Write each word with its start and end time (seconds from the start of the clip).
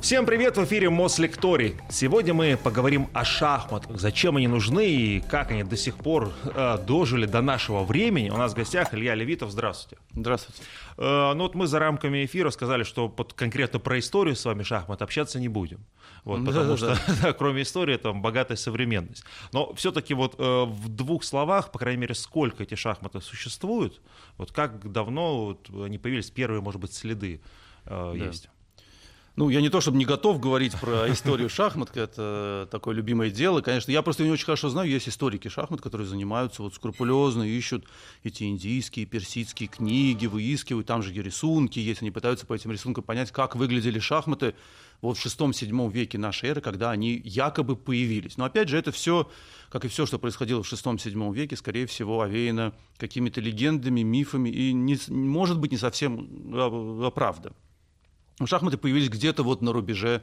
Всем 0.00 0.26
привет, 0.26 0.56
в 0.56 0.64
эфире 0.64 0.90
Мослекторий. 0.90 1.74
Сегодня 1.90 2.32
мы 2.32 2.56
поговорим 2.56 3.08
о 3.12 3.24
шахматах, 3.24 3.98
зачем 3.98 4.36
они 4.36 4.46
нужны 4.46 4.86
и 4.86 5.20
как 5.20 5.50
они 5.50 5.64
до 5.64 5.76
сих 5.76 5.96
пор 5.96 6.32
э, 6.44 6.78
дожили 6.86 7.26
до 7.26 7.42
нашего 7.42 7.82
времени. 7.82 8.30
У 8.30 8.36
нас 8.36 8.52
в 8.52 8.54
гостях 8.54 8.94
Илья 8.94 9.16
Левитов, 9.16 9.50
здравствуйте. 9.50 10.00
Здравствуйте. 10.14 10.62
Э, 10.98 11.32
ну 11.34 11.42
вот 11.42 11.56
мы 11.56 11.66
за 11.66 11.80
рамками 11.80 12.24
эфира 12.24 12.50
сказали, 12.50 12.84
что 12.84 13.08
под, 13.08 13.32
конкретно 13.32 13.80
про 13.80 13.98
историю 13.98 14.36
с 14.36 14.44
вами 14.44 14.62
шахмат 14.62 15.02
общаться 15.02 15.40
не 15.40 15.48
будем. 15.48 15.84
Вот, 16.24 16.44
потому 16.46 16.76
что 16.76 16.96
да, 17.22 17.32
кроме 17.32 17.62
истории 17.62 17.96
там 17.96 18.22
богатая 18.22 18.56
современность. 18.56 19.24
Но 19.52 19.74
все-таки 19.74 20.14
вот 20.14 20.36
э, 20.38 20.64
в 20.64 20.88
двух 20.88 21.24
словах, 21.24 21.72
по 21.72 21.78
крайней 21.80 22.00
мере, 22.00 22.14
сколько 22.14 22.62
эти 22.62 22.76
шахматы 22.76 23.20
существуют, 23.20 24.00
вот 24.36 24.52
как 24.52 24.92
давно 24.92 25.46
вот, 25.46 25.70
они 25.84 25.98
появились, 25.98 26.30
первые, 26.30 26.62
может 26.62 26.80
быть, 26.80 26.94
следы 26.94 27.40
э, 27.84 28.14
да. 28.16 28.24
есть. 28.26 28.48
Ну, 29.38 29.50
я 29.50 29.60
не 29.60 29.68
то 29.68 29.80
чтобы 29.80 29.98
не 29.98 30.04
готов 30.04 30.40
говорить 30.40 30.74
про 30.80 31.08
историю 31.12 31.48
шахмат, 31.48 31.96
это 31.96 32.66
такое 32.72 32.96
любимое 32.96 33.30
дело. 33.30 33.60
Конечно, 33.60 33.92
я 33.92 34.02
просто 34.02 34.24
не 34.24 34.32
очень 34.32 34.44
хорошо 34.44 34.68
знаю, 34.68 34.90
есть 34.90 35.08
историки 35.08 35.46
шахмат, 35.46 35.80
которые 35.80 36.08
занимаются 36.08 36.60
вот 36.60 36.74
скрупулезно, 36.74 37.44
ищут 37.44 37.86
эти 38.24 38.42
индийские, 38.42 39.06
персидские 39.06 39.68
книги, 39.68 40.26
выискивают, 40.26 40.88
там 40.88 41.04
же 41.04 41.14
и 41.14 41.22
рисунки 41.22 41.78
есть, 41.78 42.02
они 42.02 42.10
пытаются 42.10 42.46
по 42.46 42.54
этим 42.54 42.72
рисункам 42.72 43.04
понять, 43.04 43.30
как 43.30 43.54
выглядели 43.54 44.00
шахматы 44.00 44.56
вот 45.02 45.16
в 45.16 45.20
шестом-седьмом 45.20 45.88
веке 45.88 46.18
нашей 46.18 46.48
эры, 46.48 46.60
когда 46.60 46.90
они 46.90 47.22
якобы 47.24 47.76
появились. 47.76 48.38
Но 48.38 48.44
опять 48.44 48.68
же, 48.68 48.76
это 48.76 48.90
все, 48.90 49.30
как 49.68 49.84
и 49.84 49.88
все, 49.88 50.04
что 50.04 50.18
происходило 50.18 50.64
в 50.64 50.66
шестом-седьмом 50.66 51.32
веке, 51.32 51.54
скорее 51.54 51.86
всего, 51.86 52.22
овеяно 52.22 52.72
какими-то 52.96 53.40
легендами, 53.40 54.00
мифами 54.00 54.48
и, 54.48 54.72
не, 54.72 54.98
может 55.06 55.60
быть, 55.60 55.70
не 55.70 55.78
совсем 55.78 56.28
а, 56.54 57.06
а, 57.06 57.10
правда. 57.12 57.52
Шахматы 58.46 58.76
появились 58.76 59.08
где-то 59.08 59.42
вот 59.42 59.62
на 59.62 59.72
рубеже 59.72 60.22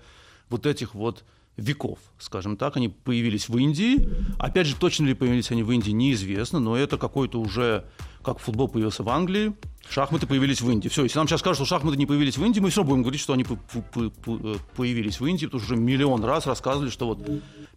вот 0.49 0.65
этих 0.65 0.93
вот 0.93 1.23
веков, 1.57 1.99
скажем 2.17 2.57
так. 2.57 2.77
Они 2.77 2.89
появились 2.89 3.49
в 3.49 3.57
Индии. 3.57 4.09
Опять 4.39 4.67
же, 4.67 4.75
точно 4.75 5.05
ли 5.05 5.13
появились 5.13 5.51
они 5.51 5.63
в 5.63 5.71
Индии, 5.71 5.91
неизвестно, 5.91 6.59
но 6.59 6.75
это 6.77 6.97
какой-то 6.97 7.39
уже, 7.39 7.85
как 8.23 8.39
футбол 8.39 8.67
появился 8.67 9.03
в 9.03 9.09
Англии, 9.09 9.55
шахматы 9.89 10.27
появились 10.27 10.61
в 10.61 10.69
Индии. 10.69 10.89
Все, 10.89 11.03
если 11.03 11.17
нам 11.17 11.27
сейчас 11.27 11.39
скажут, 11.39 11.57
что 11.57 11.65
шахматы 11.65 11.97
не 11.97 12.05
появились 12.05 12.37
в 12.37 12.43
Индии, 12.43 12.59
мы 12.59 12.69
все 12.69 12.81
равно 12.81 12.91
будем 12.91 13.03
говорить, 13.03 13.21
что 13.21 13.33
они 13.33 13.45
э, 13.45 14.55
появились 14.75 15.19
в 15.19 15.25
Индии, 15.25 15.45
потому 15.45 15.63
что 15.63 15.73
уже 15.73 15.81
миллион 15.81 16.23
раз 16.23 16.45
рассказывали, 16.45 16.89
что 16.89 17.07
вот 17.07 17.19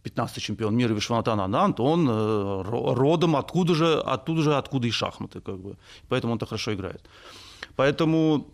15-й 0.04 0.40
чемпион 0.40 0.76
мира 0.76 0.92
Вишванатан 0.92 1.40
Анант, 1.40 1.80
он 1.80 2.08
э, 2.08 2.62
родом 2.62 3.36
откуда 3.36 3.74
же, 3.74 4.00
оттуда 4.00 4.42
же, 4.42 4.56
откуда 4.56 4.88
и 4.88 4.90
шахматы, 4.90 5.40
как 5.40 5.58
бы. 5.58 5.76
Поэтому 6.08 6.32
он 6.32 6.38
так 6.38 6.48
хорошо 6.48 6.74
играет. 6.74 7.02
Поэтому 7.76 8.48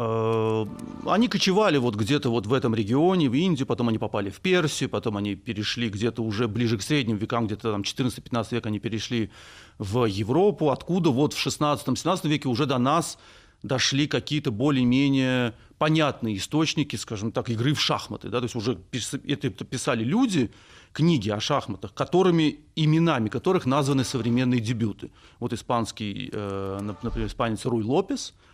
они 0.00 1.28
кочевали 1.28 1.76
вот 1.76 1.94
где-то 1.94 2.30
вот 2.30 2.46
в 2.46 2.54
этом 2.54 2.74
регионе, 2.74 3.28
в 3.28 3.34
Индию, 3.34 3.66
потом 3.66 3.88
они 3.88 3.98
попали 3.98 4.30
в 4.30 4.40
Персию, 4.40 4.88
потом 4.88 5.18
они 5.18 5.34
перешли 5.34 5.90
где-то 5.90 6.22
уже 6.22 6.48
ближе 6.48 6.78
к 6.78 6.82
средним 6.82 7.16
векам, 7.16 7.46
где-то 7.46 7.72
там 7.72 7.82
14-15 7.82 8.46
век 8.52 8.66
они 8.66 8.78
перешли 8.78 9.30
в 9.78 10.06
Европу, 10.06 10.70
откуда 10.70 11.10
вот 11.10 11.34
в 11.34 11.46
16-17 11.46 12.28
веке 12.28 12.48
уже 12.48 12.64
до 12.64 12.78
нас 12.78 13.18
дошли 13.62 14.06
какие-то 14.06 14.50
более-менее 14.50 15.54
понятные 15.76 16.38
источники, 16.38 16.96
скажем 16.96 17.30
так, 17.30 17.50
игры 17.50 17.74
в 17.74 17.80
шахматы. 17.80 18.30
Да? 18.30 18.38
То 18.38 18.44
есть 18.44 18.56
уже 18.56 18.78
это 18.92 19.50
писали 19.50 20.02
люди, 20.02 20.50
книги 20.92 21.28
о 21.28 21.40
шахматах, 21.40 21.92
которыми, 21.92 22.60
именами 22.74 23.28
которых 23.28 23.66
названы 23.66 24.04
современные 24.04 24.60
дебюты. 24.60 25.10
Вот 25.40 25.52
испанский, 25.52 26.30
э, 26.32 26.78
например, 26.80 27.28
испанец 27.28 27.66
Руй 27.66 27.82
Лопес– 27.82 28.32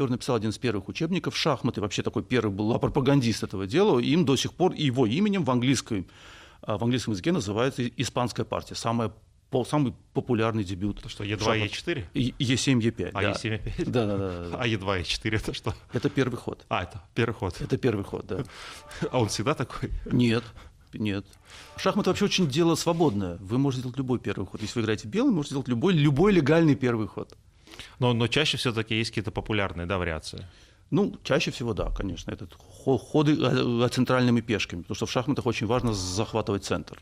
который 0.00 0.12
написал 0.12 0.36
один 0.36 0.48
из 0.48 0.56
первых 0.56 0.88
учебников 0.88 1.36
шахматы, 1.36 1.82
вообще 1.82 2.02
такой 2.02 2.22
первый 2.22 2.50
был 2.50 2.78
пропагандист 2.78 3.42
этого 3.42 3.66
дела, 3.66 3.98
им 3.98 4.24
до 4.24 4.34
сих 4.34 4.54
пор 4.54 4.72
его 4.72 5.04
именем 5.04 5.44
в, 5.44 5.50
английском 5.50 6.06
а, 6.62 6.78
в 6.78 6.84
английском 6.84 7.12
языке 7.12 7.32
называется 7.32 7.86
«Испанская 7.86 8.46
партия», 8.46 8.74
самая 8.74 9.12
самый 9.66 9.92
популярный 10.14 10.64
дебют. 10.64 11.00
Это 11.00 11.10
что, 11.10 11.22
Е2, 11.22 11.68
Е4? 11.68 12.04
Е7, 12.14 12.80
Е5. 12.80 13.10
А, 13.12 13.20
да. 13.20 13.32
Е7, 13.32 13.62
Е5? 13.62 13.84
Да, 13.90 14.06
да, 14.06 14.16
да, 14.16 14.48
да. 14.48 14.56
А 14.58 14.66
Е2, 14.66 15.02
Е4 15.02 15.36
это 15.36 15.52
что? 15.52 15.74
Это 15.92 16.08
первый 16.08 16.38
ход. 16.38 16.64
А, 16.70 16.84
это 16.84 17.02
первый 17.14 17.34
ход. 17.34 17.60
Это 17.60 17.76
первый 17.76 18.04
ход, 18.04 18.26
да. 18.26 18.44
А 19.10 19.20
он 19.20 19.28
всегда 19.28 19.54
такой? 19.54 19.90
Нет, 20.10 20.44
нет. 20.94 21.26
Шахматы 21.76 22.08
вообще 22.08 22.24
очень 22.24 22.48
дело 22.48 22.74
свободное. 22.74 23.36
Вы 23.40 23.58
можете 23.58 23.82
делать 23.82 23.98
любой 23.98 24.18
первый 24.18 24.46
ход. 24.46 24.62
Если 24.62 24.78
вы 24.78 24.84
играете 24.84 25.08
белый, 25.08 25.32
можете 25.32 25.56
делать 25.56 25.68
любой, 25.68 25.92
любой 25.92 26.32
легальный 26.32 26.74
первый 26.74 27.06
ход. 27.06 27.36
Но, 27.98 28.12
но 28.12 28.26
чаще 28.26 28.56
все-таки 28.56 28.94
есть 28.94 29.10
какие-то 29.10 29.30
популярные 29.30 29.86
да, 29.86 29.98
вариации. 29.98 30.46
Ну, 30.90 31.14
чаще 31.22 31.50
всего, 31.50 31.72
да, 31.72 31.90
конечно. 31.96 32.32
Это 32.32 32.48
ходы 32.84 33.36
э, 33.40 33.88
центральными 33.90 34.40
пешками, 34.40 34.82
потому 34.82 34.96
что 34.96 35.06
в 35.06 35.10
шахматах 35.10 35.46
очень 35.46 35.66
важно 35.66 35.92
захватывать 35.92 36.64
центр. 36.64 36.98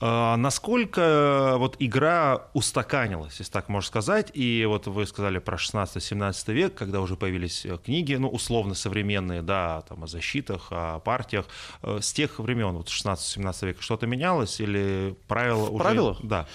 А, 0.00 0.36
насколько 0.36 1.00
э, 1.00 1.56
вот 1.56 1.76
игра 1.78 2.48
устаканилась, 2.54 3.38
если 3.38 3.52
так 3.52 3.68
можно 3.68 3.86
сказать, 3.86 4.30
и 4.34 4.64
вот 4.66 4.86
вы 4.86 5.06
сказали 5.06 5.38
про 5.38 5.56
16-17 5.56 6.52
век, 6.52 6.74
когда 6.74 7.00
уже 7.00 7.16
появились 7.16 7.66
э, 7.66 7.78
книги, 7.84 8.14
ну, 8.14 8.28
условно 8.28 8.74
современные, 8.74 9.42
да, 9.42 9.82
там, 9.88 10.04
о 10.04 10.06
защитах, 10.06 10.68
о 10.70 11.00
партиях, 11.00 11.46
с 11.82 12.12
тех 12.12 12.38
времен, 12.38 12.76
вот 12.76 12.88
16-17 12.88 13.66
века, 13.66 13.82
что-то 13.82 14.06
менялось 14.06 14.60
или 14.60 15.14
правила 15.28 15.66
в 15.66 15.74
уже... 15.74 15.84
правилах? 15.84 16.18
Да. 16.22 16.46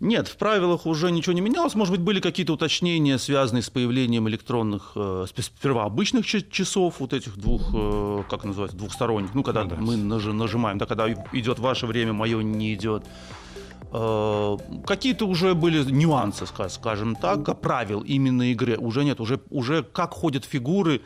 Нет, 0.00 0.28
в 0.28 0.36
правилах 0.36 0.86
уже 0.86 1.10
ничего 1.10 1.32
не 1.34 1.40
менялось, 1.40 1.74
может 1.74 1.92
быть, 1.92 2.00
были 2.00 2.20
какие-то 2.20 2.52
уточнения, 2.52 3.18
связанные 3.18 3.62
с 3.62 3.70
появлением 3.70 4.28
электронных, 4.28 4.96
сперва 5.26 5.84
обычных 5.84 6.15
часов, 6.22 7.00
вот 7.00 7.12
этих 7.12 7.36
двух 7.36 7.72
Э, 8.16 8.22
как 8.28 8.44
называется, 8.44 8.76
двухсторонних, 8.76 9.34
ну, 9.34 9.42
когда 9.42 9.64
ну, 9.64 9.70
да. 9.70 9.76
мы 9.76 9.96
нажимаем, 9.96 10.78
да, 10.78 10.86
когда 10.86 11.10
идет 11.32 11.58
ваше 11.58 11.86
время, 11.86 12.12
мое 12.12 12.42
не 12.42 12.74
идет. 12.74 13.04
Э, 13.92 14.56
какие-то 14.86 15.26
уже 15.26 15.54
были 15.54 15.84
нюансы, 15.90 16.46
скажем 16.46 17.16
так, 17.16 17.60
правил 17.60 18.00
именно 18.00 18.50
игры. 18.50 18.76
Уже 18.76 19.04
нет, 19.04 19.20
уже, 19.20 19.40
уже 19.50 19.82
как 19.82 20.12
ходят 20.12 20.44
фигуры, 20.44 21.02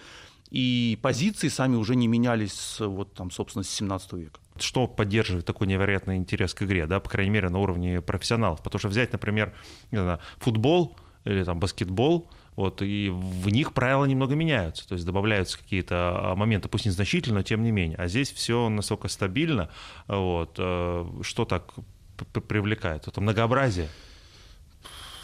и 0.50 0.98
позиции 1.02 1.48
сами 1.48 1.76
уже 1.76 1.94
не 1.94 2.08
менялись, 2.08 2.76
вот 2.80 3.14
там, 3.14 3.30
собственно, 3.30 3.64
с 3.64 3.70
17 3.70 4.12
века. 4.14 4.40
Что 4.58 4.86
поддерживает 4.86 5.46
такой 5.46 5.66
невероятный 5.66 6.16
интерес 6.16 6.54
к 6.54 6.62
игре, 6.62 6.86
да, 6.86 7.00
по 7.00 7.08
крайней 7.08 7.30
мере, 7.30 7.48
на 7.48 7.58
уровне 7.58 8.00
профессионалов? 8.00 8.62
Потому 8.62 8.78
что 8.80 8.88
взять, 8.88 9.12
например, 9.12 9.54
не 9.90 9.98
знаю, 9.98 10.18
футбол 10.38 10.96
или 11.24 11.44
там 11.44 11.60
баскетбол– 11.60 12.28
вот, 12.60 12.82
и 12.82 13.08
в 13.10 13.48
них 13.48 13.72
правила 13.72 14.04
немного 14.04 14.34
меняются, 14.34 14.86
то 14.86 14.92
есть 14.92 15.06
добавляются 15.06 15.58
какие-то 15.58 15.94
а, 15.96 16.36
моменты, 16.36 16.68
пусть 16.68 16.84
незначительно, 16.84 17.38
но 17.38 17.42
тем 17.42 17.62
не 17.62 17.70
менее. 17.70 17.96
А 17.96 18.06
здесь 18.06 18.30
все 18.30 18.68
настолько 18.68 19.08
стабильно, 19.08 19.70
вот, 20.06 20.56
э, 20.58 21.06
что 21.22 21.46
так 21.46 21.72
привлекает? 22.48 23.08
Это 23.08 23.22
многообразие. 23.22 23.88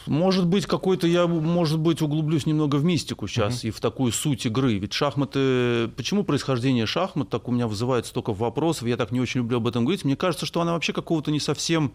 Может 0.06 0.46
быть, 0.46 0.64
какой-то 0.64 1.06
я, 1.06 1.26
может 1.26 1.78
быть, 1.78 2.00
углублюсь 2.00 2.46
немного 2.46 2.76
в 2.76 2.84
мистику 2.84 3.26
сейчас 3.26 3.64
uh-huh. 3.64 3.68
и 3.68 3.70
в 3.70 3.80
такую 3.80 4.12
суть 4.12 4.46
игры. 4.46 4.78
Ведь 4.78 4.92
шахматы... 4.92 5.88
Почему 5.96 6.22
происхождение 6.24 6.86
шахмат 6.86 7.28
так 7.28 7.48
у 7.48 7.52
меня 7.52 7.66
вызывает 7.66 8.06
столько 8.06 8.32
вопросов? 8.32 8.86
Я 8.86 8.96
так 8.96 9.10
не 9.10 9.20
очень 9.20 9.40
люблю 9.40 9.56
об 9.56 9.66
этом 9.66 9.84
говорить. 9.84 10.04
Мне 10.04 10.16
кажется, 10.16 10.46
что 10.46 10.60
она 10.60 10.72
вообще 10.72 10.92
какого-то 10.92 11.32
не 11.32 11.40
совсем 11.40 11.92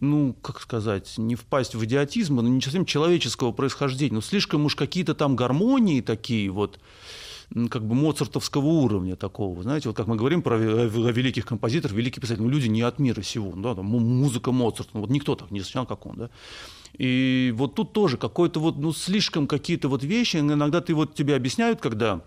ну, 0.00 0.34
как 0.42 0.60
сказать, 0.60 1.14
не 1.18 1.34
впасть 1.34 1.74
в 1.74 1.84
идиотизм, 1.84 2.36
но 2.36 2.42
не 2.42 2.60
совсем 2.60 2.84
человеческого 2.84 3.52
происхождения. 3.52 4.14
Но 4.14 4.20
слишком 4.20 4.64
уж 4.64 4.74
какие-то 4.74 5.14
там 5.14 5.36
гармонии 5.36 6.00
такие 6.00 6.50
вот, 6.50 6.80
как 7.68 7.84
бы 7.84 7.94
моцартовского 7.94 8.64
уровня 8.64 9.16
такого. 9.16 9.62
Знаете, 9.62 9.88
вот 9.88 9.96
как 9.96 10.06
мы 10.06 10.16
говорим 10.16 10.42
про 10.42 10.56
великих 10.56 11.44
композиторов, 11.46 11.96
великие 11.96 12.20
писатели, 12.20 12.42
ну, 12.42 12.48
люди 12.48 12.68
не 12.68 12.82
от 12.82 12.98
мира 12.98 13.22
сего. 13.22 13.52
Да, 13.56 13.74
там, 13.74 13.86
музыка 13.86 14.52
Моцарта, 14.52 14.90
ну, 14.94 15.00
вот 15.00 15.10
никто 15.10 15.34
так 15.34 15.50
не 15.50 15.60
сочинял, 15.60 15.86
как 15.86 16.06
он. 16.06 16.16
Да? 16.16 16.30
И 16.96 17.52
вот 17.56 17.74
тут 17.74 17.92
тоже 17.92 18.16
какой-то 18.16 18.60
вот, 18.60 18.78
ну, 18.78 18.92
слишком 18.92 19.46
какие-то 19.46 19.88
вот 19.88 20.02
вещи, 20.02 20.38
иногда 20.38 20.80
ты 20.80 20.94
вот 20.94 21.14
тебе 21.14 21.36
объясняют, 21.36 21.80
когда 21.80 22.22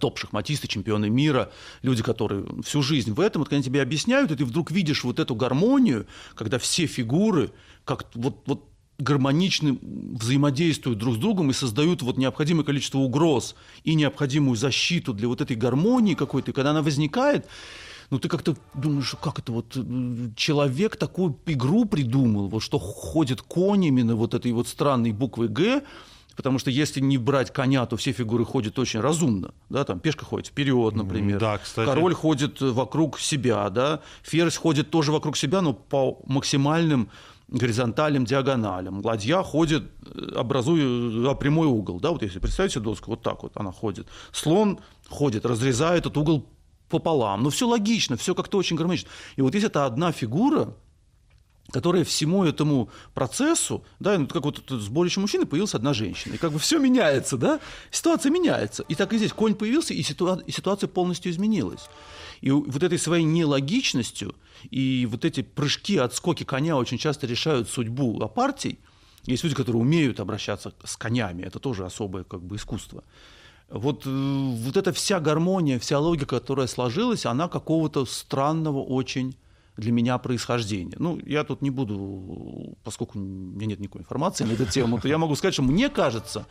топ-шахматисты, 0.00 0.68
чемпионы 0.68 1.10
мира, 1.10 1.50
люди, 1.82 2.02
которые 2.02 2.44
всю 2.62 2.82
жизнь 2.82 3.12
в 3.12 3.20
этом, 3.20 3.40
вот 3.40 3.48
когда 3.48 3.62
тебе 3.62 3.82
объясняют, 3.82 4.30
и 4.30 4.36
ты 4.36 4.44
вдруг 4.44 4.70
видишь 4.70 5.04
вот 5.04 5.18
эту 5.18 5.34
гармонию, 5.34 6.06
когда 6.34 6.58
все 6.58 6.86
фигуры 6.86 7.50
как 7.84 8.06
вот, 8.14 8.42
вот 8.46 8.68
гармонично 8.98 9.76
взаимодействуют 9.82 10.98
друг 10.98 11.14
с 11.14 11.18
другом 11.18 11.50
и 11.50 11.54
создают 11.54 12.02
вот 12.02 12.16
необходимое 12.16 12.64
количество 12.64 12.98
угроз 12.98 13.54
и 13.84 13.94
необходимую 13.94 14.56
защиту 14.56 15.12
для 15.12 15.28
вот 15.28 15.40
этой 15.40 15.56
гармонии 15.56 16.14
какой-то, 16.14 16.52
когда 16.52 16.70
она 16.70 16.82
возникает, 16.82 17.46
ну 18.10 18.18
ты 18.18 18.28
как-то 18.28 18.56
думаешь, 18.74 19.14
как 19.20 19.38
это 19.38 19.52
вот 19.52 19.76
э, 19.76 20.30
человек 20.36 20.96
такую 20.96 21.38
игру 21.46 21.84
придумал, 21.84 22.48
вот 22.48 22.62
что 22.62 22.78
ходит 22.78 23.42
конь 23.42 23.84
именно 23.84 24.16
вот 24.16 24.32
этой 24.32 24.52
вот 24.52 24.68
странной 24.68 25.12
буквы 25.12 25.48
«Г», 25.48 25.82
Потому 26.36 26.58
что 26.58 26.70
если 26.70 27.00
не 27.00 27.16
брать 27.16 27.52
коня, 27.52 27.86
то 27.86 27.96
все 27.96 28.12
фигуры 28.12 28.44
ходят 28.44 28.78
очень 28.78 29.00
разумно. 29.00 29.54
Да, 29.70 29.84
там 29.84 30.00
пешка 30.00 30.24
ходит 30.24 30.48
вперед, 30.48 30.94
например. 30.94 31.40
Да, 31.40 31.58
кстати. 31.58 31.86
Король 31.86 32.14
ходит 32.14 32.60
вокруг 32.60 33.18
себя, 33.18 33.68
да. 33.70 34.00
Ферзь 34.22 34.56
ходит 34.56 34.90
тоже 34.90 35.12
вокруг 35.12 35.36
себя, 35.36 35.62
но 35.62 35.72
по 35.72 36.20
максимальным 36.26 37.08
горизонталям, 37.48 38.24
диагоналям. 38.24 39.04
Ладья 39.04 39.42
ходит, 39.42 39.84
э, 40.04 40.32
образуя 40.36 41.34
прямой 41.34 41.68
угол. 41.68 42.00
Да, 42.00 42.10
вот 42.10 42.22
если 42.22 42.38
представить 42.38 42.72
себе 42.72 42.82
доску, 42.82 43.12
вот 43.12 43.22
так 43.22 43.42
вот 43.42 43.52
она 43.54 43.72
ходит. 43.72 44.08
Слон 44.32 44.80
ходит, 45.08 45.46
разрезает 45.46 46.00
этот 46.00 46.16
угол 46.16 46.46
пополам. 46.88 47.42
Ну, 47.42 47.50
все 47.50 47.66
логично, 47.66 48.16
все 48.16 48.34
как-то 48.34 48.58
очень 48.58 48.76
гармонично. 48.76 49.08
И 49.36 49.42
вот 49.42 49.54
есть 49.54 49.66
эта 49.66 49.86
одна 49.86 50.12
фигура, 50.12 50.74
которая 51.72 52.04
всему 52.04 52.44
этому 52.44 52.90
процессу, 53.14 53.84
да, 53.98 54.18
ну, 54.18 54.26
как 54.26 54.44
вот 54.44 54.62
с 54.68 54.72
сборище 54.72 55.20
мужчины 55.20 55.46
появилась 55.46 55.74
одна 55.74 55.94
женщина, 55.94 56.34
и 56.34 56.38
как 56.38 56.52
бы 56.52 56.58
все 56.58 56.78
меняется, 56.78 57.36
да, 57.36 57.60
ситуация 57.90 58.30
меняется. 58.30 58.84
И 58.88 58.94
так 58.94 59.12
и 59.12 59.18
здесь 59.18 59.32
конь 59.32 59.54
появился, 59.54 59.94
и, 59.94 60.02
ситуа- 60.02 60.42
и 60.46 60.52
ситуация 60.52 60.88
полностью 60.88 61.32
изменилась. 61.32 61.88
И 62.40 62.50
вот 62.50 62.82
этой 62.82 62.98
своей 62.98 63.24
нелогичностью 63.24 64.34
и 64.70 65.06
вот 65.10 65.24
эти 65.24 65.42
прыжки, 65.42 65.96
отскоки 65.96 66.44
коня 66.44 66.76
очень 66.76 66.98
часто 66.98 67.26
решают 67.26 67.68
судьбу 67.68 68.20
а 68.22 68.28
партий. 68.28 68.78
Есть 69.24 69.42
люди, 69.42 69.56
которые 69.56 69.82
умеют 69.82 70.20
обращаться 70.20 70.72
с 70.84 70.96
конями, 70.96 71.42
это 71.42 71.58
тоже 71.58 71.84
особое 71.84 72.24
как 72.24 72.42
бы 72.42 72.56
искусство. 72.56 73.02
Вот, 73.68 74.06
э, 74.06 74.08
вот 74.08 74.76
эта 74.76 74.92
вся 74.92 75.18
гармония, 75.18 75.80
вся 75.80 75.98
логика, 75.98 76.26
которая 76.26 76.68
сложилась, 76.68 77.26
она 77.26 77.48
какого-то 77.48 78.06
странного 78.06 78.80
очень 78.80 79.34
для 79.76 79.92
меня 79.92 80.18
происхождения. 80.18 80.96
Ну, 80.98 81.18
я 81.24 81.44
тут 81.44 81.62
не 81.62 81.70
буду, 81.70 82.76
поскольку 82.82 83.18
у 83.18 83.22
меня 83.22 83.66
нет 83.66 83.80
никакой 83.80 84.02
информации 84.02 84.44
на 84.44 84.52
эту 84.52 84.66
тему, 84.66 84.98
то 85.00 85.08
я 85.08 85.18
могу 85.18 85.34
сказать, 85.36 85.54
что 85.54 85.62
мне 85.62 85.88
кажется, 85.88 86.46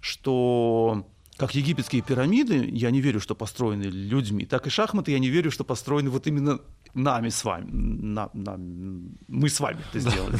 что 0.00 1.06
как 1.36 1.54
египетские 1.54 2.02
пирамиды, 2.02 2.68
я 2.72 2.90
не 2.90 3.00
верю, 3.00 3.20
что 3.20 3.34
построены 3.34 3.84
людьми, 3.84 4.44
так 4.44 4.66
и 4.66 4.70
шахматы, 4.70 5.12
я 5.12 5.18
не 5.18 5.28
верю, 5.28 5.50
что 5.50 5.64
построены 5.64 6.10
вот 6.10 6.26
именно 6.26 6.60
нами 6.94 7.28
с 7.28 7.44
вами. 7.44 7.70
На, 7.70 8.30
на, 8.32 8.56
мы 8.56 9.48
с 9.48 9.58
вами 9.60 9.80
это 9.90 9.98
сделали. 9.98 10.38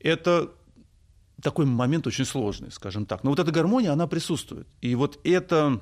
Это 0.00 0.52
такой 1.42 1.66
момент 1.66 2.06
очень 2.06 2.24
сложный, 2.24 2.70
скажем 2.70 3.06
так. 3.06 3.24
Но 3.24 3.30
вот 3.30 3.38
эта 3.38 3.52
гармония, 3.52 3.92
она 3.92 4.06
присутствует. 4.06 4.66
И 4.80 4.94
вот 4.94 5.20
это 5.24 5.80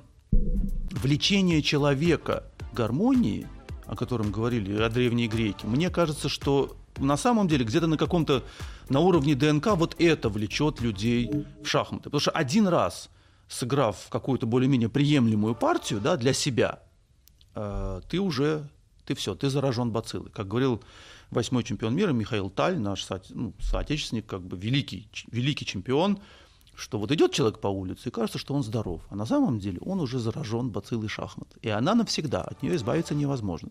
влечение 0.91 1.62
человека 1.62 2.44
к 2.58 2.75
гармонии, 2.75 3.46
о 3.86 3.96
котором 3.96 4.31
говорили 4.31 4.81
о 4.81 4.88
древние 4.88 5.28
греки, 5.28 5.66
мне 5.66 5.90
кажется, 5.90 6.28
что 6.28 6.76
на 6.98 7.16
самом 7.16 7.48
деле 7.48 7.64
где-то 7.64 7.86
на 7.86 7.96
каком-то 7.96 8.44
на 8.88 9.00
уровне 9.00 9.34
ДНК 9.34 9.69
вот 9.75 9.96
это 9.98 10.28
влечет 10.28 10.81
людей 10.81 11.31
в 11.62 11.66
шахматы. 11.66 12.04
Потому 12.04 12.20
что 12.20 12.31
один 12.31 12.69
раз 12.69 13.10
сыграв 13.48 14.08
какую-то 14.08 14.46
более-менее 14.46 14.88
приемлемую 14.88 15.54
партию 15.54 16.00
да, 16.00 16.16
для 16.16 16.32
себя, 16.32 16.81
э, 17.54 18.00
ты 18.08 18.20
уже, 18.20 18.69
ты 19.04 19.14
все, 19.14 19.34
ты 19.34 19.50
заражен 19.50 19.90
бациллой. 19.90 20.31
Как 20.31 20.48
говорил 20.48 20.82
восьмой 21.31 21.64
чемпион 21.64 21.94
мира 21.94 22.12
Михаил 22.12 22.50
Таль, 22.50 22.78
наш 22.78 23.04
со, 23.04 23.20
ну, 23.31 23.54
соотечественник, 23.60 24.26
как 24.26 24.42
бы 24.42 24.56
великий, 24.56 25.08
великий 25.31 25.66
чемпион, 25.66 26.20
что 26.76 26.99
вот 26.99 27.11
идет 27.12 27.32
человек 27.32 27.59
по 27.61 27.69
улице 27.69 28.09
и 28.09 28.12
кажется, 28.12 28.38
что 28.38 28.55
он 28.55 28.62
здоров, 28.62 29.00
а 29.11 29.17
на 29.17 29.26
самом 29.26 29.59
деле 29.59 29.79
он 29.81 30.00
уже 30.00 30.19
заражен 30.19 30.71
бациллой 30.71 31.09
шахмат. 31.09 31.49
И 31.62 31.69
она 31.69 31.94
навсегда, 31.94 32.43
от 32.43 32.62
нее 32.62 32.76
избавиться 32.76 33.15
невозможно. 33.15 33.71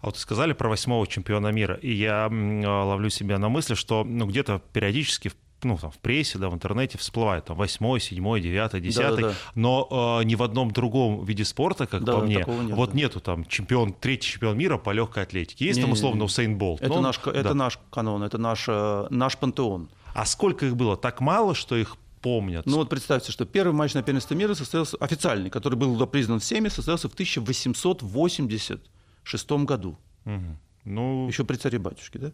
А 0.00 0.06
вот 0.06 0.16
сказали 0.16 0.52
про 0.52 0.68
восьмого 0.68 1.06
чемпиона 1.06 1.48
мира, 1.48 1.76
и 1.76 1.92
я 1.92 2.28
ловлю 2.28 3.08
себя 3.08 3.38
на 3.38 3.48
мысли, 3.48 3.74
что 3.74 4.02
ну, 4.04 4.26
где-то 4.26 4.60
периодически 4.72 5.28
в 5.28 5.36
ну, 5.64 5.78
там, 5.78 5.90
в 5.90 5.98
прессе, 5.98 6.38
да, 6.38 6.48
в 6.48 6.54
интернете 6.54 6.98
всплывает 6.98 7.44
там 7.44 7.56
восьмой, 7.56 8.00
седьмой, 8.00 8.40
девятый, 8.40 8.80
десятый, 8.80 9.22
да, 9.22 9.28
да, 9.28 9.34
да. 9.34 9.34
но 9.54 10.18
э, 10.20 10.24
ни 10.24 10.34
в 10.34 10.42
одном 10.42 10.70
другом 10.72 11.24
виде 11.24 11.44
спорта, 11.44 11.86
как 11.86 12.04
да, 12.04 12.14
по 12.14 12.24
мне, 12.24 12.36
нет, 12.36 12.48
вот 12.48 12.90
да. 12.90 12.96
нету 12.96 13.20
там 13.20 13.44
чемпион, 13.44 13.92
третий 13.92 14.30
чемпион 14.30 14.58
мира 14.58 14.76
по 14.76 14.90
легкой 14.90 15.22
атлетике. 15.22 15.66
Есть 15.66 15.78
не, 15.78 15.84
там 15.84 15.92
условно 15.92 16.24
Усейн 16.24 16.56
Болт. 16.56 16.80
Это, 16.80 17.00
наш, 17.00 17.18
да. 17.18 17.30
это 17.32 17.54
наш 17.54 17.78
канон, 17.90 18.22
это 18.22 18.38
наш, 18.38 18.64
э, 18.68 19.06
наш 19.10 19.38
пантеон. 19.38 19.88
А 20.14 20.26
сколько 20.26 20.66
их 20.66 20.76
было? 20.76 20.96
Так 20.96 21.20
мало, 21.20 21.54
что 21.54 21.76
их 21.76 21.96
помнят. 22.22 22.64
Ну 22.66 22.76
вот 22.76 22.88
представьте, 22.88 23.32
что 23.32 23.44
первый 23.44 23.72
матч 23.72 23.94
на 23.94 24.02
первенстве 24.02 24.36
мира 24.36 24.54
состоялся, 24.54 24.96
официальный, 24.98 25.50
который 25.50 25.74
был 25.74 26.06
признан 26.06 26.38
всеми, 26.38 26.68
состоялся 26.68 27.08
в 27.08 27.14
1886 27.14 29.50
году. 29.50 29.98
Угу. 30.24 30.56
Ну... 30.84 31.28
Еще 31.28 31.44
при 31.44 31.56
царе 31.56 31.78
батюшке, 31.78 32.18
да? 32.18 32.32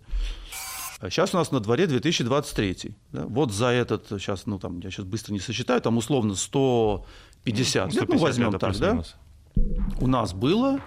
Сейчас 1.11 1.35
у 1.35 1.37
нас 1.37 1.53
на 1.53 1.61
дворе 1.61 1.87
2023. 1.87 2.97
Да? 3.13 3.27
Вот 3.27 3.53
за 3.53 3.67
этот, 3.67 4.07
сейчас, 4.09 4.47
ну 4.47 4.59
там, 4.59 4.81
я 4.81 4.91
сейчас 4.91 5.07
быстро 5.07 5.33
не 5.33 5.41
сосчитаю, 5.41 5.81
там 5.81 5.97
условно 5.97 6.35
150, 6.35 7.93
150 7.93 8.09
ну, 8.09 8.19
возьмем 8.19 8.59
так, 8.59 8.77
да? 8.79 9.05
У 10.01 10.07
нас 10.07 10.33
было 10.33 10.81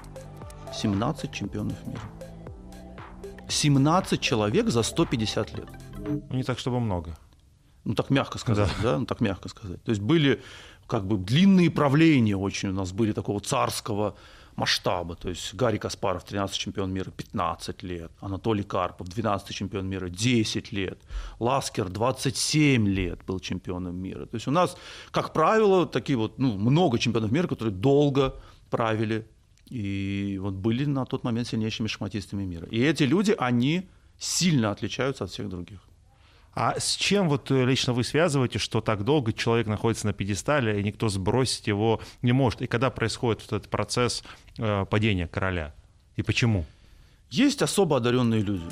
17 0.74 1.31
чемпионов 1.31 1.88
мира. 1.88 2.01
17 3.48 4.21
человек 4.21 4.69
за 4.69 4.83
150 4.83 5.57
лет. 5.57 5.69
Ну, 5.98 6.21
не 6.31 6.44
так, 6.44 6.59
чтобы 6.59 6.80
много. 6.80 7.15
Ну, 7.83 7.94
так 7.94 8.10
мягко 8.10 8.38
сказать, 8.38 8.69
да, 8.78 8.92
да? 8.92 9.00
Ну, 9.00 9.06
так 9.06 9.22
мягко 9.22 9.50
сказать. 9.50 9.83
То 9.83 9.92
есть 9.92 10.01
были 10.01 10.42
как 10.88 11.06
бы 11.06 11.18
длинные 11.18 11.69
правления 11.69 12.36
очень 12.36 12.69
у 12.69 12.74
нас 12.74 12.92
были 12.92 13.13
такого 13.13 13.39
царского 13.39 14.16
масштаба. 14.56 15.16
То 15.16 15.30
есть 15.30 15.54
Гарри 15.54 15.78
Каспаров, 15.78 16.24
13 16.24 16.57
чемпион 16.57 16.94
мира, 16.94 17.12
15 17.12 17.83
лет. 17.83 18.12
Анатолий 18.19 18.63
Карпов, 18.63 19.07
12 19.07 19.56
чемпион 19.56 19.88
мира, 19.88 20.10
10 20.10 20.72
лет. 20.74 21.00
Ласкер, 21.39 21.89
27 21.89 22.88
лет 22.88 23.19
был 23.25 23.39
чемпионом 23.39 23.95
мира. 23.95 24.25
То 24.25 24.36
есть 24.36 24.48
у 24.48 24.51
нас, 24.51 24.77
как 25.12 25.34
правило, 25.34 25.86
такие 25.86 26.18
вот, 26.18 26.39
ну, 26.39 26.57
много 26.57 27.00
чемпионов 27.00 27.31
мира, 27.31 27.48
которые 27.48 27.74
долго 27.74 28.36
правили 28.69 29.25
и 29.72 30.38
вот 30.42 30.54
были 30.54 30.86
на 30.86 31.06
тот 31.06 31.24
момент 31.24 31.48
сильнейшими 31.48 31.88
шахматистами 31.88 32.44
мира. 32.44 32.68
И 32.72 32.81
эти 32.81 33.04
люди, 33.04 33.34
они 33.39 33.89
сильно 34.18 34.72
отличаются 34.72 35.24
от 35.24 35.30
всех 35.31 35.48
других. 35.48 35.80
А 36.53 36.80
с 36.80 36.95
чем 36.95 37.30
вот 37.30 37.50
э, 37.50 37.65
лично 37.65 37.94
вы 37.94 38.03
связываете, 38.03 38.59
что 38.59 38.81
так 38.81 39.03
долго 39.03 39.31
человек 39.31 39.68
находится 39.68 40.07
на 40.07 40.13
пьедестале, 40.13 40.80
и 40.80 40.83
никто 40.83 41.07
сбросить 41.07 41.68
его 41.68 42.01
не 42.21 42.33
может? 42.33 42.62
И 42.62 42.68
когда 42.68 42.89
происходит 42.89 43.42
вот 43.42 43.53
этот 43.57 43.69
процесс 43.69 44.24
э, 44.57 44.86
падения 44.89 45.27
короля? 45.27 45.74
И 46.18 46.24
почему? 46.24 46.65
Есть 47.30 47.62
особо 47.62 47.98
одаренные 47.98 48.42
люди. 48.42 48.65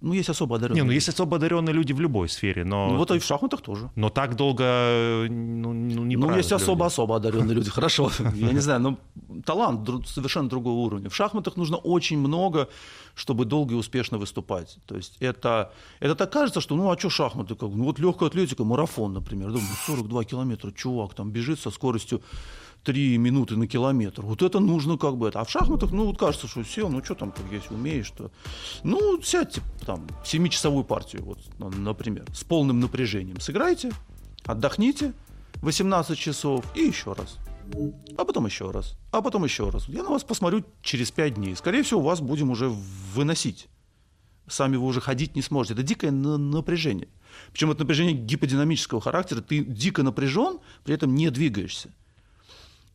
Ну, 0.00 0.12
есть 0.12 0.28
особо 0.28 0.56
одаренные. 0.56 0.82
Не, 0.82 0.86
ну 0.86 0.92
есть 0.92 1.08
особо 1.08 1.36
одаренные 1.36 1.74
люди 1.74 1.92
в 1.92 2.00
любой 2.00 2.28
сфере, 2.28 2.64
но... 2.64 2.90
Ну, 2.90 2.96
вот 2.96 3.10
и 3.10 3.18
в 3.18 3.24
шахматах 3.24 3.62
тоже. 3.62 3.90
Но 3.96 4.10
так 4.10 4.36
долго 4.36 4.64
э, 4.64 5.26
ну, 5.28 5.72
ну, 5.72 6.04
не 6.04 6.16
Ну, 6.16 6.36
есть 6.36 6.52
особо-особо 6.52 7.16
одаренные 7.16 7.54
люди, 7.54 7.70
хорошо. 7.70 8.10
Я 8.34 8.52
не 8.52 8.60
знаю, 8.60 8.80
но 8.80 8.98
талант 9.44 9.88
совершенно 10.06 10.48
другого 10.48 10.86
уровня. 10.86 11.08
В 11.08 11.14
шахматах 11.14 11.56
нужно 11.56 11.76
очень 11.76 12.18
много, 12.18 12.68
чтобы 13.16 13.44
долго 13.44 13.74
и 13.74 13.76
успешно 13.76 14.18
выступать. 14.18 14.78
То 14.86 14.96
есть 14.96 15.16
это, 15.20 15.72
это 16.00 16.14
так 16.14 16.32
кажется, 16.32 16.60
что 16.60 16.76
ну 16.76 16.90
а 16.90 16.98
что 16.98 17.10
шахматы? 17.10 17.56
Как? 17.56 17.68
Ну 17.70 17.84
вот 17.84 17.98
легкая 17.98 18.28
атлетика, 18.28 18.64
марафон, 18.64 19.12
например. 19.12 19.48
Думаю, 19.48 19.74
42 19.86 20.24
километра, 20.24 20.70
чувак 20.70 21.14
там 21.14 21.32
бежит 21.32 21.58
со 21.58 21.70
скоростью 21.70 22.22
3 22.84 23.18
минуты 23.18 23.56
на 23.56 23.66
километр. 23.66 24.22
Вот 24.22 24.42
это 24.42 24.60
нужно 24.60 24.96
как 24.96 25.16
бы 25.16 25.28
это. 25.28 25.40
А 25.40 25.44
в 25.44 25.50
шахматах, 25.50 25.90
ну, 25.92 26.06
вот 26.06 26.18
кажется, 26.18 26.48
что 26.48 26.64
сел, 26.64 26.88
ну, 26.88 27.04
что 27.04 27.14
там, 27.14 27.32
как 27.32 27.44
если 27.52 27.74
умеешь, 27.74 28.10
то... 28.10 28.30
Ну, 28.82 29.20
сядьте 29.22 29.60
там, 29.84 30.06
7-часовую 30.24 30.84
партию, 30.84 31.24
вот, 31.24 31.38
например, 31.58 32.24
с 32.32 32.44
полным 32.44 32.80
напряжением. 32.80 33.40
Сыграйте, 33.40 33.92
отдохните 34.44 35.12
18 35.62 36.18
часов 36.18 36.64
и 36.74 36.80
еще 36.80 37.12
раз. 37.12 37.36
А 38.16 38.24
потом 38.24 38.46
еще 38.46 38.70
раз. 38.70 38.96
А 39.10 39.20
потом 39.20 39.44
еще 39.44 39.68
раз. 39.68 39.88
Я 39.88 40.02
на 40.02 40.08
вас 40.08 40.24
посмотрю 40.24 40.64
через 40.80 41.10
5 41.10 41.34
дней. 41.34 41.54
Скорее 41.54 41.82
всего, 41.82 42.00
вас 42.00 42.20
будем 42.20 42.50
уже 42.50 42.70
выносить. 43.14 43.68
Сами 44.46 44.76
вы 44.76 44.86
уже 44.86 45.02
ходить 45.02 45.36
не 45.36 45.42
сможете. 45.42 45.74
Это 45.74 45.82
дикое 45.82 46.10
напряжение. 46.10 47.08
Причем 47.52 47.70
это 47.70 47.80
напряжение 47.80 48.14
гиподинамического 48.14 49.02
характера. 49.02 49.42
Ты 49.42 49.62
дико 49.62 50.02
напряжен, 50.02 50.60
при 50.84 50.94
этом 50.94 51.14
не 51.14 51.28
двигаешься. 51.30 51.90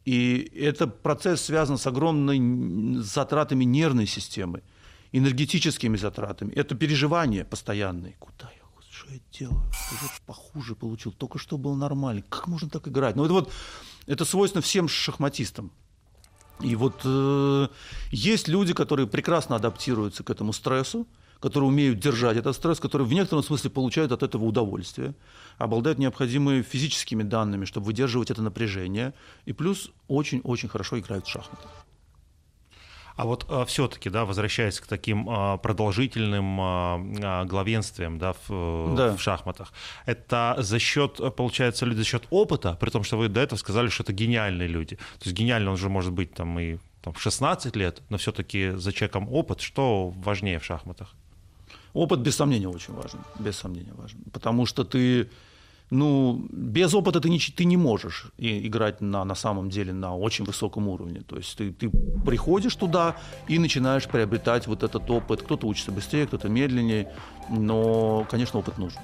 И 0.05 0.51
этот 0.55 1.01
процесс 1.01 1.41
связан 1.41 1.77
с 1.77 1.87
огромными 1.87 2.97
затратами 2.97 3.63
нервной 3.63 4.07
системы, 4.07 4.61
энергетическими 5.13 5.97
затратами. 5.97 6.51
Это 6.53 6.75
переживание 6.75 7.45
постоянное. 7.45 8.15
Куда 8.19 8.49
я? 8.51 8.63
Что 8.89 9.11
я 9.11 9.19
делаю? 9.31 9.61
Уже 9.91 10.11
похуже 10.25 10.75
получил. 10.75 11.11
Только 11.11 11.39
что 11.39 11.57
был 11.57 11.75
нормальный. 11.75 12.23
Как 12.29 12.47
можно 12.47 12.69
так 12.69 12.87
играть? 12.87 13.15
Ну, 13.15 13.25
это 13.25 13.33
вот 13.33 13.51
это 14.07 14.25
свойственно 14.25 14.61
всем 14.61 14.87
шахматистам. 14.87 15.71
И 16.61 16.75
вот 16.75 17.01
э, 17.03 17.67
есть 18.11 18.47
люди, 18.47 18.73
которые 18.73 19.07
прекрасно 19.07 19.55
адаптируются 19.55 20.23
к 20.23 20.29
этому 20.29 20.53
стрессу, 20.53 21.07
которые 21.43 21.67
умеют 21.67 21.99
держать 21.99 22.37
этот 22.37 22.55
стресс, 22.55 22.79
которые 22.79 23.05
в 23.05 23.11
некотором 23.11 23.43
смысле 23.43 23.69
получают 23.69 24.13
от 24.13 24.23
этого 24.23 24.45
удовольствие, 24.45 25.13
обладают 25.57 25.99
необходимыми 25.99 26.61
физическими 26.61 27.21
данными, 27.21 27.65
чтобы 27.65 27.87
выдерживать 27.87 28.31
это 28.31 28.41
напряжение, 28.41 29.13
и 29.43 29.51
плюс 29.51 29.91
очень-очень 30.07 30.69
хорошо 30.69 30.99
играют 30.99 31.27
в 31.27 31.29
шахматы. 31.29 31.67
А 33.17 33.25
вот 33.25 33.45
а, 33.49 33.65
все-таки, 33.65 34.09
да, 34.09 34.23
возвращаясь 34.23 34.79
к 34.79 34.87
таким 34.87 35.29
а, 35.29 35.57
продолжительным 35.57 36.61
а, 36.61 36.95
а 37.21 37.43
главенствиям, 37.43 38.19
да, 38.19 38.31
в, 38.31 38.49
э, 38.49 38.95
да, 38.95 39.17
в 39.17 39.21
шахматах, 39.21 39.73
это 40.05 40.55
за 40.59 40.79
счет, 40.79 41.19
получается, 41.35 41.85
люди 41.85 41.97
за 41.97 42.05
счет 42.05 42.23
опыта, 42.29 42.77
при 42.79 42.89
том, 42.89 43.03
что 43.03 43.17
вы 43.17 43.27
до 43.27 43.41
этого 43.41 43.59
сказали, 43.59 43.89
что 43.89 44.03
это 44.03 44.13
гениальные 44.13 44.69
люди. 44.69 44.95
То 44.95 45.25
есть 45.25 45.37
гениальный 45.37 45.71
он 45.71 45.77
же 45.77 45.89
может 45.89 46.13
быть 46.13 46.33
там 46.33 46.57
и 46.57 46.77
там, 47.01 47.13
16 47.13 47.75
лет, 47.75 48.01
но 48.07 48.17
все-таки 48.17 48.71
за 48.71 48.93
человеком 48.93 49.27
опыт, 49.29 49.59
что 49.59 50.09
важнее 50.09 50.59
в 50.59 50.63
шахматах? 50.63 51.13
Опыт, 51.93 52.19
без 52.21 52.35
сомнения, 52.35 52.67
очень 52.67 52.93
важен. 52.93 53.19
Без 53.39 53.55
сомнения 53.57 53.93
важен. 53.93 54.19
Потому 54.31 54.65
что 54.65 54.83
ты, 54.83 55.29
ну, 55.91 56.43
без 56.49 56.93
опыта 56.93 57.19
ты 57.19 57.29
не, 57.29 57.39
ты 57.39 57.65
не 57.65 57.77
можешь 57.77 58.31
играть 58.39 59.01
на, 59.01 59.23
на 59.23 59.35
самом 59.35 59.69
деле 59.69 59.93
на 59.93 60.15
очень 60.15 60.45
высоком 60.45 60.87
уровне. 60.87 61.21
То 61.21 61.37
есть 61.37 61.55
ты, 61.55 61.71
ты 61.71 61.91
приходишь 62.25 62.75
туда 62.75 63.15
и 63.47 63.59
начинаешь 63.59 64.07
приобретать 64.07 64.65
вот 64.65 64.81
этот 64.81 65.09
опыт. 65.11 65.43
Кто-то 65.43 65.67
учится 65.67 65.91
быстрее, 65.91 66.25
кто-то 66.25 66.49
медленнее. 66.49 67.13
Но, 67.49 68.25
конечно, 68.29 68.59
опыт 68.59 68.79
нужен. 68.79 68.99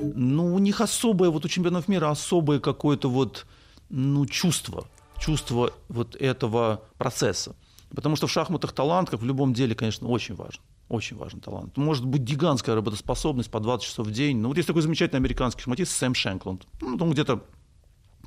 Ну, 0.00 0.54
у 0.54 0.58
них 0.58 0.80
особое, 0.80 1.30
вот 1.30 1.44
у 1.44 1.48
чемпионов 1.48 1.86
мира 1.86 2.10
особое 2.10 2.58
какое-то 2.58 3.08
вот, 3.08 3.46
ну, 3.88 4.26
чувство. 4.26 4.86
Чувство 5.18 5.70
вот 5.88 6.16
этого 6.16 6.82
процесса. 6.98 7.54
Потому 7.94 8.16
что 8.16 8.26
в 8.26 8.32
шахматах 8.32 8.72
талант, 8.72 9.10
как 9.10 9.20
в 9.20 9.24
любом 9.24 9.52
деле, 9.52 9.74
конечно, 9.76 10.08
очень 10.08 10.34
важен. 10.34 10.60
Очень 10.92 11.16
важен 11.16 11.40
талант. 11.40 11.78
Может 11.78 12.04
быть 12.04 12.20
гигантская 12.20 12.74
работоспособность 12.74 13.50
по 13.50 13.60
20 13.60 13.86
часов 13.86 14.06
в 14.06 14.10
день. 14.10 14.36
Ну, 14.36 14.48
вот 14.48 14.58
есть 14.58 14.66
такой 14.66 14.82
замечательный 14.82 15.20
американский 15.20 15.62
шахматист 15.62 15.90
Сэм 15.92 16.14
Шенкланд. 16.14 16.66
Ну, 16.82 16.98
он 17.00 17.12
где-то 17.12 17.42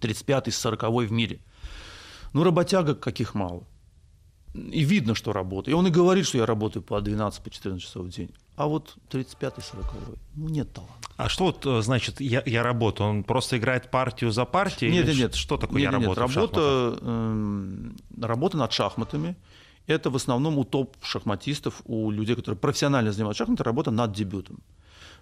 35-й, 0.01 0.51
40 0.51 0.81
в 0.81 1.11
мире. 1.11 1.41
Ну, 2.33 2.43
работяга 2.43 2.95
каких 2.95 3.35
мало. 3.35 3.67
И 4.55 4.83
видно, 4.83 5.13
что 5.13 5.31
работает. 5.31 5.75
И 5.75 5.77
он 5.77 5.85
и 5.85 5.91
говорит, 5.91 6.25
что 6.25 6.39
я 6.39 6.47
работаю 6.47 6.81
по 6.81 6.99
12-14 6.99 7.43
по 7.43 7.79
часов 7.79 8.05
в 8.07 8.09
день. 8.09 8.31
А 8.55 8.65
вот 8.65 8.95
35-й, 9.11 9.61
40 9.61 9.85
ну, 10.33 10.49
нет 10.49 10.73
таланта. 10.73 10.95
А 11.17 11.29
что 11.29 11.43
вот 11.43 11.63
э, 11.67 11.81
значит 11.83 12.19
я, 12.19 12.41
я 12.47 12.63
работаю? 12.63 13.11
Он 13.11 13.23
просто 13.23 13.59
играет 13.59 13.91
партию 13.91 14.31
за 14.31 14.45
партией? 14.45 14.91
Нет, 14.91 15.05
нет, 15.05 15.17
нет. 15.17 15.35
Что 15.35 15.57
такое 15.57 15.81
нет, 15.81 15.91
я 15.91 15.99
нет, 15.99 16.17
работаю? 16.17 16.35
Работа, 16.35 16.99
э, 16.99 17.91
работа 18.21 18.57
над 18.57 18.73
шахматами– 18.73 19.35
это 19.87 20.09
в 20.09 20.15
основном 20.15 20.57
у 20.57 20.63
топ-шахматистов, 20.63 21.81
у 21.85 22.11
людей, 22.11 22.35
которые 22.35 22.57
профессионально 22.57 23.11
занимаются 23.11 23.43
шахматами, 23.43 23.65
работа 23.65 23.91
над 23.91 24.11
дебютом. 24.11 24.59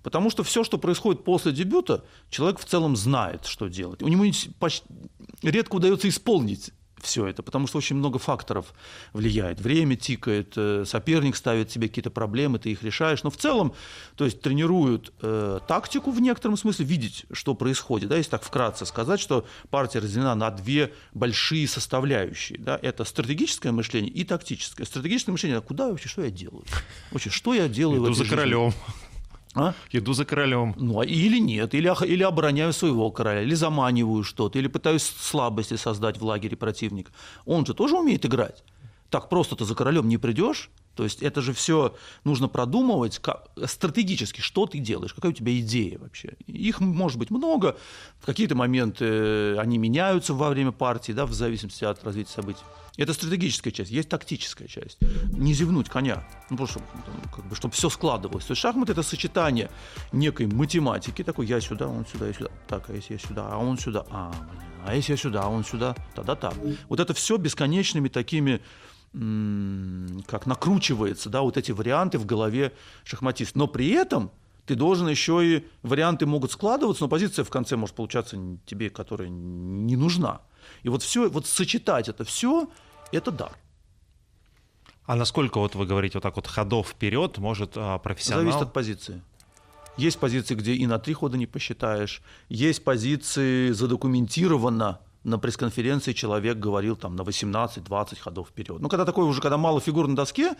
Потому 0.03 0.29
что 0.29 0.43
все, 0.43 0.63
что 0.63 0.77
происходит 0.77 1.23
после 1.23 1.51
дебюта, 1.51 2.03
человек 2.29 2.59
в 2.59 2.65
целом 2.65 2.95
знает, 2.95 3.45
что 3.45 3.67
делать. 3.67 4.03
У 4.03 4.07
него 4.07 4.25
почти 4.59 4.85
редко 5.41 5.75
удается 5.75 6.09
исполнить 6.09 6.71
все 7.03 7.27
это, 7.27 7.43
потому 7.43 7.67
что 7.67 7.77
очень 7.77 7.95
много 7.95 8.17
факторов 8.17 8.73
влияет. 9.13 9.61
Время 9.61 9.95
тикает, 9.95 10.53
э, 10.55 10.85
соперник 10.85 11.35
ставит 11.35 11.71
себе 11.71 11.87
какие-то 11.87 12.09
проблемы, 12.09 12.59
ты 12.59 12.71
их 12.71 12.83
решаешь. 12.83 13.23
Но 13.23 13.29
в 13.29 13.37
целом, 13.37 13.73
то 14.15 14.25
есть 14.25 14.41
тренируют 14.41 15.13
э, 15.21 15.59
тактику 15.67 16.11
в 16.11 16.21
некотором 16.21 16.57
смысле, 16.57 16.85
видеть, 16.85 17.25
что 17.31 17.53
происходит. 17.53 18.09
Да, 18.09 18.17
если 18.17 18.31
так 18.31 18.43
вкратце 18.43 18.85
сказать, 18.85 19.19
что 19.19 19.45
партия 19.69 19.99
разделена 19.99 20.35
на 20.35 20.49
две 20.49 20.93
большие 21.13 21.67
составляющие. 21.67 22.57
Да, 22.59 22.79
это 22.81 23.03
стратегическое 23.03 23.71
мышление 23.71 24.11
и 24.11 24.23
тактическое. 24.23 24.85
Стратегическое 24.85 25.31
мышление, 25.31 25.61
куда 25.61 25.89
вообще, 25.89 26.09
что 26.09 26.23
я 26.23 26.31
делаю? 26.31 26.63
Вообще, 27.11 27.29
что 27.29 27.53
я 27.53 27.67
делаю 27.67 27.97
Иду 27.99 28.13
в 28.13 28.15
этой 28.15 28.25
за 28.25 28.29
королем. 28.29 28.73
А? 29.55 29.73
Иду 29.91 30.13
за 30.13 30.25
королем. 30.25 30.73
Ну, 30.77 30.99
а 30.99 31.05
или 31.05 31.39
нет, 31.39 31.75
или, 31.75 32.05
или 32.05 32.23
обороняю 32.23 32.73
своего 32.73 33.11
короля, 33.11 33.41
или 33.41 33.53
заманиваю 33.53 34.23
что-то, 34.23 34.57
или 34.57 34.67
пытаюсь 34.67 35.03
слабости 35.03 35.75
создать 35.75 36.17
в 36.17 36.25
лагере 36.25 36.57
противника. 36.57 37.11
Он 37.45 37.65
же 37.65 37.73
тоже 37.73 37.95
умеет 37.97 38.25
играть. 38.25 38.63
Так 39.09 39.29
просто 39.29 39.55
ты 39.55 39.65
за 39.65 39.75
королем 39.75 40.07
не 40.07 40.17
придешь. 40.17 40.71
То 40.95 41.03
есть 41.03 41.23
это 41.23 41.41
же 41.41 41.53
все 41.53 41.95
нужно 42.23 42.47
продумывать 42.47 43.19
как, 43.19 43.49
стратегически, 43.65 44.41
что 44.41 44.65
ты 44.65 44.77
делаешь, 44.77 45.13
какая 45.13 45.31
у 45.31 45.35
тебя 45.35 45.57
идея 45.59 45.97
вообще. 45.99 46.33
Их 46.45 46.79
может 46.79 47.17
быть 47.17 47.31
много, 47.31 47.77
в 48.19 48.25
какие-то 48.25 48.55
моменты 48.55 49.05
э, 49.05 49.57
они 49.57 49.77
меняются 49.77 50.33
во 50.33 50.49
время 50.49 50.71
партии, 50.71 51.11
да, 51.11 51.25
в 51.25 51.33
зависимости 51.33 51.83
от 51.83 52.03
развития 52.03 52.31
событий. 52.31 52.63
Это 52.95 53.13
стратегическая 53.13 53.71
часть, 53.71 53.89
есть 53.89 54.07
тактическая 54.07 54.67
часть. 54.67 54.99
Не 55.31 55.53
зевнуть 55.53 55.89
коня, 55.89 56.23
ну, 56.51 56.57
просто, 56.57 56.79
как 57.35 57.43
бы, 57.45 57.55
чтобы 57.55 57.73
все 57.73 57.89
складывалось. 57.89 58.45
То 58.45 58.51
есть 58.51 58.61
шахмат 58.61 58.91
это 58.91 59.01
сочетание 59.01 59.71
некой 60.11 60.45
математики, 60.45 61.23
такой 61.23 61.47
я 61.47 61.59
сюда, 61.59 61.87
он 61.87 62.05
сюда, 62.05 62.27
я 62.27 62.33
сюда, 62.33 62.49
так, 62.67 62.89
а 62.89 62.93
если 62.93 63.13
я 63.13 63.19
сюда, 63.19 63.49
а 63.49 63.57
он 63.57 63.79
сюда, 63.79 64.05
а, 64.11 64.31
а 64.85 64.95
если 64.95 65.13
я 65.13 65.17
сюда, 65.17 65.41
а 65.41 65.47
он 65.47 65.65
сюда, 65.65 65.95
тогда 66.13 66.35
так. 66.35 66.53
Вот 66.87 66.99
это 66.99 67.15
все 67.15 67.37
бесконечными 67.37 68.09
такими 68.09 68.61
как 69.13 70.47
накручивается, 70.47 71.29
да, 71.29 71.41
вот 71.41 71.57
эти 71.57 71.71
варианты 71.71 72.17
в 72.17 72.25
голове 72.25 72.73
шахматиста. 73.03 73.57
Но 73.57 73.67
при 73.67 73.89
этом 73.89 74.31
ты 74.65 74.75
должен 74.75 75.07
еще 75.07 75.45
и 75.45 75.67
варианты 75.83 76.25
могут 76.25 76.51
складываться, 76.51 77.03
но 77.03 77.09
позиция 77.09 77.45
в 77.45 77.49
конце 77.49 77.75
может 77.75 77.95
получаться 77.95 78.37
тебе, 78.65 78.89
которая 78.89 79.29
не 79.29 79.95
нужна. 79.95 80.41
И 80.81 80.89
вот 80.89 81.03
все, 81.03 81.29
вот 81.29 81.45
сочетать 81.45 82.09
это 82.09 82.23
все, 82.23 82.69
это 83.11 83.31
дар. 83.31 83.55
А 85.05 85.15
насколько 85.15 85.59
вот 85.59 85.75
вы 85.75 85.85
говорите 85.85 86.17
вот 86.17 86.23
так 86.23 86.35
вот 86.35 86.47
ходов 86.47 86.87
вперед 86.89 87.37
может 87.37 87.73
а, 87.75 87.99
профессионал? 87.99 88.43
Зависит 88.43 88.61
от 88.61 88.73
позиции. 88.73 89.21
Есть 89.97 90.17
позиции, 90.17 90.55
где 90.55 90.73
и 90.73 90.87
на 90.87 90.97
три 90.97 91.13
хода 91.13 91.37
не 91.37 91.45
посчитаешь. 91.45 92.21
Есть 92.49 92.83
позиции 92.83 93.71
задокументированно 93.71 94.99
на 95.23 95.39
пресс-конференции 95.39 96.13
человек 96.13 96.57
говорил 96.57 96.95
там 96.95 97.15
на 97.15 97.21
18-20 97.21 98.19
ходов 98.19 98.49
вперед. 98.49 98.79
Ну, 98.79 98.89
когда 98.89 99.05
такое 99.05 99.25
уже, 99.25 99.41
когда 99.41 99.57
мало 99.57 99.79
фигур 99.79 100.07
на 100.07 100.15
доске 100.15 100.53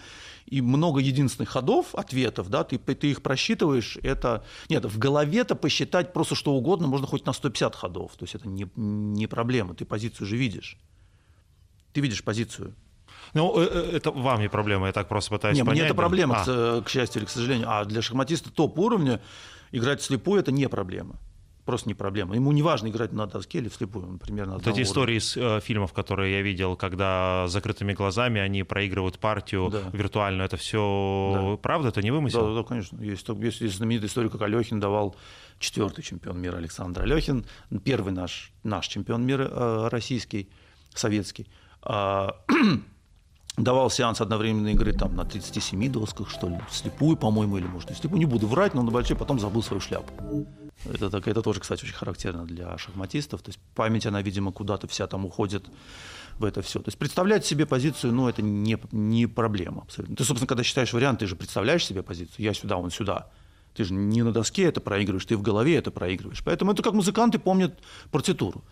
и 0.46 0.62
много 0.62 1.02
единственных 1.02 1.50
ходов, 1.50 1.94
ответов, 1.96 2.50
да, 2.50 2.64
ты, 2.64 2.78
ты 2.78 3.12
их 3.12 3.22
просчитываешь, 3.22 3.98
это... 4.02 4.46
Нет, 4.70 4.86
в 4.86 4.98
голове-то 4.98 5.56
посчитать 5.56 6.14
просто 6.14 6.36
что 6.36 6.54
угодно 6.54 6.88
можно 6.88 7.08
хоть 7.08 7.26
на 7.26 7.34
150 7.34 7.76
ходов. 7.76 8.12
То 8.18 8.24
есть 8.24 8.36
это 8.36 8.48
не, 8.48 8.70
не 8.76 9.28
проблема, 9.28 9.74
ты 9.74 9.86
позицию 9.86 10.28
же 10.28 10.38
видишь. 10.38 10.78
Ты 11.92 12.02
видишь 12.02 12.24
позицию. 12.24 12.74
Ну, 13.34 13.60
э, 13.60 13.68
э, 13.70 13.98
это 13.98 14.12
вам 14.12 14.40
не 14.40 14.50
проблема, 14.50 14.88
я 14.88 14.94
так 14.94 15.10
просто 15.10 15.32
пытаюсь 15.32 15.58
не, 15.58 15.64
понять. 15.64 15.82
Мне 15.82 15.86
это 15.86 15.96
проблема, 15.96 16.44
а. 16.46 16.82
к, 16.82 16.86
к 16.86 16.90
счастью 16.90 17.22
или 17.22 17.28
к 17.28 17.30
сожалению. 17.30 17.68
А 17.70 17.84
для 17.84 18.02
шахматиста 18.02 18.50
топ-уровня 18.52 19.22
играть 19.72 20.02
слепую– 20.02 20.40
это 20.42 20.52
не 20.52 20.70
проблема 20.70 21.20
просто 21.66 21.90
не 21.90 21.94
проблема. 21.94 22.36
Ему 22.36 22.52
не 22.52 22.62
важно 22.62 22.88
играть 22.88 23.14
на 23.14 23.26
доске 23.26 23.60
или 23.60 23.70
вслепую, 23.70 24.08
он 24.08 24.20
примерно 24.20 24.56
Вот 24.56 24.68
эти 24.68 24.82
истории 24.82 25.18
из 25.18 25.38
э, 25.38 25.60
фильмов, 25.62 25.94
которые 25.94 26.34
я 26.34 26.42
видел, 26.42 26.76
когда 26.76 27.46
закрытыми 27.48 27.94
глазами 27.94 28.42
они 28.42 28.64
проигрывают 28.64 29.20
партию 29.20 29.70
да. 29.70 29.82
виртуальную, 29.94 30.46
это 30.46 30.58
все 30.58 31.32
да. 31.34 31.58
правда, 31.58 31.90
это 31.90 32.02
не 32.02 32.12
вымысел? 32.12 32.48
Да, 32.48 32.62
да, 32.62 32.64
конечно. 32.64 33.02
Есть, 33.02 33.28
есть, 33.28 33.62
есть 33.62 33.78
знаменитая 33.78 34.10
история, 34.10 34.30
как 34.30 34.42
Алехин 34.42 34.80
давал 34.80 35.16
четвертый 35.60 36.04
чемпион 36.04 36.40
мира 36.40 36.58
Александр 36.58 37.04
Алехин, 37.04 37.46
первый 37.84 38.14
наш, 38.14 38.52
наш 38.64 38.88
чемпион 38.88 39.26
мира 39.26 39.48
э, 39.50 39.88
российский, 39.90 40.50
советский. 40.94 41.48
Э, 41.86 42.30
давал 43.58 43.90
сеанс 43.90 44.20
одновременной 44.20 44.74
игры 44.74 44.94
там 44.94 45.16
на 45.16 45.26
37 45.26 45.92
досках, 45.92 46.30
что 46.30 46.50
ли, 46.50 46.60
слепую, 46.70 47.16
по-моему, 47.16 47.58
или 47.58 47.68
может 47.68 47.90
не 47.90 47.96
слепую, 47.96 48.20
не 48.20 48.26
буду 48.26 48.48
врать, 48.48 48.74
но 48.74 48.82
на 48.82 48.92
большой 48.92 49.16
потом 49.16 49.40
забыл 49.40 49.62
свою 49.64 49.80
шляпу. 49.80 50.12
Это, 50.86 51.10
так, 51.10 51.28
это 51.28 51.42
тоже, 51.42 51.60
кстати, 51.60 51.84
очень 51.84 51.94
характерно 51.94 52.46
для 52.46 52.78
шахматистов. 52.78 53.42
То 53.42 53.50
есть 53.50 53.60
память, 53.76 54.06
она, 54.06 54.22
видимо, 54.22 54.52
куда-то 54.52 54.88
вся 54.88 55.08
там 55.08 55.26
уходит 55.26 55.66
в 56.40 56.46
это 56.46 56.62
все. 56.62 56.80
То 56.80 56.90
есть 56.90 56.98
представлять 56.98 57.46
себе 57.46 57.66
позицию, 57.66 58.14
ну, 58.14 58.28
это 58.28 58.42
не, 58.42 58.78
не 58.92 59.28
проблема 59.28 59.84
абсолютно. 59.84 60.16
Ты, 60.16 60.24
собственно, 60.24 60.48
когда 60.48 60.64
считаешь 60.64 60.94
вариант, 60.94 61.20
ты 61.20 61.28
же 61.28 61.36
представляешь 61.36 61.86
себе 61.86 62.04
позицию. 62.04 62.46
Я 62.46 62.54
сюда, 62.54 62.78
он 62.78 62.92
сюда. 62.92 63.30
Ты 63.76 63.86
же 63.86 63.94
не 63.94 64.24
на 64.24 64.32
доске 64.32 64.64
это 64.64 64.82
проигрываешь, 64.82 65.26
ты 65.26 65.36
в 65.36 65.42
голове 65.42 65.76
это 65.76 65.92
проигрываешь. 65.92 66.44
Поэтому 66.44 66.72
это 66.72 66.84
как 66.84 66.94
музыканты 66.94 67.40
помнят 67.40 67.80
партитуру. 68.12 68.64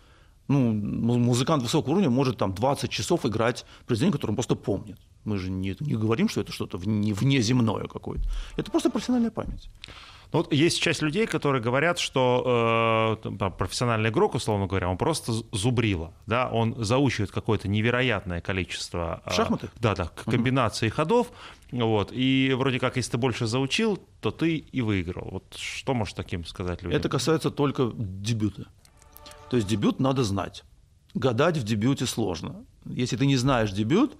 Ну, 0.48 0.72
музыкант 0.72 1.62
высокого 1.62 1.92
уровня 1.92 2.10
может 2.10 2.36
там 2.36 2.52
20 2.54 2.90
часов 2.90 3.24
играть 3.24 3.64
произведение, 3.86 4.12
которое 4.12 4.32
он 4.32 4.36
просто 4.36 4.54
помнит. 4.54 4.98
Мы 5.24 5.38
же 5.38 5.50
не, 5.50 5.76
не 5.80 5.94
говорим, 5.94 6.28
что 6.28 6.40
это 6.40 6.52
что-то 6.52 6.78
вне, 6.78 7.14
внеземное 7.14 7.86
какое-то. 7.86 8.24
Это 8.56 8.70
просто 8.70 8.90
профессиональная 8.90 9.30
память. 9.30 9.70
Ну, 10.32 10.38
вот 10.38 10.52
есть 10.52 10.80
часть 10.80 11.02
людей, 11.02 11.26
которые 11.26 11.62
говорят, 11.62 11.98
что 11.98 13.20
э, 13.22 13.50
профессиональный 13.50 14.10
игрок, 14.10 14.34
условно 14.34 14.66
говоря, 14.66 14.88
он 14.88 14.96
просто 14.96 15.32
зубрило, 15.52 16.14
да, 16.26 16.48
он 16.48 16.74
заучивает 16.82 17.30
какое-то 17.30 17.68
невероятное 17.68 18.40
количество... 18.40 19.22
Э, 19.26 19.30
Шахматы? 19.30 19.68
Да, 19.78 19.94
да, 19.94 20.10
комбинаций 20.24 20.88
угу. 20.88 20.96
ходов, 20.96 21.32
вот, 21.70 22.10
и 22.12 22.54
вроде 22.56 22.80
как, 22.80 22.96
если 22.96 23.12
ты 23.12 23.18
больше 23.18 23.46
заучил, 23.46 23.98
то 24.20 24.30
ты 24.30 24.56
и 24.56 24.80
выиграл. 24.80 25.28
Вот 25.30 25.54
что 25.56 25.92
можешь 25.92 26.14
таким 26.14 26.44
сказать 26.46 26.82
людям? 26.82 26.98
Это 26.98 27.08
касается 27.10 27.50
только 27.50 27.92
дебюта. 27.94 28.68
То 29.50 29.56
есть 29.56 29.68
дебют 29.68 30.00
надо 30.00 30.24
знать. 30.24 30.64
Гадать 31.14 31.58
в 31.58 31.62
дебюте 31.62 32.06
сложно. 32.06 32.64
Если 32.86 33.16
ты 33.16 33.26
не 33.26 33.36
знаешь 33.36 33.70
дебют, 33.70 34.16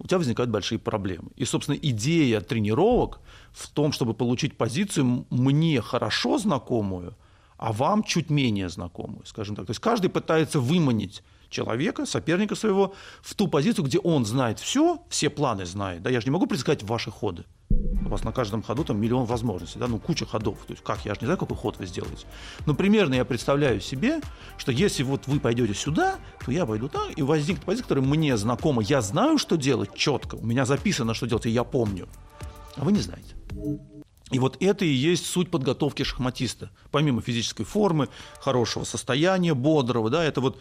у 0.00 0.06
тебя 0.06 0.18
возникают 0.18 0.50
большие 0.50 0.78
проблемы. 0.78 1.30
И, 1.36 1.44
собственно, 1.44 1.76
идея 1.76 2.40
тренировок 2.40 3.20
в 3.52 3.68
том, 3.68 3.92
чтобы 3.92 4.14
получить 4.14 4.56
позицию 4.56 5.26
мне 5.30 5.80
хорошо 5.82 6.38
знакомую, 6.38 7.14
а 7.58 7.72
вам 7.72 8.02
чуть 8.02 8.30
менее 8.30 8.70
знакомую, 8.70 9.26
скажем 9.26 9.56
так. 9.56 9.66
То 9.66 9.70
есть 9.70 9.80
каждый 9.80 10.08
пытается 10.08 10.58
выманить 10.58 11.22
человека, 11.50 12.06
соперника 12.06 12.54
своего, 12.54 12.94
в 13.20 13.34
ту 13.34 13.48
позицию, 13.48 13.84
где 13.84 13.98
он 13.98 14.24
знает 14.24 14.58
все, 14.58 15.02
все 15.08 15.28
планы 15.28 15.66
знает. 15.66 16.02
Да, 16.02 16.10
я 16.10 16.20
же 16.20 16.26
не 16.26 16.30
могу 16.30 16.46
предсказать 16.46 16.82
ваши 16.82 17.10
ходы. 17.10 17.44
У 17.70 18.08
вас 18.08 18.24
на 18.24 18.32
каждом 18.32 18.62
ходу 18.62 18.84
там 18.84 19.00
миллион 19.00 19.24
возможностей, 19.26 19.78
да, 19.78 19.86
ну 19.86 19.98
куча 19.98 20.26
ходов. 20.26 20.58
То 20.66 20.72
есть 20.72 20.82
как, 20.82 21.04
я 21.04 21.14
же 21.14 21.20
не 21.20 21.26
знаю, 21.26 21.38
какой 21.38 21.56
ход 21.56 21.76
вы 21.78 21.86
сделаете. 21.86 22.26
Но 22.66 22.74
примерно 22.74 23.14
я 23.14 23.24
представляю 23.24 23.80
себе, 23.80 24.20
что 24.56 24.72
если 24.72 25.02
вот 25.02 25.26
вы 25.26 25.38
пойдете 25.38 25.74
сюда, 25.74 26.16
то 26.44 26.50
я 26.50 26.66
пойду 26.66 26.88
так, 26.88 27.16
и 27.16 27.22
возникнет 27.22 27.64
позиция, 27.64 27.84
которая 27.84 28.04
мне 28.04 28.36
знакома. 28.36 28.82
Я 28.82 29.00
знаю, 29.02 29.38
что 29.38 29.56
делать 29.56 29.94
четко, 29.94 30.36
у 30.36 30.44
меня 30.44 30.64
записано, 30.64 31.14
что 31.14 31.26
делать, 31.26 31.46
и 31.46 31.50
я 31.50 31.62
помню. 31.62 32.08
А 32.76 32.84
вы 32.84 32.92
не 32.92 33.00
знаете. 33.00 33.34
И 34.30 34.38
вот 34.38 34.56
это 34.60 34.84
и 34.84 34.88
есть 34.88 35.26
суть 35.26 35.50
подготовки 35.50 36.04
шахматиста. 36.04 36.70
Помимо 36.90 37.20
физической 37.20 37.64
формы, 37.64 38.08
хорошего 38.40 38.84
состояния, 38.84 39.54
бодрого, 39.54 40.08
да, 40.08 40.24
это 40.24 40.40
вот 40.40 40.60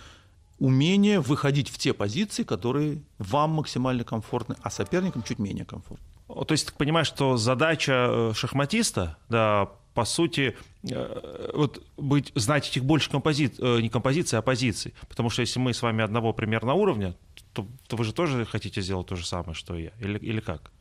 умение 0.60 1.20
выходить 1.20 1.70
в 1.70 1.78
те 1.78 1.94
позиции, 1.94 2.44
которые 2.44 3.01
вам 3.18 3.51
максимально 3.51 4.04
комфортны, 4.04 4.56
а 4.62 4.70
соперникам 4.70 5.24
чуть 5.24 5.39
менее 5.39 5.66
комфортны. 5.66 6.06
То 6.28 6.51
есть 6.51 6.68
ты 6.68 6.74
понимаешь, 6.74 7.08
что 7.08 7.38
задача 7.38 8.08
э, 8.10 8.34
шахматиста, 8.36 9.18
да, 9.30 9.70
по 9.96 10.06
сути, 10.06 10.56
э, 10.84 11.51
вот 11.54 11.84
быть, 11.98 12.32
знать 12.36 12.70
этих 12.70 12.86
больше 12.86 13.10
компози... 13.10 13.51
Э, 13.58 13.80
не 13.82 13.89
композиций, 13.89 14.38
а 14.38 14.42
позиций. 14.42 14.94
Потому 15.08 15.30
что 15.30 15.42
если 15.42 15.60
мы 15.60 15.74
с 15.74 15.82
вами 15.82 16.04
одного 16.04 16.34
примерно 16.34 16.74
уровня, 16.74 17.16
то, 17.54 17.66
то 17.88 17.98
вы 17.98 18.04
же 18.04 18.13
тоже 18.13 18.46
хотите 18.46 18.82
сделать 18.82 19.08
то 19.08 19.16
же 19.16 19.25
самое, 19.25 19.56
что 19.56 19.75
и 19.75 19.84
я. 19.84 19.92
Или, 20.00 20.20
или 20.20 20.39
как? 20.39 20.72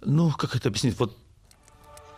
Ну, 0.00 0.30
как 0.30 0.56
это 0.56 0.68
объяснить? 0.68 0.98
Вот 0.98 1.16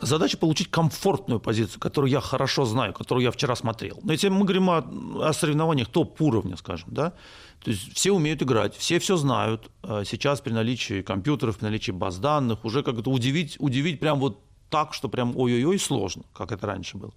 задача 0.00 0.38
получить 0.38 0.70
комфортную 0.70 1.40
позицию, 1.40 1.80
которую 1.80 2.10
я 2.10 2.20
хорошо 2.20 2.64
знаю, 2.64 2.92
которую 2.92 3.24
я 3.24 3.30
вчера 3.30 3.56
смотрел. 3.56 3.98
Но 4.02 4.12
если 4.12 4.28
мы 4.28 4.44
говорим 4.44 4.70
о, 4.70 4.84
о 5.28 5.32
соревнованиях 5.32 5.88
топ-уровня, 5.88 6.56
скажем, 6.56 6.88
да, 6.92 7.12
то 7.62 7.70
есть 7.70 7.94
все 7.94 8.12
умеют 8.12 8.42
играть, 8.42 8.76
все 8.76 8.98
все 8.98 9.16
знают. 9.16 9.70
А 9.82 10.04
сейчас 10.04 10.40
при 10.40 10.52
наличии 10.52 11.02
компьютеров, 11.02 11.58
при 11.58 11.64
наличии 11.64 11.92
баз 11.92 12.18
данных 12.18 12.64
уже 12.64 12.82
как-то 12.82 13.10
удивить, 13.10 13.56
удивить 13.58 14.00
прям 14.00 14.20
вот 14.20 14.40
так, 14.68 14.92
что 14.92 15.08
прям 15.08 15.36
ой-ой-ой 15.36 15.78
сложно, 15.78 16.24
как 16.32 16.52
это 16.52 16.66
раньше 16.66 16.96
было. 16.96 17.12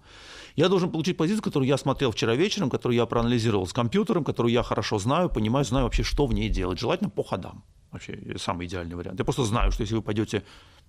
Я 0.56 0.68
должен 0.68 0.90
получить 0.90 1.16
позицию, 1.16 1.42
которую 1.42 1.68
я 1.68 1.76
смотрел 1.76 2.10
вчера 2.10 2.34
вечером, 2.34 2.70
которую 2.70 2.96
я 2.96 3.06
проанализировал 3.06 3.66
с 3.66 3.72
компьютером, 3.72 4.24
которую 4.24 4.52
я 4.52 4.62
хорошо 4.62 4.98
знаю, 4.98 5.28
понимаю, 5.28 5.64
знаю 5.64 5.84
вообще, 5.84 6.02
что 6.02 6.26
в 6.26 6.32
ней 6.32 6.48
делать. 6.48 6.78
Желательно 6.78 7.10
по 7.10 7.22
ходам. 7.22 7.62
Вообще 7.90 8.36
самый 8.38 8.66
идеальный 8.66 8.96
вариант. 8.96 9.18
Я 9.18 9.24
просто 9.24 9.44
знаю, 9.44 9.72
что 9.72 9.82
если 9.82 9.94
вы 9.96 10.02
пойдете 10.02 10.42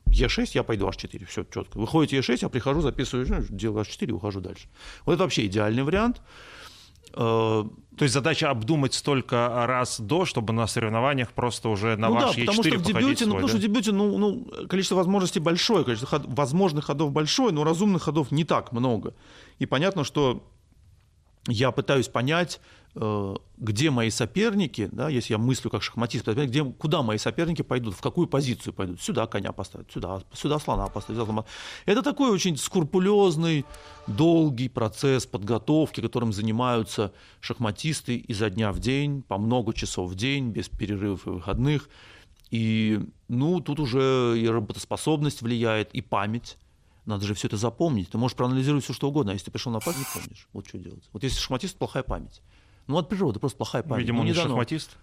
Е6, 0.07 0.51
я 0.53 0.63
пойду 0.63 0.87
H4, 0.87 1.25
все 1.25 1.43
четко. 1.43 1.77
Выходит 1.77 2.13
Е6, 2.13 2.39
я 2.41 2.49
прихожу, 2.49 2.81
записываю, 2.81 3.27
ну, 3.29 3.45
делаю 3.49 3.85
H4 3.85 4.09
и 4.09 4.11
ухожу 4.11 4.41
дальше. 4.41 4.67
Вот 5.05 5.13
это 5.13 5.23
вообще 5.23 5.45
идеальный 5.45 5.83
вариант. 5.83 6.21
Э, 7.13 7.63
То 7.97 8.03
есть 8.03 8.13
задача 8.13 8.49
обдумать 8.49 8.93
столько 8.93 9.65
раз 9.67 9.99
до, 9.99 10.25
чтобы 10.25 10.53
на 10.53 10.67
соревнованиях 10.67 11.31
просто 11.33 11.69
уже 11.69 11.95
на 11.95 12.09
ну 12.09 12.15
ваш 12.15 12.35
да, 12.35 12.41
потому 12.41 12.63
что 12.63 12.77
в 12.77 12.81
дебюте, 12.81 13.25
ну, 13.25 13.33
потому 13.33 13.47
что 13.47 13.57
в 13.57 13.61
дебюте, 13.61 13.91
ну, 13.91 14.17
ну, 14.17 14.67
количество 14.67 14.95
возможностей 14.95 15.39
большое, 15.39 15.83
количество 15.83 16.19
ход, 16.19 16.27
возможных 16.27 16.85
ходов 16.85 17.11
большое, 17.11 17.51
но 17.51 17.63
разумных 17.63 18.03
ходов 18.03 18.31
не 18.31 18.43
так 18.43 18.71
много. 18.71 19.13
И 19.57 19.65
понятно, 19.65 20.03
что 20.03 20.43
я 21.47 21.71
пытаюсь 21.71 22.07
понять, 22.07 22.61
где 23.57 23.91
мои 23.91 24.09
соперники, 24.09 24.89
да, 24.91 25.07
если 25.07 25.33
я 25.33 25.37
мыслю 25.37 25.69
как 25.69 25.83
шахматист, 25.83 26.27
где, 26.27 26.65
куда 26.65 27.01
мои 27.01 27.17
соперники 27.17 27.61
пойдут, 27.61 27.95
в 27.95 28.01
какую 28.01 28.27
позицию 28.27 28.73
пойдут. 28.73 29.01
Сюда 29.01 29.25
коня 29.25 29.53
поставить, 29.53 29.89
сюда, 29.91 30.21
сюда 30.33 30.59
слона 30.59 30.87
поставить. 30.87 31.21
Сюда. 31.21 31.45
Это 31.85 32.01
такой 32.01 32.29
очень 32.29 32.57
скрупулезный, 32.57 33.65
долгий 34.07 34.67
процесс 34.67 35.25
подготовки, 35.25 36.01
которым 36.01 36.33
занимаются 36.33 37.13
шахматисты 37.39 38.17
изо 38.17 38.49
дня 38.49 38.73
в 38.73 38.79
день, 38.79 39.21
по 39.21 39.37
много 39.37 39.73
часов 39.73 40.11
в 40.11 40.15
день, 40.15 40.49
без 40.49 40.67
перерывов 40.67 41.25
и 41.25 41.29
выходных. 41.29 41.89
И 42.51 42.99
ну, 43.29 43.61
тут 43.61 43.79
уже 43.79 44.35
и 44.37 44.47
работоспособность 44.47 45.41
влияет, 45.41 45.93
и 45.93 46.01
память. 46.01 46.57
Надо 47.05 47.25
же 47.25 47.33
все 47.33 47.47
это 47.47 47.55
запомнить. 47.55 48.09
Ты 48.09 48.17
можешь 48.17 48.35
проанализировать 48.35 48.83
все, 48.83 48.93
что 48.93 49.07
угодно, 49.07 49.31
а 49.31 49.33
если 49.33 49.45
ты 49.45 49.51
пришел 49.51 49.71
на 49.71 49.79
память, 49.79 49.99
не 49.99 50.19
помнишь. 50.21 50.47
Вот 50.51 50.67
что 50.67 50.77
делать. 50.77 51.09
Вот 51.13 51.23
если 51.23 51.39
шахматист, 51.39 51.77
плохая 51.77 52.03
память. 52.03 52.41
Ну, 52.89 52.97
от 52.97 53.07
природы, 53.07 53.39
просто 53.39 53.57
плохая 53.57 53.83
память. 53.83 54.01
Видимо, 54.01 54.17
ну, 54.17 54.21
он 54.21 54.27
не 54.27 54.33
дано. 54.33 54.47
шахматист. 54.47 54.97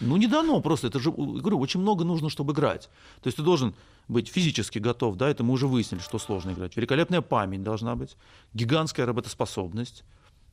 Ну, 0.00 0.16
не 0.16 0.26
дано 0.26 0.58
просто. 0.62 0.86
Это 0.86 0.98
же, 0.98 1.12
говорю, 1.12 1.58
очень 1.58 1.80
много 1.80 2.02
нужно, 2.02 2.30
чтобы 2.30 2.54
играть. 2.54 2.88
То 3.20 3.26
есть 3.26 3.36
ты 3.36 3.42
должен 3.42 3.74
быть 4.08 4.28
физически 4.28 4.78
готов, 4.78 5.16
да, 5.16 5.28
это 5.28 5.44
мы 5.44 5.52
уже 5.52 5.66
выяснили, 5.66 6.00
что 6.00 6.18
сложно 6.18 6.52
играть. 6.52 6.76
Великолепная 6.76 7.20
память 7.20 7.62
должна 7.62 7.94
быть, 7.94 8.16
гигантская 8.54 9.04
работоспособность, 9.04 10.04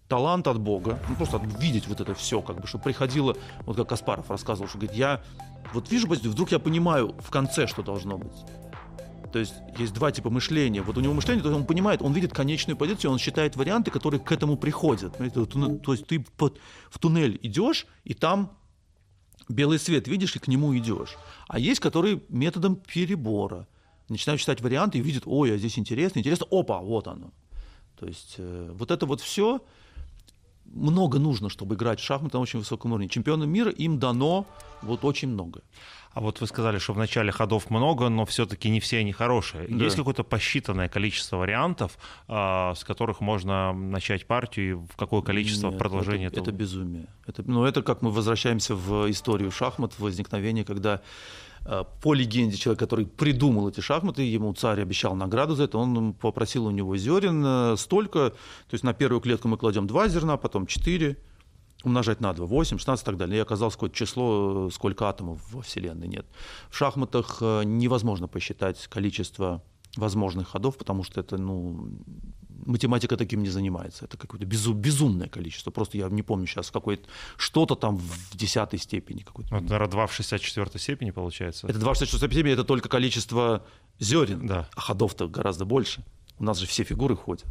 талант 0.10 0.46
от 0.48 0.60
Бога, 0.60 1.00
ну, 1.08 1.16
просто 1.16 1.42
видеть 1.60 1.88
вот 1.88 2.02
это 2.02 2.14
все, 2.16 2.42
как 2.42 2.60
бы, 2.60 2.68
чтобы 2.68 2.84
приходило, 2.84 3.38
вот 3.62 3.78
как 3.78 3.88
Каспаров 3.88 4.30
рассказывал, 4.30 4.68
что 4.68 4.78
говорит, 4.78 4.98
я 4.98 5.24
вот 5.74 5.90
вижу, 5.90 6.08
вдруг 6.08 6.52
я 6.52 6.60
понимаю 6.60 7.16
в 7.20 7.30
конце, 7.30 7.66
что 7.66 7.82
должно 7.82 8.18
быть. 8.18 8.36
То 9.34 9.40
есть 9.40 9.56
есть 9.80 9.94
два 9.96 10.12
типа 10.12 10.30
мышления. 10.30 10.84
Вот 10.84 10.96
у 10.96 11.02
него 11.02 11.16
мышление, 11.16 11.42
то 11.42 11.50
есть 11.50 11.60
он 11.60 11.66
понимает, 11.66 12.04
он 12.04 12.14
видит 12.14 12.34
конечную 12.34 12.78
позицию, 12.78 13.10
он 13.10 13.18
считает 13.18 13.56
варианты, 13.56 13.90
которые 13.90 14.22
к 14.22 14.32
этому 14.32 14.58
приходят. 14.58 15.18
То 15.18 15.94
есть 15.94 16.06
ты 16.06 16.24
в 16.38 17.00
туннель 17.00 17.40
идешь, 17.42 17.88
и 18.04 18.14
там 18.14 18.56
белый 19.50 19.80
свет 19.80 20.08
видишь, 20.08 20.36
и 20.36 20.40
к 20.40 20.48
нему 20.48 20.78
идешь. 20.78 21.18
А 21.48 21.58
есть, 21.58 21.80
которые 21.80 22.22
методом 22.30 22.76
перебора. 22.76 23.68
Начинают 24.08 24.40
читать 24.40 24.62
варианты 24.62 25.00
и 25.00 25.02
видят, 25.02 25.24
ой, 25.26 25.56
а 25.56 25.58
здесь 25.58 25.80
интересно, 25.80 26.20
интересно, 26.20 26.46
опа, 26.52 26.80
вот 26.80 27.08
оно. 27.08 27.32
То 28.00 28.06
есть 28.06 28.36
э, 28.38 28.70
вот 28.72 28.92
это 28.92 29.08
вот 29.08 29.20
все 29.20 29.66
много 30.66 31.20
нужно, 31.20 31.50
чтобы 31.50 31.76
играть 31.76 32.00
в 32.00 32.04
шахматы 32.04 32.38
на 32.38 32.42
очень 32.42 32.60
высоком 32.60 32.92
уровне. 32.92 33.10
Чемпионам 33.10 33.50
мира 33.50 33.72
им 33.72 34.00
дано 34.00 34.46
вот 34.82 35.06
очень 35.06 35.30
много. 35.30 35.62
А 36.14 36.22
вот 36.22 36.42
вы 36.42 36.48
сказали, 36.48 36.78
что 36.78 36.94
в 36.94 36.98
начале 36.98 37.32
ходов 37.32 37.72
много, 37.72 38.10
но 38.10 38.26
все-таки 38.26 38.70
не 38.70 38.80
все 38.80 39.00
они 39.00 39.12
хорошие. 39.12 39.68
Да. 39.68 39.84
Есть 39.84 39.96
какое-то 39.96 40.24
посчитанное 40.24 40.88
количество 40.88 41.38
вариантов, 41.38 41.98
а, 42.28 42.76
с 42.76 42.84
которых 42.84 43.20
можно 43.20 43.74
начать 43.74 44.28
партию, 44.28 44.66
и 44.66 44.74
в 44.74 44.96
какое 44.96 45.22
количество 45.22 45.70
Нет, 45.70 45.80
продолжения 45.80 46.28
это, 46.28 46.36
этого? 46.36 46.50
Это 46.50 46.52
безумие. 46.52 47.08
Это, 47.26 47.44
ну, 47.48 47.66
это 47.66 47.82
как 47.82 48.04
мы 48.04 48.12
возвращаемся 48.12 48.76
в 48.76 49.10
историю 49.10 49.50
шахмат, 49.50 49.94
в 49.94 50.00
возникновение, 50.00 50.64
когда 50.64 51.02
по 52.02 52.14
легенде 52.14 52.58
человек, 52.58 52.80
который 52.80 53.06
придумал 53.06 53.70
эти 53.70 53.80
шахматы, 53.80 54.24
ему 54.24 54.54
царь 54.54 54.82
обещал 54.82 55.16
награду 55.16 55.56
за 55.56 55.64
это, 55.64 55.78
он 55.78 56.14
попросил 56.14 56.66
у 56.66 56.72
него 56.72 56.98
зерен 56.98 57.44
э, 57.46 57.78
столько, 57.78 58.32
то 58.32 58.74
есть 58.74 58.84
на 58.84 58.94
первую 58.94 59.22
клетку 59.22 59.48
мы 59.48 59.58
кладем 59.58 59.88
два 59.88 60.10
зерна, 60.10 60.36
потом 60.38 60.66
четыре, 60.66 61.18
умножать 61.84 62.22
на 62.22 62.34
2, 62.34 62.46
8, 62.46 62.78
16 62.78 63.04
и 63.04 63.06
так 63.06 63.18
далее. 63.18 63.38
И 63.38 63.42
оказалось 63.42 63.76
какое-то 63.76 63.96
число, 63.96 64.70
сколько 64.72 65.08
атомов 65.08 65.40
во 65.52 65.62
Вселенной 65.62 66.08
нет. 66.08 66.26
В 66.70 66.78
шахматах 66.78 67.38
э, 67.42 67.64
невозможно 67.64 68.28
посчитать 68.28 68.88
количество 68.88 69.62
возможных 69.96 70.50
ходов, 70.50 70.78
потому 70.78 71.04
что 71.04 71.22
это, 71.22 71.38
ну, 71.38 71.90
математика 72.66 73.18
таким 73.18 73.44
не 73.44 73.50
занимается. 73.50 74.06
Это 74.06 74.18
какое-то 74.18 74.46
безум, 74.46 74.78
безумное 74.78 75.28
количество. 75.28 75.72
Просто 75.72 75.98
я 75.98 76.10
не 76.10 76.24
помню 76.24 76.48
сейчас 76.48 76.72
какое 76.72 77.00
что-то 77.38 77.76
там 77.76 77.98
в 77.98 78.38
десятой 78.38 78.80
степени. 78.80 79.22
Какой-то. 79.22 79.54
Вот, 79.54 79.64
наверное, 79.64 79.90
2 79.90 80.08
в 80.08 80.14
64 80.14 80.80
степени 80.80 81.12
получается. 81.12 81.68
Это 81.68 81.80
2 81.80 81.94
в 81.94 81.98
64 81.98 82.32
степени, 82.32 82.54
это 82.54 82.64
только 82.64 82.90
количество 82.90 83.66
зерен, 84.00 84.48
да. 84.48 84.70
а 84.76 84.82
ходов-то 84.82 85.28
гораздо 85.28 85.66
больше. 85.66 86.04
У 86.40 86.44
нас 86.44 86.58
же 86.60 86.66
все 86.66 86.84
фигуры 86.84 87.16
ходят. 87.16 87.48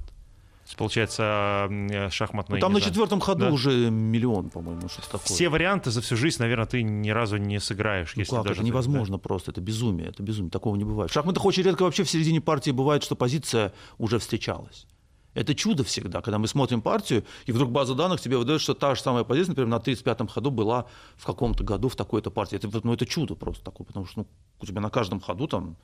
Получается, 0.77 1.69
э, 1.71 2.09
шахматный... 2.11 2.57
Ну, 2.57 2.61
там 2.61 2.73
на 2.73 2.81
четвертом 2.81 3.21
ходу 3.21 3.47
да? 3.47 3.51
уже 3.51 3.91
миллион, 3.91 4.49
по-моему, 4.49 4.89
что 4.89 5.03
такое. 5.03 5.21
Все 5.25 5.49
варианты 5.49 5.91
за 5.91 6.01
всю 6.01 6.17
жизнь, 6.17 6.41
наверное, 6.41 6.67
ты 6.67 6.83
ни 6.83 7.11
разу 7.11 7.37
не 7.37 7.61
сыграешь. 7.61 8.15
Ну 8.17 8.21
если 8.21 8.37
как, 8.37 8.45
даже 8.45 8.61
это 8.61 8.67
невозможно 8.67 9.17
да? 9.17 9.23
просто, 9.23 9.51
это 9.51 9.61
безумие, 9.61 10.09
это 10.09 10.23
безумие, 10.23 10.51
такого 10.51 10.77
не 10.77 10.85
бывает. 10.85 11.11
В 11.11 11.15
шахматах 11.15 11.45
очень 11.45 11.63
редко 11.65 11.83
вообще 11.83 12.05
в 12.05 12.11
середине 12.11 12.41
партии 12.41 12.71
бывает, 12.71 13.03
что 13.03 13.17
позиция 13.17 13.73
уже 13.99 14.19
встречалась. 14.19 14.87
Это 15.35 15.55
чудо 15.55 15.83
всегда, 15.83 16.21
когда 16.21 16.39
мы 16.39 16.47
смотрим 16.47 16.83
партию, 16.83 17.25
и 17.47 17.53
вдруг 17.53 17.71
база 17.71 17.95
данных 17.95 18.21
тебе 18.21 18.37
выдает, 18.37 18.61
что 18.61 18.75
та 18.75 18.95
же 18.95 19.01
самая 19.01 19.25
позиция, 19.25 19.53
например, 19.53 19.69
на 19.69 19.77
35-м 19.77 20.29
ходу 20.29 20.51
была 20.51 20.87
в 21.17 21.25
каком-то 21.25 21.65
году 21.65 21.89
в 21.89 21.97
такой-то 21.97 22.31
партии. 22.31 22.57
Это, 22.57 22.69
ну, 22.85 22.93
это 22.93 23.07
чудо 23.07 23.35
просто 23.35 23.65
такое, 23.65 23.87
потому 23.87 24.05
что 24.07 24.21
ну, 24.21 24.27
у 24.61 24.67
тебя 24.67 24.81
на 24.81 24.91
каждом 24.91 25.21
ходу 25.21 25.49
там, 25.49 25.77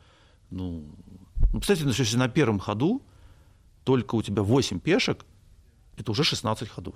ну... 0.51 0.85
ну 1.53 1.61
представьте, 1.61 1.85
если 1.87 2.19
на 2.19 2.29
первом 2.29 2.59
ходу 2.59 3.03
только 3.85 4.17
у 4.17 4.23
тебя 4.23 4.43
8 4.43 4.81
пешек, 4.81 5.25
это 5.97 6.11
уже 6.11 6.25
16 6.25 6.69
ходов. 6.69 6.95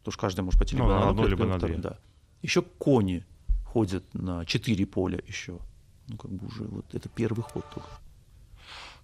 Потому 0.00 0.12
что 0.12 0.20
каждый 0.20 0.40
может 0.42 0.58
пойти 0.58 0.76
либо 0.76 0.88
ну, 0.88 0.94
на 0.94 1.08
одну, 1.08 1.26
либо 1.26 1.46
на 1.46 1.58
две. 1.58 1.78
Да. 1.78 1.98
Еще 2.42 2.60
кони 2.60 3.24
ходят 3.64 4.04
на 4.12 4.44
4 4.44 4.86
поля 4.86 5.20
еще. 5.26 5.58
Ну, 6.08 6.16
как 6.18 6.30
бы 6.30 6.46
уже 6.46 6.64
вот 6.64 6.94
это 6.94 7.08
первый 7.08 7.42
ход 7.42 7.64
только. 7.74 7.88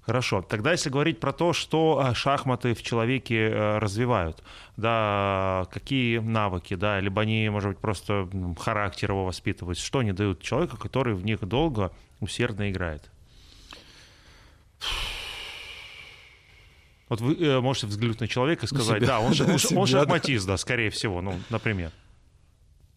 Хорошо. 0.07 0.43
Тогда 0.43 0.73
если 0.73 0.90
говорить 0.90 1.19
про 1.19 1.33
то, 1.33 1.55
что 1.55 1.99
а, 1.99 2.14
шахматы 2.14 2.75
в 2.75 2.83
человеке 2.83 3.49
э, 3.49 3.79
развивают, 3.79 4.43
да, 4.77 5.67
какие 5.73 6.19
навыки, 6.19 6.75
да, 6.75 7.01
либо 7.01 7.23
они, 7.23 7.49
может 7.49 7.71
быть, 7.71 7.79
просто 7.79 8.29
характер 8.59 9.12
его 9.12 9.25
воспитывают, 9.25 9.79
что 9.79 10.01
они 10.01 10.12
дают 10.12 10.43
человеку, 10.43 10.77
который 10.77 11.14
в 11.14 11.25
них 11.25 11.40
долго, 11.40 11.90
усердно 12.21 12.71
играет? 12.71 13.11
Вот 17.09 17.23
вы 17.23 17.35
э, 17.37 17.61
можете 17.61 17.87
взглянуть 17.87 18.21
на 18.21 18.29
человека 18.29 18.67
и 18.67 18.69
сказать, 18.69 19.07
да, 19.07 19.21
он, 19.21 19.33
он, 19.40 19.79
он 19.79 19.87
шахматист, 19.87 20.47
да, 20.47 20.59
скорее 20.59 20.90
всего, 20.90 21.23
ну, 21.23 21.35
например. 21.49 21.93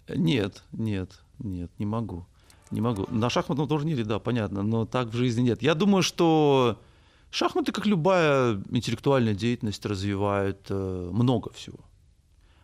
Нет, 0.10 0.62
нет, 0.74 1.22
нет, 1.40 1.72
не 1.80 1.86
могу. 1.86 2.26
Не 2.70 2.82
могу. 2.82 3.06
На 3.10 3.30
шахматном 3.30 3.70
турнире, 3.70 4.04
да, 4.04 4.20
понятно, 4.20 4.62
но 4.62 4.86
так 4.86 5.08
в 5.08 5.16
жизни 5.16 5.44
нет. 5.44 5.62
Я 5.62 5.74
думаю, 5.74 6.04
что 6.04 6.82
шахматы, 7.32 7.72
как 7.72 7.86
любая 7.86 8.62
интеллектуальная 8.72 9.34
деятельность, 9.34 9.86
развивают 9.86 10.68
э, 10.70 11.10
много 11.12 11.52
всего. 11.52 11.80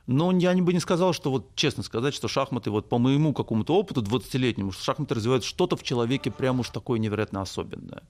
Но 0.05 0.31
я 0.33 0.53
бы 0.53 0.73
не 0.73 0.79
сказал, 0.79 1.13
что 1.13 1.31
вот 1.31 1.55
честно 1.55 1.81
сказать, 1.81 2.13
что 2.13 2.27
шахматы, 2.27 2.69
вот 2.71 2.89
по 2.89 2.97
моему 2.97 3.33
какому-то 3.33 3.75
опыту 3.75 4.01
20-летнему, 4.01 4.71
что 4.73 4.83
шахматы 4.83 5.15
развивают 5.15 5.45
что-то 5.45 5.77
в 5.77 5.83
человеке 5.83 6.29
прям 6.29 6.59
уж 6.59 6.69
такое 6.69 6.99
невероятно 6.99 7.41
особенное. 7.41 8.03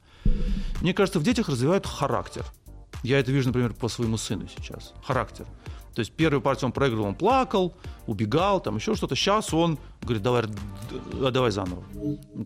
Мне 0.82 0.94
кажется, 0.94 1.20
в 1.20 1.24
детях 1.24 1.50
развивают 1.50 1.86
характер. 1.86 2.46
Я 3.04 3.20
это 3.20 3.32
вижу, 3.32 3.50
например, 3.50 3.74
по 3.74 3.90
своему 3.90 4.18
сыну 4.18 4.48
сейчас. 4.48 4.94
Характер. 5.06 5.46
То 5.94 6.00
есть 6.00 6.12
первую 6.12 6.42
партию 6.42 6.68
он 6.68 6.72
проиграл, 6.72 7.06
он 7.06 7.16
плакал, 7.16 7.76
убегал, 8.08 8.60
там 8.60 8.76
еще 8.76 8.96
что-то. 8.96 9.16
Сейчас 9.16 9.54
он 9.54 9.78
говорит, 10.02 10.22
давай, 10.22 10.44
давай 11.32 11.52
заново. 11.52 11.84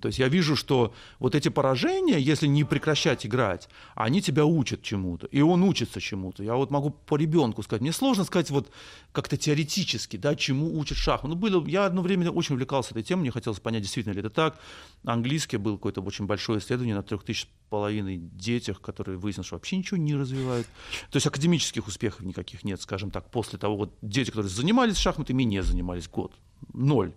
То 0.01 0.07
есть 0.07 0.19
я 0.19 0.27
вижу, 0.27 0.55
что 0.55 0.93
вот 1.19 1.36
эти 1.36 1.49
поражения, 1.49 2.19
если 2.19 2.47
не 2.47 2.63
прекращать 2.63 3.25
играть, 3.25 3.69
они 3.95 4.21
тебя 4.21 4.45
учат 4.45 4.83
чему-то. 4.83 5.27
И 5.27 5.41
он 5.41 5.63
учится 5.63 5.99
чему-то. 5.99 6.43
Я 6.43 6.55
вот 6.55 6.69
могу 6.71 6.91
по 6.91 7.15
ребенку 7.15 7.63
сказать. 7.63 7.81
Мне 7.81 7.91
сложно 7.91 8.23
сказать 8.23 8.49
вот 8.51 8.69
как-то 9.12 9.38
теоретически, 9.38 10.17
да, 10.17 10.36
чему 10.36 10.77
учат 10.77 10.97
шахмат. 10.97 11.31
Ну, 11.31 11.36
было, 11.36 11.65
я 11.67 11.86
одно 11.86 12.01
время 12.01 12.29
очень 12.29 12.55
увлекался 12.55 12.91
этой 12.91 13.03
темой, 13.03 13.21
мне 13.21 13.31
хотелось 13.31 13.60
понять, 13.60 13.81
действительно 13.81 14.13
ли 14.13 14.19
это 14.19 14.29
так. 14.29 14.60
Английский 15.03 15.57
был 15.57 15.77
какое-то 15.77 16.01
очень 16.01 16.25
большое 16.25 16.60
исследование 16.60 16.95
на 16.95 17.03
трех 17.03 17.23
тысяч 17.23 17.47
половиной 17.69 18.17
детях, 18.17 18.79
которые 18.79 19.17
выяснилось, 19.17 19.47
что 19.47 19.55
вообще 19.55 19.77
ничего 19.77 19.97
не 19.97 20.15
развивают. 20.15 20.67
То 21.12 21.17
есть 21.17 21.27
академических 21.27 21.88
успехов 21.88 22.21
никаких 22.21 22.63
нет, 22.63 22.81
скажем 22.81 23.12
так, 23.12 23.29
после 23.38 23.60
того, 23.60 23.78
вот 23.78 23.93
дети, 24.02 24.32
которые 24.32 24.50
занимались 24.50 24.97
шахматами, 24.97 25.43
не 25.43 25.62
занимались 25.62 26.10
год. 26.10 26.32
Ноль. 26.73 27.12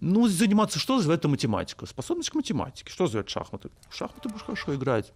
Ну, 0.00 0.26
заниматься 0.26 0.80
что 0.80 0.96
развивает 0.96 1.20
это 1.20 1.28
математика? 1.28 1.86
Способность 1.86 2.30
к 2.30 2.34
математике. 2.34 2.90
Что 2.90 3.04
развивает 3.04 3.30
шахматы? 3.30 3.70
Шахматы 3.88 4.28
будешь 4.28 4.42
хорошо 4.42 4.74
играть. 4.74 5.12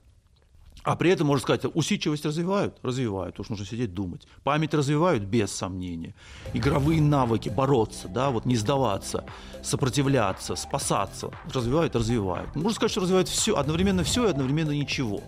А 0.85 0.95
при 0.95 1.11
этом, 1.11 1.27
можно 1.27 1.43
сказать, 1.43 1.65
усидчивость 1.75 2.25
развивают? 2.25 2.79
Развивают, 2.85 3.41
уж 3.41 3.49
нужно 3.49 3.67
сидеть 3.67 3.95
думать. 3.95 4.29
Память 4.45 4.75
развивают? 4.75 5.25
Без 5.25 5.51
сомнения. 5.51 6.15
Игровые 6.55 7.03
навыки, 7.03 7.49
бороться, 7.49 8.07
да, 8.07 8.31
вот 8.31 8.47
не 8.47 8.55
сдаваться, 8.55 9.25
сопротивляться, 9.65 10.55
спасаться. 10.55 11.33
Развивают? 11.53 11.97
Развивают. 11.97 12.55
Можно 12.55 12.77
сказать, 12.77 12.93
что 12.93 13.01
развивают 13.01 13.29
все, 13.29 13.57
одновременно 13.57 14.05
все 14.05 14.29
и 14.29 14.31
одновременно 14.31 14.71
ничего. 14.71 15.21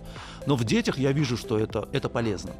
Но 0.47 0.55
в 0.55 0.63
детях 0.63 0.97
я 0.97 1.11
вижу, 1.11 1.35
что 1.35 1.59
это, 1.59 1.89
это 1.91 2.07
полезно. 2.07 2.51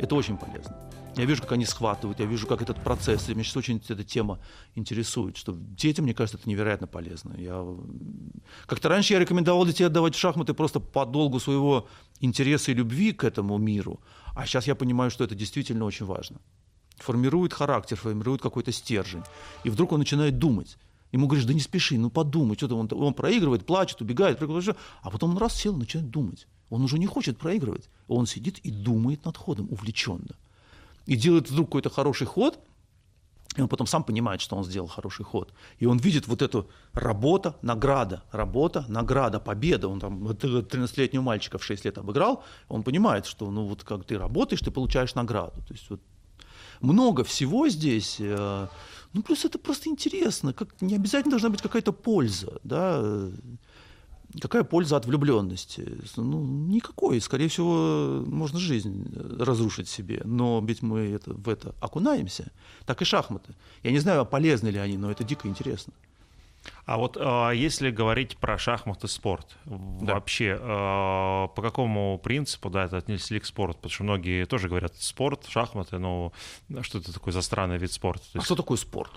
Это 0.00 0.16
очень 0.16 0.36
полезно. 0.36 0.76
Я 1.16 1.24
вижу, 1.24 1.42
как 1.42 1.52
они 1.52 1.64
схватывают, 1.64 2.20
я 2.20 2.26
вижу, 2.26 2.46
как 2.46 2.60
этот 2.60 2.82
процесс. 2.84 3.28
И 3.28 3.32
меня 3.32 3.42
сейчас 3.42 3.56
очень 3.56 3.82
эта 3.88 4.04
тема 4.04 4.38
интересует, 4.74 5.38
что 5.38 5.56
детям, 5.56 6.04
мне 6.04 6.12
кажется, 6.12 6.36
это 6.38 6.48
невероятно 6.48 6.86
полезно. 6.86 7.34
Я... 7.38 7.66
Как-то 8.66 8.90
раньше 8.90 9.14
я 9.14 9.18
рекомендовал 9.18 9.64
детей 9.64 9.84
отдавать 9.84 10.14
в 10.14 10.18
шахматы 10.18 10.52
просто 10.52 10.78
по 10.78 11.06
долгу 11.06 11.40
своего 11.40 11.88
интереса 12.20 12.70
и 12.70 12.74
любви 12.74 13.12
к 13.12 13.24
этому 13.24 13.56
миру. 13.56 14.00
А 14.34 14.44
сейчас 14.44 14.66
я 14.66 14.74
понимаю, 14.74 15.10
что 15.10 15.24
это 15.24 15.34
действительно 15.34 15.86
очень 15.86 16.04
важно. 16.04 16.38
Формирует 16.98 17.54
характер, 17.54 17.96
формирует 17.96 18.42
какой-то 18.42 18.70
стержень. 18.70 19.22
И 19.64 19.70
вдруг 19.70 19.92
он 19.92 20.00
начинает 20.00 20.38
думать. 20.38 20.76
Ему 21.12 21.28
говоришь, 21.28 21.46
да 21.46 21.54
не 21.54 21.60
спеши, 21.60 21.98
ну 21.98 22.10
подумай, 22.10 22.56
что-то 22.56 22.76
он, 22.76 22.88
он 22.92 23.14
проигрывает, 23.14 23.64
плачет, 23.64 24.02
убегает, 24.02 24.38
а 24.42 25.10
потом 25.10 25.30
он 25.30 25.38
раз 25.38 25.54
сел, 25.54 25.74
начинает 25.74 26.10
думать. 26.10 26.46
Он 26.68 26.82
уже 26.82 26.98
не 26.98 27.06
хочет 27.06 27.38
проигрывать. 27.38 27.88
Он 28.06 28.26
сидит 28.26 28.58
и 28.58 28.70
думает 28.70 29.24
над 29.24 29.38
ходом 29.38 29.68
увлеченно 29.70 30.36
и 31.06 31.16
делает 31.16 31.50
вдруг 31.50 31.68
какой-то 31.68 31.90
хороший 31.90 32.26
ход, 32.26 32.58
и 33.56 33.62
он 33.62 33.68
потом 33.68 33.86
сам 33.86 34.04
понимает, 34.04 34.40
что 34.40 34.56
он 34.56 34.64
сделал 34.64 34.86
хороший 34.86 35.24
ход. 35.24 35.52
И 35.78 35.86
он 35.86 35.96
видит 35.98 36.28
вот 36.28 36.42
эту 36.42 36.68
работа, 36.92 37.56
награда, 37.62 38.22
работа, 38.30 38.84
награда, 38.88 39.40
победа. 39.40 39.88
Он 39.88 39.98
там 39.98 40.26
13-летнего 40.26 41.22
мальчика 41.22 41.56
в 41.56 41.64
6 41.64 41.84
лет 41.86 41.98
обыграл, 41.98 42.44
он 42.68 42.82
понимает, 42.82 43.24
что 43.24 43.50
ну 43.50 43.66
вот 43.66 43.82
как 43.82 44.04
ты 44.04 44.18
работаешь, 44.18 44.60
ты 44.60 44.70
получаешь 44.70 45.14
награду. 45.14 45.62
То 45.66 45.72
есть 45.72 45.88
вот 45.90 46.00
много 46.80 47.24
всего 47.24 47.68
здесь. 47.68 48.16
Э, 48.20 48.68
ну, 49.12 49.22
плюс 49.22 49.44
это 49.44 49.58
просто 49.58 49.88
интересно. 49.88 50.52
Как, 50.52 50.82
не 50.82 50.94
обязательно 50.94 51.30
должна 51.30 51.48
быть 51.48 51.62
какая-то 51.62 51.92
польза. 51.92 52.60
Да? 52.64 53.30
Какая 54.40 54.64
польза 54.64 54.96
от 54.96 55.06
влюбленности? 55.06 55.98
Ну, 56.16 56.44
никакой. 56.44 57.20
Скорее 57.20 57.48
всего, 57.48 58.22
можно 58.26 58.58
жизнь 58.58 59.12
разрушить 59.38 59.88
себе. 59.88 60.20
Но 60.24 60.62
ведь 60.66 60.82
мы 60.82 61.00
это, 61.00 61.32
в 61.32 61.48
это 61.48 61.74
окунаемся. 61.80 62.52
Так 62.84 63.02
и 63.02 63.04
шахматы. 63.04 63.54
Я 63.82 63.92
не 63.92 63.98
знаю, 63.98 64.26
полезны 64.26 64.68
ли 64.68 64.78
они, 64.78 64.98
но 64.98 65.10
это 65.10 65.24
дико 65.24 65.48
интересно. 65.48 65.92
А 66.84 66.96
вот 66.98 67.16
э, 67.16 67.52
если 67.54 67.90
говорить 67.90 68.36
про 68.36 68.58
шахматы 68.58 69.08
спорт, 69.08 69.56
да. 69.64 70.14
вообще 70.14 70.58
э, 70.58 70.58
по 70.58 71.62
какому 71.62 72.18
принципу 72.22 72.70
да, 72.70 72.84
это 72.84 72.96
отнесли 72.96 73.40
к 73.40 73.46
спорту? 73.46 73.74
Потому 73.76 73.92
что 73.92 74.04
многие 74.04 74.46
тоже 74.46 74.68
говорят 74.68 74.96
спорт, 74.96 75.46
шахматы, 75.48 75.98
но 75.98 76.32
что 76.82 76.98
это 76.98 77.12
такое 77.12 77.32
за 77.32 77.42
странный 77.42 77.78
вид 77.78 77.92
спорта? 77.92 78.24
Есть... 78.34 78.36
А 78.36 78.40
что 78.42 78.56
такое 78.56 78.78
спорт? 78.78 79.12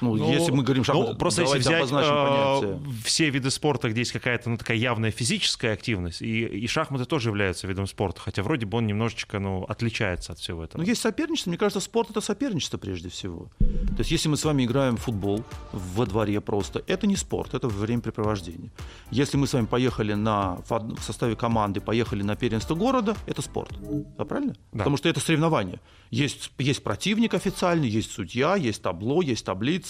Ну, 0.00 0.14
ну, 0.14 0.32
если 0.32 0.52
мы 0.52 0.62
говорим 0.62 0.84
шахматы, 0.84 1.12
ну, 1.12 1.18
просто 1.18 1.42
если 1.42 1.58
взять 1.58 1.88
э, 1.90 2.78
все 3.04 3.30
виды 3.30 3.50
спорта, 3.50 3.90
где 3.90 4.00
есть 4.00 4.12
какая-то 4.12 4.50
ну, 4.50 4.56
такая 4.56 4.76
явная 4.76 5.10
физическая 5.10 5.72
активность, 5.74 6.22
и, 6.22 6.44
и 6.46 6.66
шахматы 6.66 7.04
тоже 7.04 7.30
являются 7.30 7.66
видом 7.66 7.86
спорта, 7.86 8.20
хотя 8.20 8.42
вроде 8.42 8.66
бы 8.66 8.78
он 8.78 8.86
немножечко 8.86 9.38
ну, 9.38 9.64
отличается 9.64 10.32
от 10.32 10.38
всего 10.38 10.64
этого. 10.64 10.80
Ну, 10.82 10.86
есть 10.86 11.00
соперничество. 11.00 11.50
Мне 11.50 11.58
кажется, 11.58 11.80
спорт— 11.80 12.10
это 12.10 12.20
соперничество 12.20 12.78
прежде 12.78 13.08
всего. 13.08 13.50
То 13.58 13.98
есть 13.98 14.10
если 14.10 14.28
мы 14.28 14.36
с 14.36 14.44
вами 14.44 14.64
играем 14.64 14.96
в 14.96 15.00
футбол 15.00 15.44
во 15.72 16.06
дворе 16.06 16.40
просто, 16.40 16.82
это 16.86 17.06
не 17.06 17.16
спорт, 17.16 17.54
это 17.54 17.68
времяпрепровождение. 17.68 18.70
Если 19.10 19.36
мы 19.36 19.46
с 19.46 19.54
вами 19.54 19.66
поехали 19.66 20.14
на, 20.14 20.58
в 20.68 21.02
составе 21.02 21.34
команды, 21.36 21.80
поехали 21.80 22.22
на 22.22 22.36
первенство 22.36 22.74
города, 22.74 23.16
это 23.26 23.42
спорт. 23.42 23.72
Да, 24.16 24.24
правильно? 24.24 24.54
Да. 24.72 24.78
Потому 24.78 24.96
что 24.96 25.08
это 25.08 25.20
соревнование. 25.20 25.80
Есть, 26.10 26.52
есть 26.58 26.82
противник 26.82 27.34
официальный, 27.34 27.88
есть 27.88 28.12
судья, 28.12 28.56
есть 28.56 28.82
табло, 28.82 29.22
есть 29.22 29.44
таблица, 29.44 29.87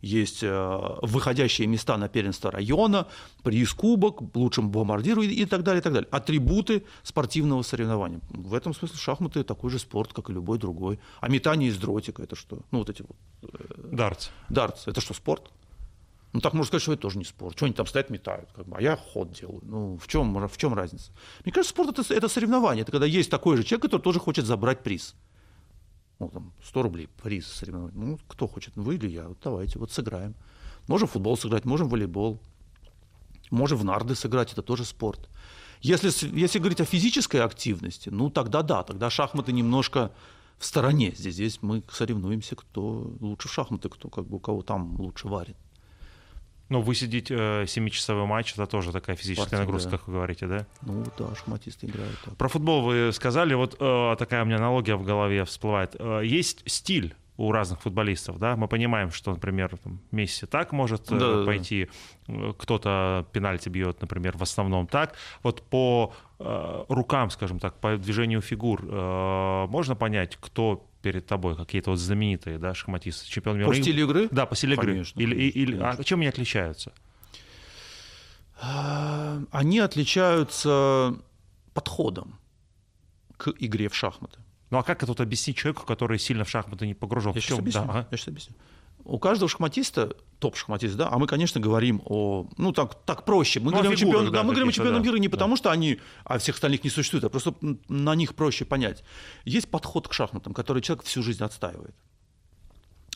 есть 0.00 0.42
э, 0.42 0.98
выходящие 1.02 1.66
места 1.66 1.96
на 1.96 2.08
первенство 2.08 2.50
района, 2.50 3.06
приз 3.42 3.72
кубок, 3.72 4.22
лучшему 4.34 4.68
бомбардиру 4.68 5.22
и, 5.22 5.28
и 5.28 5.44
так 5.44 5.62
далее, 5.62 5.80
и 5.80 5.82
так 5.82 5.92
далее. 5.92 6.08
Атрибуты 6.10 6.84
спортивного 7.02 7.62
соревнования. 7.62 8.20
В 8.30 8.54
этом 8.54 8.74
смысле 8.74 8.96
шахматы 8.98 9.44
такой 9.44 9.70
же 9.70 9.78
спорт, 9.78 10.12
как 10.12 10.30
и 10.30 10.32
любой 10.32 10.58
другой. 10.58 10.98
А 11.20 11.28
метание 11.28 11.68
из 11.70 11.78
дротика 11.78 12.22
это 12.22 12.36
что? 12.36 12.60
Ну 12.70 12.78
вот 12.78 12.90
эти 12.90 13.02
вот. 13.02 13.16
Э, 13.52 13.96
дартс. 13.96 14.30
Дартс. 14.48 14.88
Это 14.88 15.00
что, 15.00 15.14
спорт? 15.14 15.50
Ну, 16.32 16.40
так 16.40 16.52
можно 16.52 16.68
сказать, 16.68 16.82
что 16.82 16.92
это 16.92 17.02
тоже 17.02 17.18
не 17.18 17.24
спорт. 17.24 17.56
Что 17.56 17.64
они 17.64 17.74
там 17.74 17.86
стоят, 17.86 18.10
метают, 18.10 18.50
как 18.52 18.66
бы, 18.68 18.76
а 18.76 18.82
я 18.82 18.96
ход 18.96 19.32
делаю. 19.32 19.60
Ну, 19.62 19.98
в 19.98 20.06
чем, 20.08 20.46
в 20.46 20.56
чем 20.58 20.74
разница? 20.74 21.10
Мне 21.44 21.52
кажется, 21.52 21.70
спорт 21.70 21.98
это, 21.98 22.14
это 22.14 22.28
соревнование. 22.28 22.82
Это 22.82 22.92
когда 22.92 23.06
есть 23.06 23.30
такой 23.30 23.56
же 23.56 23.64
человек, 23.64 23.84
который 23.84 24.02
тоже 24.02 24.20
хочет 24.20 24.44
забрать 24.44 24.82
приз 24.82 25.14
ну, 26.18 26.28
там, 26.28 26.52
100 26.64 26.82
рублей 26.82 27.08
приз 27.22 27.46
соревнования. 27.46 27.94
Ну, 27.94 28.18
кто 28.28 28.46
хочет, 28.46 28.74
вы 28.76 28.96
или 28.96 29.08
я, 29.08 29.28
вот 29.28 29.38
давайте, 29.42 29.78
вот 29.78 29.92
сыграем. 29.92 30.34
Можем 30.86 31.08
в 31.08 31.12
футбол 31.12 31.36
сыграть, 31.36 31.64
можем 31.64 31.88
в 31.88 31.90
волейбол, 31.90 32.40
можем 33.50 33.78
в 33.78 33.84
нарды 33.84 34.14
сыграть, 34.14 34.52
это 34.52 34.62
тоже 34.62 34.84
спорт. 34.84 35.28
Если, 35.80 36.10
если 36.36 36.58
говорить 36.58 36.80
о 36.80 36.84
физической 36.84 37.40
активности, 37.40 38.08
ну, 38.08 38.30
тогда 38.30 38.62
да, 38.62 38.82
тогда 38.82 39.10
шахматы 39.10 39.52
немножко 39.52 40.12
в 40.58 40.64
стороне. 40.64 41.12
Здесь, 41.16 41.34
здесь 41.34 41.58
мы 41.62 41.84
соревнуемся, 41.90 42.56
кто 42.56 43.12
лучше 43.20 43.48
в 43.48 43.52
шахматы, 43.52 43.88
кто 43.88 44.08
как 44.08 44.26
бы 44.26 44.38
у 44.38 44.40
кого 44.40 44.62
там 44.62 45.00
лучше 45.00 45.28
варит. 45.28 45.56
Ну, 46.68 46.82
высидеть 46.82 47.30
э, 47.30 47.64
7-часовой 47.64 48.26
матч, 48.26 48.52
это 48.52 48.66
тоже 48.66 48.92
такая 48.92 49.16
физическая 49.16 49.44
Партия, 49.44 49.58
нагрузка, 49.58 49.90
да. 49.90 49.96
как 49.96 50.06
вы 50.06 50.14
говорите, 50.14 50.46
да? 50.46 50.66
Ну 50.82 51.04
да, 51.16 51.34
шахматисты 51.34 51.86
играют 51.86 52.18
так. 52.24 52.36
Про 52.36 52.48
футбол 52.48 52.82
вы 52.82 53.10
сказали, 53.12 53.54
вот 53.54 53.76
э, 53.80 54.16
такая 54.18 54.42
у 54.42 54.46
меня 54.46 54.56
аналогия 54.56 54.96
в 54.96 55.02
голове 55.02 55.44
всплывает. 55.44 55.96
Э, 55.98 56.20
есть 56.24 56.62
стиль 56.66 57.14
у 57.38 57.52
разных 57.52 57.80
футболистов, 57.80 58.38
да, 58.38 58.56
мы 58.56 58.66
понимаем, 58.66 59.12
что, 59.12 59.30
например, 59.30 59.78
там, 59.82 60.00
Месси 60.10 60.44
так 60.44 60.72
может 60.72 61.10
э, 61.10 61.18
да, 61.18 61.44
пойти, 61.46 61.88
да. 62.26 62.52
кто-то 62.58 63.26
пенальти 63.32 63.68
бьет, 63.68 64.00
например, 64.00 64.36
в 64.36 64.42
основном 64.42 64.88
так. 64.88 65.14
Вот 65.44 65.62
по 65.62 66.12
э, 66.12 66.27
рукам, 66.38 67.30
скажем 67.30 67.58
так, 67.58 67.80
по 67.80 67.96
движению 67.96 68.40
фигур 68.40 68.84
э, 68.84 69.66
можно 69.68 69.96
понять, 69.96 70.36
кто 70.40 70.88
перед 71.02 71.26
тобой, 71.26 71.56
какие-то 71.56 71.90
вот 71.90 71.98
знаменитые, 71.98 72.58
да, 72.58 72.74
шахматисты, 72.74 73.28
чемпион 73.28 73.58
мира. 73.58 73.68
По 73.68 73.74
стилю 73.74 74.04
игры? 74.04 74.28
Да, 74.30 74.46
по 74.46 74.54
стилю 74.54 74.74
игры. 74.74 74.92
Конечно. 74.92 75.20
Или, 75.20 75.34
или, 75.34 75.72
конечно. 75.72 76.00
А 76.00 76.04
чем 76.04 76.20
они 76.20 76.28
отличаются? 76.28 76.92
А, 78.60 79.40
они 79.50 79.78
отличаются 79.80 81.16
подходом 81.74 82.38
к 83.36 83.52
игре 83.58 83.88
в 83.88 83.94
шахматы. 83.94 84.38
Ну 84.70 84.78
а 84.78 84.82
как 84.82 85.02
это 85.02 85.22
объяснить 85.22 85.56
человеку, 85.56 85.86
который 85.86 86.18
сильно 86.18 86.44
в 86.44 86.50
шахматы 86.50 86.86
не 86.86 86.94
погружен? 86.94 87.32
Я 87.34 87.40
сейчас 87.40 87.58
объясню. 87.58 87.84
Да, 87.84 87.90
ага. 87.90 88.08
Я 88.10 88.16
сейчас 88.16 88.28
объясню 88.28 88.54
у 89.08 89.18
каждого 89.18 89.48
шахматиста, 89.48 90.14
топ-шахматист, 90.38 90.96
да, 90.96 91.08
а 91.10 91.18
мы, 91.18 91.26
конечно, 91.26 91.60
говорим 91.60 92.02
о, 92.04 92.46
ну, 92.58 92.72
так, 92.72 92.94
так 93.06 93.24
проще. 93.24 93.58
Мы 93.58 93.70
ну, 93.70 93.78
говорим, 93.78 93.96
фигурах, 93.96 94.20
чемпион, 94.20 94.32
да, 94.32 94.42
мы 94.42 94.50
говорим 94.50 94.68
о 94.68 94.72
чемпионах 94.72 95.02
да. 95.02 95.08
мира 95.08 95.16
не 95.18 95.28
потому, 95.28 95.56
что 95.56 95.70
они, 95.70 95.98
а 96.24 96.38
всех 96.38 96.56
остальных 96.56 96.84
не 96.84 96.90
существует, 96.90 97.24
а 97.24 97.30
просто 97.30 97.54
на 97.88 98.14
них 98.14 98.34
проще 98.34 98.66
понять. 98.66 99.02
Есть 99.44 99.70
подход 99.70 100.08
к 100.08 100.12
шахматам, 100.12 100.52
который 100.52 100.82
человек 100.82 101.04
всю 101.04 101.22
жизнь 101.22 101.42
отстаивает. 101.42 101.94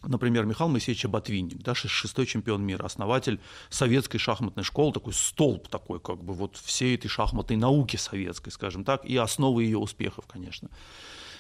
Например, 0.02 0.46
Михаил 0.46 0.68
Моисеевич 0.68 1.04
Ботвинник, 1.04 1.62
да, 1.62 1.74
шестой 1.74 2.26
чемпион 2.26 2.62
мира, 2.62 2.84
основатель 2.84 3.38
советской 3.68 4.18
шахматной 4.18 4.64
школы, 4.64 4.92
такой 4.92 5.12
столб 5.12 5.68
такой, 5.68 6.00
как 6.00 6.24
бы 6.24 6.32
вот 6.32 6.56
всей 6.56 6.96
этой 6.96 7.08
шахматной 7.08 7.56
науки 7.56 7.96
советской, 7.96 8.50
скажем 8.50 8.84
так, 8.84 9.04
и 9.04 9.16
основы 9.16 9.62
ее 9.64 9.78
успехов, 9.78 10.24
конечно. 10.26 10.70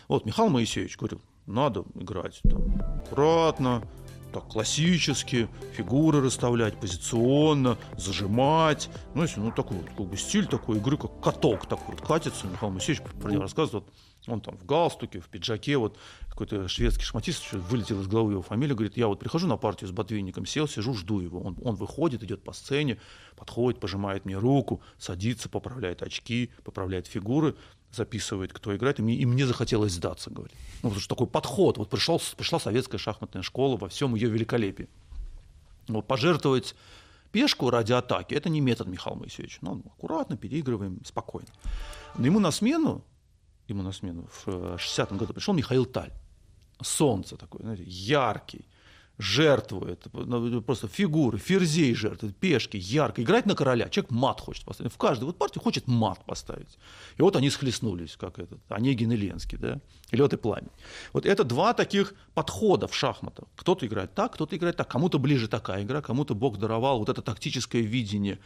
Вот 0.08 0.26
Михаил 0.26 0.50
Моисеевич 0.50 0.96
говорил, 0.96 1.20
надо 1.46 1.84
играть 1.94 2.40
там, 2.44 2.62
аккуратно, 3.04 3.82
так 4.32 4.48
классически, 4.48 5.48
фигуры 5.76 6.20
расставлять 6.20 6.78
позиционно, 6.80 7.78
зажимать. 7.96 8.90
Ну, 9.14 9.22
если, 9.22 9.40
ну, 9.40 9.52
такой 9.52 9.78
вот 9.78 9.86
как 9.96 10.06
бы 10.06 10.16
стиль 10.16 10.46
такой 10.46 10.78
игры, 10.78 10.96
как 10.96 11.20
каток 11.20 11.66
такой 11.66 11.94
вот 11.94 12.06
катится. 12.06 12.46
Михаил 12.46 12.72
Моисеевич 12.72 13.02
про 13.20 13.30
него 13.30 13.42
рассказывает. 13.42 13.84
Вот, 13.84 13.94
он 14.28 14.40
там 14.40 14.56
в 14.56 14.64
галстуке, 14.64 15.20
в 15.20 15.28
пиджаке, 15.28 15.76
вот 15.76 15.98
какой-то 16.28 16.68
шведский 16.68 17.04
шахматист, 17.04 17.52
вылетел 17.52 18.00
из 18.00 18.06
головы 18.06 18.32
его 18.32 18.42
фамилия, 18.42 18.74
говорит, 18.74 18.96
я 18.96 19.08
вот 19.08 19.18
прихожу 19.18 19.46
на 19.46 19.56
партию 19.56 19.88
с 19.88 19.92
ботвинником, 19.92 20.46
сел, 20.46 20.68
сижу, 20.68 20.94
жду 20.94 21.20
его. 21.20 21.40
Он, 21.40 21.58
он 21.62 21.74
выходит, 21.74 22.22
идет 22.22 22.42
по 22.42 22.52
сцене, 22.52 22.98
подходит, 23.36 23.80
пожимает 23.80 24.24
мне 24.24 24.38
руку, 24.38 24.80
садится, 24.98 25.48
поправляет 25.48 26.02
очки, 26.02 26.50
поправляет 26.64 27.06
фигуры, 27.06 27.56
записывает, 27.92 28.52
кто 28.52 28.74
играет, 28.74 28.98
и 28.98 29.02
мне, 29.02 29.14
и 29.14 29.26
мне 29.26 29.46
захотелось 29.46 29.92
сдаться, 29.92 30.30
говорит. 30.30 30.56
Ну, 30.82 30.88
потому 30.88 31.00
что 31.00 31.08
такой 31.14 31.26
подход, 31.26 31.78
вот 31.78 31.90
пришел, 31.90 32.20
пришла 32.36 32.58
советская 32.58 32.98
шахматная 32.98 33.42
школа 33.42 33.76
во 33.76 33.88
всем 33.88 34.14
ее 34.14 34.28
великолепии. 34.28 34.88
Вот 35.88 36.06
пожертвовать 36.06 36.74
пешку 37.32 37.70
ради 37.70 37.92
атаки– 37.92 38.34
это 38.36 38.48
не 38.48 38.60
метод 38.60 38.88
Михаила 38.88 39.18
Моисеевича. 39.18 39.58
Ну, 39.62 39.82
аккуратно, 39.86 40.36
переигрываем, 40.36 41.04
спокойно. 41.04 41.48
Но 42.16 42.26
ему 42.26 42.40
на 42.40 42.50
смену, 42.50 43.04
ему 43.68 43.82
на 43.82 43.92
смену 43.92 44.26
в 44.30 44.48
60-м 44.48 45.18
году 45.18 45.34
пришел 45.34 45.54
Михаил 45.54 45.84
Таль. 45.84 46.12
Солнце 46.80 47.36
такое, 47.36 47.62
знаете, 47.62 47.84
яркий, 47.86 48.64
жертвует, 49.22 50.06
ну, 50.12 50.60
просто 50.62 50.88
фигуры, 50.88 51.38
ферзей 51.38 51.94
жертвует, 51.94 52.36
пешки, 52.36 52.76
ярко. 52.76 53.22
Играть 53.22 53.46
на 53.46 53.54
короля, 53.54 53.88
человек 53.88 54.10
мат 54.10 54.40
хочет 54.40 54.64
поставить. 54.64 54.92
В 54.92 54.96
каждой 54.96 55.24
вот 55.24 55.38
партии 55.38 55.60
хочет 55.60 55.86
мат 55.86 56.24
поставить. 56.26 56.78
И 57.16 57.22
вот 57.22 57.36
они 57.36 57.48
схлестнулись, 57.48 58.16
как 58.16 58.38
этот, 58.40 58.58
Онегин 58.68 59.12
и 59.12 59.16
Ленский, 59.16 59.58
да, 59.58 59.80
лед 60.10 60.32
и 60.32 60.36
пламя. 60.36 60.68
Вот 61.12 61.24
это 61.24 61.44
два 61.44 61.72
таких 61.72 62.14
подхода 62.34 62.88
в 62.88 62.94
шахматах. 62.94 63.46
Кто-то 63.54 63.86
играет 63.86 64.12
так, 64.14 64.34
кто-то 64.34 64.56
играет 64.56 64.76
так. 64.76 64.88
Кому-то 64.88 65.18
ближе 65.18 65.46
такая 65.46 65.84
игра, 65.84 66.02
кому-то 66.02 66.34
Бог 66.34 66.58
даровал 66.58 66.98
вот 66.98 67.08
это 67.08 67.22
тактическое 67.22 67.82
видение, 67.82 68.40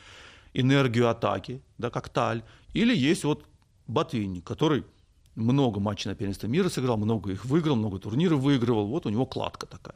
энергию 0.53 1.09
атаки, 1.09 1.63
да, 1.79 1.89
как 1.89 2.11
таль. 2.11 2.43
Или 2.75 2.95
есть 2.95 3.25
вот 3.25 3.45
Ботвинник, 3.87 4.45
который 4.45 4.85
много 5.37 5.81
матчей 5.81 6.11
на 6.11 6.15
первенство 6.17 6.47
мира 6.47 6.69
сыграл, 6.69 6.97
много 6.97 7.31
их 7.31 7.45
выиграл, 7.45 7.77
много 7.77 7.99
турниров 7.99 8.41
выигрывал, 8.41 8.87
вот 8.87 9.07
у 9.07 9.11
него 9.11 9.27
кладка 9.27 9.67
такая. 9.67 9.95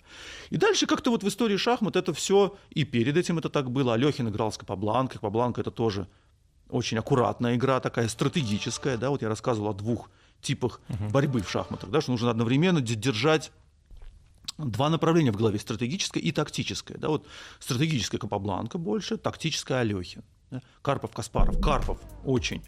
И 0.51 0.57
дальше 0.57 0.87
как-то 0.87 1.11
вот 1.11 1.23
в 1.23 1.29
истории 1.29 1.57
шахмат 1.57 1.97
это 1.97 2.13
все, 2.13 2.57
и 2.71 2.85
перед 2.85 3.17
этим 3.17 3.39
это 3.39 3.49
так 3.49 3.71
было, 3.71 3.95
Алехин 3.95 4.29
играл 4.29 4.53
с 4.53 4.59
Капабланкой, 4.59 5.15
Капабланка 5.15 5.63
это 5.63 5.71
тоже 5.71 6.07
очень 6.69 6.99
аккуратная 6.99 7.57
игра, 7.57 7.81
такая 7.81 8.09
стратегическая, 8.09 8.97
да, 8.97 9.11
вот 9.11 9.23
я 9.23 9.29
рассказывал 9.29 9.71
о 9.71 9.75
двух 9.75 10.11
типах 10.41 10.81
uh-huh. 10.89 11.11
борьбы 11.11 11.43
в 11.43 11.51
шахматах, 11.51 11.91
да, 11.91 12.01
что 12.01 12.13
нужно 12.13 12.31
одновременно 12.31 12.81
держать 12.81 13.51
два 14.59 14.91
направления 14.91 15.33
в 15.33 15.37
голове, 15.37 15.59
стратегическое 15.59 16.21
и 16.21 16.33
тактическое. 16.33 16.99
Да, 16.99 17.09
вот 17.09 17.27
стратегическое 17.59 18.19
Капабланка 18.19 18.79
больше, 18.79 19.17
тактическое 19.17 19.81
Алехин. 19.81 20.23
Да. 20.51 20.61
Карпов, 20.83 21.13
Каспаров. 21.13 21.61
Карпов 21.61 21.99
очень 22.25 22.63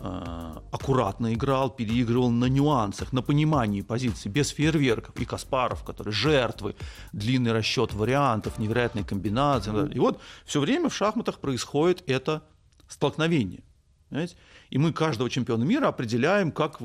аккуратно 0.00 1.34
играл, 1.34 1.70
переигрывал 1.70 2.30
на 2.30 2.46
нюансах, 2.46 3.12
на 3.12 3.22
понимании 3.22 3.82
позиций, 3.82 4.30
без 4.30 4.48
фейерверков. 4.48 5.16
И 5.16 5.24
Каспаров, 5.24 5.84
который 5.84 6.12
жертвы, 6.12 6.74
длинный 7.12 7.52
расчет 7.52 7.92
вариантов, 7.92 8.58
невероятные 8.58 9.04
комбинации. 9.04 9.92
И 9.94 9.98
вот 9.98 10.20
все 10.44 10.60
время 10.60 10.88
в 10.88 10.94
шахматах 10.94 11.38
происходит 11.38 12.02
это 12.06 12.42
столкновение. 12.88 13.62
Понимаете? 14.08 14.36
И 14.70 14.78
мы 14.78 14.92
каждого 14.92 15.28
чемпиона 15.28 15.64
мира 15.64 15.88
определяем 15.88 16.50
как, 16.50 16.78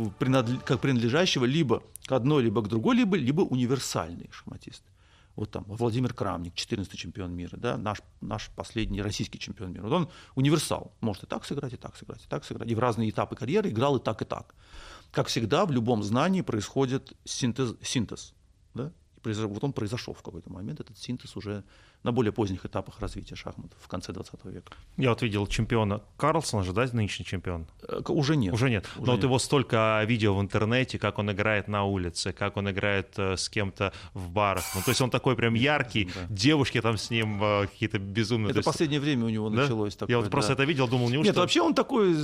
как 0.66 0.80
принадлежащего 0.80 1.46
либо 1.46 1.84
к 2.06 2.12
одной, 2.12 2.44
либо 2.44 2.62
к 2.62 2.68
другой, 2.68 2.98
либо, 2.98 3.16
либо 3.16 3.42
универсальный 3.42 4.30
шахматист 4.32 4.84
вот 5.36 5.52
там 5.52 5.66
Владимир 5.68 6.14
Крамник, 6.14 6.54
14 6.54 6.98
чемпион 6.98 7.34
мира, 7.34 7.58
да, 7.58 7.78
наш, 7.78 8.02
наш 8.22 8.50
последний 8.56 9.02
российский 9.02 9.40
чемпион 9.40 9.74
мира. 9.74 9.84
Вот 9.84 9.94
он 9.94 10.10
универсал, 10.36 10.94
может 11.02 11.24
и 11.24 11.28
так 11.28 11.46
сыграть, 11.46 11.74
и 11.74 11.78
так 11.78 11.96
сыграть, 11.96 12.24
и 12.24 12.28
так 12.28 12.46
сыграть. 12.46 12.70
И 12.70 12.76
в 12.76 12.80
разные 12.80 13.10
этапы 13.10 13.36
карьеры 13.36 13.70
играл 13.70 13.98
и 13.98 14.04
так, 14.04 14.22
и 14.22 14.26
так. 14.26 14.56
Как 15.12 15.28
всегда, 15.28 15.66
в 15.66 15.72
любом 15.72 16.04
знании 16.04 16.42
происходит 16.42 17.14
синтез, 17.24 17.76
синтез 17.82 18.35
вот 19.26 19.64
он 19.64 19.74
произошел 19.74 20.14
в 20.14 20.22
какой-то 20.22 20.52
момент, 20.52 20.80
этот 20.80 20.98
синтез 20.98 21.36
уже 21.36 21.64
на 22.06 22.12
более 22.12 22.32
поздних 22.32 22.66
этапах 22.66 23.00
развития 23.00 23.36
шахматов 23.36 23.80
в 23.82 23.88
конце 23.88 24.14
20 24.14 24.46
века. 24.46 24.74
Я 24.96 25.10
вот 25.10 25.24
видел 25.24 25.48
чемпиона 25.48 26.02
Карлсона 26.18 26.64
же, 26.64 26.72
да, 26.72 26.88
нынешний 26.94 27.26
чемпион? 27.26 27.66
Э, 27.82 28.00
уже 28.08 28.36
нет. 28.36 28.54
Уже 28.54 28.70
нет. 28.70 28.86
Уже 28.96 29.08
Но 29.08 29.14
нет. 29.14 29.16
вот 29.16 29.24
его 29.24 29.40
столько 29.40 30.04
видео 30.08 30.36
в 30.36 30.42
интернете, 30.42 31.00
как 31.00 31.18
он 31.18 31.32
играет 31.32 31.68
на 31.68 31.84
улице, 31.84 32.32
как 32.32 32.58
он 32.58 32.70
играет 32.70 33.18
э, 33.18 33.36
с 33.38 33.50
кем-то 33.50 33.92
в 34.14 34.30
барах. 34.30 34.64
Ну, 34.76 34.82
то 34.82 34.92
есть 34.92 35.02
он 35.02 35.10
такой 35.10 35.36
прям 35.36 35.56
яркий, 35.56 36.06
да. 36.06 36.28
девушки 36.30 36.80
там 36.80 36.98
с 36.98 37.10
ним 37.10 37.44
э, 37.44 37.68
какие-то 37.68 37.98
безумные. 37.98 38.52
Это 38.52 38.60
есть... 38.60 38.66
последнее 38.66 39.00
время 39.00 39.26
у 39.26 39.30
него 39.30 39.50
да? 39.50 39.64
началось 39.64 39.96
такое. 39.96 40.14
Я 40.14 40.18
вот 40.18 40.26
да. 40.26 40.32
просто 40.32 40.54
это 40.54 40.64
видел, 40.64 40.88
думал, 40.88 41.10
неужто... 41.10 41.28
Нет, 41.28 41.38
вообще 41.38 41.62
он 41.62 41.74
такой, 41.74 42.16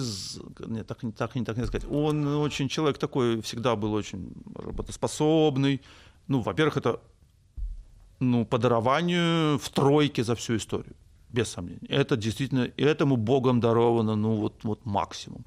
нет, 0.68 0.86
так, 0.86 1.00
так, 1.00 1.16
так, 1.16 1.34
так 1.46 1.58
не 1.58 1.66
сказать, 1.66 1.90
он 1.90 2.28
очень 2.28 2.70
человек 2.70 3.00
такой, 3.00 3.42
всегда 3.42 3.76
был 3.76 3.94
очень 3.94 4.32
работоспособный. 4.54 5.82
Ну, 6.32 6.39
во-первых, 6.39 6.78
это 6.78 7.00
ну, 8.22 8.46
по 8.46 8.58
дарованию 8.58 9.58
в 9.58 9.70
тройке 9.70 10.24
за 10.24 10.34
всю 10.36 10.56
историю, 10.56 10.96
без 11.30 11.50
сомнений. 11.50 11.88
Это 11.89 12.15
действительно, 12.15 12.72
этому 12.78 13.17
Богом 13.17 13.60
даровано, 13.60 14.15
ну, 14.15 14.36
вот, 14.36 14.63
вот 14.63 14.86
максимум. 14.86 15.46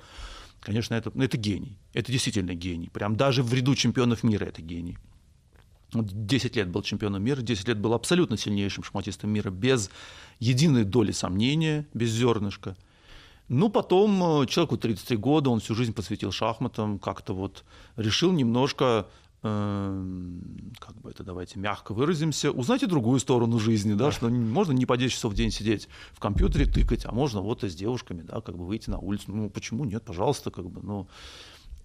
Конечно, 0.60 0.94
это, 0.94 1.10
это 1.22 1.38
гений, 1.38 1.78
это 1.94 2.12
действительно 2.12 2.54
гений. 2.54 2.90
Прям 2.90 3.16
даже 3.16 3.42
в 3.42 3.54
ряду 3.54 3.74
чемпионов 3.74 4.24
мира 4.24 4.44
это 4.44 4.60
гений. 4.60 4.98
10 5.94 6.56
лет 6.56 6.68
был 6.68 6.82
чемпионом 6.82 7.22
мира, 7.22 7.40
10 7.40 7.68
лет 7.68 7.78
был 7.78 7.94
абсолютно 7.94 8.36
сильнейшим 8.36 8.84
шахматистом 8.84 9.30
мира, 9.30 9.50
без 9.50 9.90
единой 10.38 10.84
доли 10.84 11.12
сомнения, 11.12 11.86
без 11.94 12.10
зернышка. 12.10 12.76
Ну, 13.48 13.70
потом 13.70 14.42
э, 14.42 14.46
человеку 14.46 14.76
33 14.76 15.16
года, 15.16 15.50
он 15.50 15.60
всю 15.60 15.74
жизнь 15.74 15.92
посвятил 15.94 16.32
шахматам, 16.32 16.98
как-то 16.98 17.34
вот 17.34 17.64
решил 17.96 18.32
немножко 18.32 19.06
как 19.44 20.96
бы 21.02 21.10
это 21.10 21.22
давайте 21.22 21.58
мягко 21.58 21.92
выразимся, 21.92 22.50
узнать 22.50 22.82
и 22.82 22.86
другую 22.86 23.20
сторону 23.20 23.58
жизни, 23.58 23.92
да, 23.92 24.10
что 24.10 24.30
можно 24.30 24.72
не 24.72 24.86
по 24.86 24.96
10 24.96 25.12
часов 25.12 25.34
в 25.34 25.36
день 25.36 25.50
сидеть 25.50 25.86
в 26.12 26.18
компьютере, 26.18 26.64
тыкать, 26.64 27.04
а 27.04 27.12
можно 27.12 27.42
вот 27.42 27.62
и 27.62 27.68
с 27.68 27.74
девушками, 27.74 28.22
да, 28.22 28.40
как 28.40 28.56
бы 28.56 28.64
выйти 28.64 28.88
на 28.88 28.98
улицу. 28.98 29.24
Ну, 29.28 29.50
почему 29.50 29.84
нет, 29.84 30.02
пожалуйста, 30.02 30.50
как 30.50 30.70
бы, 30.70 30.80
ну, 30.82 31.08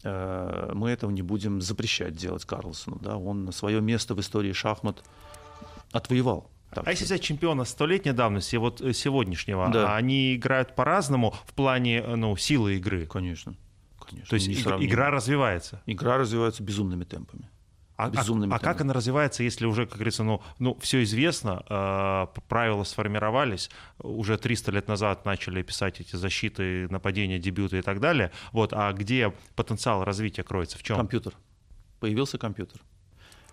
э, 0.03 0.71
мы 0.73 0.89
этого 0.89 1.11
не 1.11 1.21
будем 1.21 1.59
запрещать 1.59 2.15
делать 2.15 2.45
Карлсону, 2.45 2.97
да, 3.01 3.17
он 3.17 3.51
свое 3.51 3.81
место 3.81 4.15
в 4.15 4.21
истории 4.21 4.53
шахмат 4.53 5.03
отвоевал. 5.91 6.49
Так, 6.73 6.87
а 6.87 6.91
если 6.91 7.03
взять 7.03 7.21
чемпиона 7.21 7.65
столетней 7.65 8.13
давности, 8.13 8.55
вот 8.55 8.79
э, 8.79 8.93
сегодняшнего, 8.93 9.69
да. 9.69 9.97
они 9.97 10.35
играют 10.35 10.75
по-разному 10.75 11.35
в 11.45 11.53
плане 11.55 11.97
э, 11.97 12.15
ну, 12.15 12.37
силы 12.37 12.77
игры? 12.77 13.05
Конечно 13.05 13.57
конечно. 14.09 14.29
То 14.29 14.35
есть 14.35 14.49
игра 14.49 15.09
развивается? 15.11 15.81
Игра 15.85 16.17
развивается 16.17 16.63
безумными 16.63 17.03
темпами. 17.03 17.49
А, 17.95 18.09
безумными 18.09 18.53
а, 18.53 18.55
а 18.55 18.59
как 18.59 18.79
она 18.79 18.93
развивается, 18.93 19.43
если 19.43 19.65
уже, 19.65 19.85
как 19.85 19.95
говорится, 19.95 20.23
ну, 20.23 20.41
ну 20.57 20.77
все 20.79 21.03
известно, 21.03 21.65
э, 21.69 22.39
правила 22.47 22.85
сформировались, 22.85 23.69
уже 23.97 24.37
300 24.37 24.71
лет 24.71 24.87
назад 24.87 25.25
начали 25.25 25.61
писать 25.63 25.99
эти 25.99 26.15
защиты, 26.15 26.87
нападения, 26.89 27.39
дебюты 27.39 27.79
и 27.79 27.81
так 27.81 27.99
далее. 27.99 28.31
Вот, 28.53 28.71
а 28.71 28.93
где 28.93 29.33
потенциал 29.55 30.05
развития 30.05 30.43
кроется? 30.43 30.77
В 30.77 30.83
чем? 30.83 30.95
Компьютер. 30.95 31.33
Появился 31.99 32.37
компьютер 32.37 32.79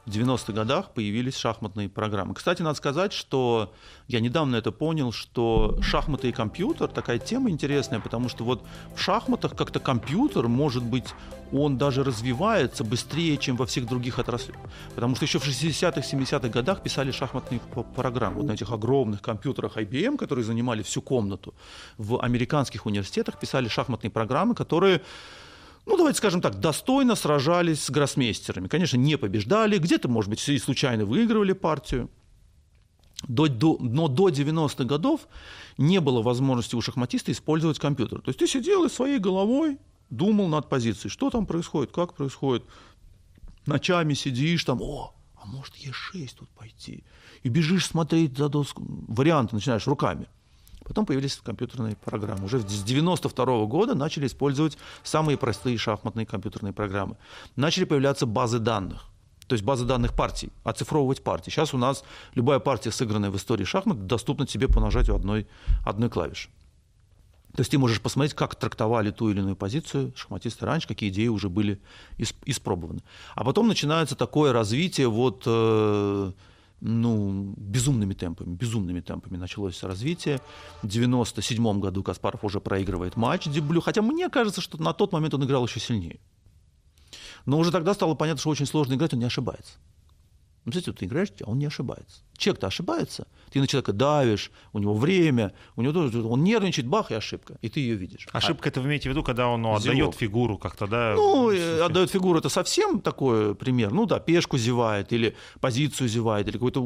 в 0.06 0.10
90-х 0.10 0.52
годах 0.52 0.92
появились 0.92 1.36
шахматные 1.36 1.88
программы. 1.88 2.34
Кстати, 2.34 2.62
надо 2.62 2.76
сказать, 2.76 3.12
что 3.12 3.72
я 4.06 4.20
недавно 4.20 4.56
это 4.56 4.70
понял, 4.70 5.10
что 5.10 5.76
шахматы 5.82 6.28
и 6.28 6.32
компьютер 6.32 6.88
такая 6.88 7.18
тема 7.18 7.50
интересная, 7.50 7.98
потому 7.98 8.28
что 8.28 8.44
вот 8.44 8.62
в 8.94 9.00
шахматах 9.00 9.56
как-то 9.56 9.80
компьютер, 9.80 10.46
может 10.46 10.84
быть, 10.84 11.06
он 11.52 11.76
даже 11.76 12.04
развивается 12.04 12.84
быстрее, 12.84 13.36
чем 13.36 13.56
во 13.56 13.66
всех 13.66 13.86
других 13.86 14.20
отраслях. 14.20 14.58
Потому 14.94 15.16
что 15.16 15.24
еще 15.24 15.40
в 15.40 15.46
60-х, 15.46 16.00
70-х 16.00 16.48
годах 16.48 16.82
писали 16.82 17.10
шахматные 17.10 17.60
программы. 17.96 18.36
Вот 18.36 18.46
на 18.46 18.52
этих 18.52 18.70
огромных 18.70 19.22
компьютерах 19.22 19.76
IBM, 19.76 20.16
которые 20.16 20.44
занимали 20.44 20.82
всю 20.82 21.02
комнату, 21.02 21.52
в 21.98 22.22
американских 22.22 22.86
университетах 22.86 23.40
писали 23.40 23.66
шахматные 23.66 24.10
программы, 24.10 24.54
которые 24.54 25.02
ну, 25.86 25.96
давайте 25.96 26.18
скажем 26.18 26.40
так, 26.40 26.58
достойно 26.58 27.14
сражались 27.14 27.84
с 27.84 27.90
гроссмейстерами. 27.90 28.66
Конечно, 28.66 28.96
не 28.96 29.16
побеждали, 29.16 29.78
где-то, 29.78 30.08
может 30.08 30.28
быть, 30.28 30.46
и 30.48 30.58
случайно 30.58 31.04
выигрывали 31.04 31.52
партию. 31.52 32.10
До, 33.28 33.46
до, 33.46 33.78
но 33.80 34.08
до 34.08 34.28
90-х 34.28 34.84
годов 34.84 35.26
не 35.78 36.00
было 36.00 36.22
возможности 36.22 36.74
у 36.74 36.80
шахматиста 36.80 37.32
использовать 37.32 37.78
компьютер. 37.78 38.20
То 38.20 38.28
есть 38.28 38.38
ты 38.38 38.46
сидел 38.46 38.84
и 38.84 38.90
своей 38.90 39.18
головой 39.18 39.78
думал 40.10 40.48
над 40.48 40.68
позицией, 40.68 41.10
что 41.10 41.30
там 41.30 41.46
происходит, 41.46 41.92
как 41.92 42.14
происходит. 42.14 42.64
Ночами 43.64 44.14
сидишь 44.14 44.64
там, 44.64 44.82
о, 44.82 45.14
а 45.34 45.46
может 45.46 45.74
Е6 45.76 46.34
тут 46.38 46.48
пойти. 46.50 47.04
И 47.42 47.48
бежишь 47.48 47.86
смотреть 47.86 48.36
за 48.36 48.48
доску. 48.48 48.84
Варианты 49.08 49.54
начинаешь 49.54 49.86
руками. 49.86 50.26
Потом 50.86 51.04
появились 51.04 51.36
компьютерные 51.42 51.96
программы. 51.96 52.44
Уже 52.44 52.60
с 52.60 52.64
1992 52.64 53.66
года 53.66 53.94
начали 53.94 54.26
использовать 54.26 54.78
самые 55.02 55.36
простые 55.36 55.76
шахматные 55.78 56.26
компьютерные 56.26 56.72
программы. 56.72 57.16
Начали 57.56 57.84
появляться 57.84 58.24
базы 58.24 58.60
данных. 58.60 59.04
То 59.48 59.54
есть 59.54 59.64
база 59.64 59.84
данных 59.84 60.12
партий, 60.14 60.50
оцифровывать 60.64 61.22
партии. 61.22 61.50
Сейчас 61.50 61.74
у 61.74 61.78
нас 61.78 62.04
любая 62.34 62.58
партия, 62.58 62.90
сыгранная 62.90 63.30
в 63.30 63.36
истории 63.36 63.64
шахмат, 63.64 64.06
доступна 64.06 64.46
тебе 64.46 64.68
по 64.68 64.80
нажатию 64.80 65.16
одной, 65.16 65.46
одной 65.84 66.08
клавиши. 66.08 66.48
То 67.56 67.60
есть 67.60 67.70
ты 67.70 67.78
можешь 67.78 68.00
посмотреть, 68.00 68.34
как 68.34 68.54
трактовали 68.54 69.10
ту 69.10 69.30
или 69.30 69.40
иную 69.40 69.56
позицию 69.56 70.12
шахматисты 70.14 70.66
раньше, 70.66 70.86
какие 70.86 71.10
идеи 71.10 71.28
уже 71.28 71.48
были 71.48 71.80
испробованы. 72.44 73.00
А 73.34 73.44
потом 73.44 73.66
начинается 73.66 74.14
такое 74.14 74.52
развитие 74.52 75.08
вот, 75.08 75.42
э, 75.46 76.32
ну, 76.80 77.54
безумными 77.56 78.14
темпами, 78.14 78.54
безумными 78.54 79.00
темпами 79.00 79.36
началось 79.36 79.82
развитие. 79.82 80.40
В 80.82 80.88
97 80.88 81.80
году 81.80 82.02
Каспаров 82.02 82.44
уже 82.44 82.60
проигрывает 82.60 83.16
матч 83.16 83.46
Деблю, 83.46 83.80
хотя 83.80 84.02
мне 84.02 84.28
кажется, 84.28 84.60
что 84.60 84.82
на 84.82 84.92
тот 84.92 85.12
момент 85.12 85.34
он 85.34 85.44
играл 85.44 85.66
еще 85.66 85.80
сильнее. 85.80 86.20
Но 87.46 87.58
уже 87.58 87.70
тогда 87.70 87.94
стало 87.94 88.14
понятно, 88.14 88.40
что 88.40 88.50
очень 88.50 88.66
сложно 88.66 88.94
играть, 88.94 89.14
он 89.14 89.20
не 89.20 89.26
ошибается. 89.26 89.74
Ну, 90.66 90.72
смотрите, 90.72 90.90
вот 90.90 90.98
ты 90.98 91.04
играешь, 91.06 91.28
а 91.44 91.50
он 91.50 91.58
не 91.60 91.66
ошибается. 91.66 92.22
Человек-то 92.36 92.66
ошибается, 92.66 93.28
ты 93.52 93.60
на 93.60 93.68
человека 93.68 93.92
давишь, 93.92 94.50
у 94.72 94.80
него 94.80 94.94
время, 94.94 95.52
у 95.76 95.82
него 95.82 95.92
тоже, 95.92 96.20
он 96.24 96.42
нервничает, 96.42 96.88
бах, 96.88 97.12
и 97.12 97.14
ошибка, 97.14 97.56
и 97.62 97.68
ты 97.68 97.78
ее 97.78 97.94
видишь. 97.94 98.26
Ошибка 98.32 98.68
а, 98.68 98.70
это 98.70 98.80
вы 98.80 98.88
имеете 98.88 99.08
в 99.08 99.12
виду, 99.12 99.22
когда 99.22 99.46
он 99.46 99.62
ну, 99.62 99.74
отдает 99.76 100.16
фигуру 100.16 100.58
как-то, 100.58 100.88
да? 100.88 101.14
Ну, 101.14 101.52
э, 101.52 101.80
отдает 101.82 102.10
фигуру, 102.10 102.40
это 102.40 102.48
совсем 102.48 103.00
такой 103.00 103.54
пример. 103.54 103.92
Ну 103.92 104.06
да, 104.06 104.18
пешку 104.18 104.58
зевает, 104.58 105.12
или 105.12 105.36
позицию 105.60 106.08
зевает, 106.08 106.48
или 106.48 106.54
какой-то 106.54 106.84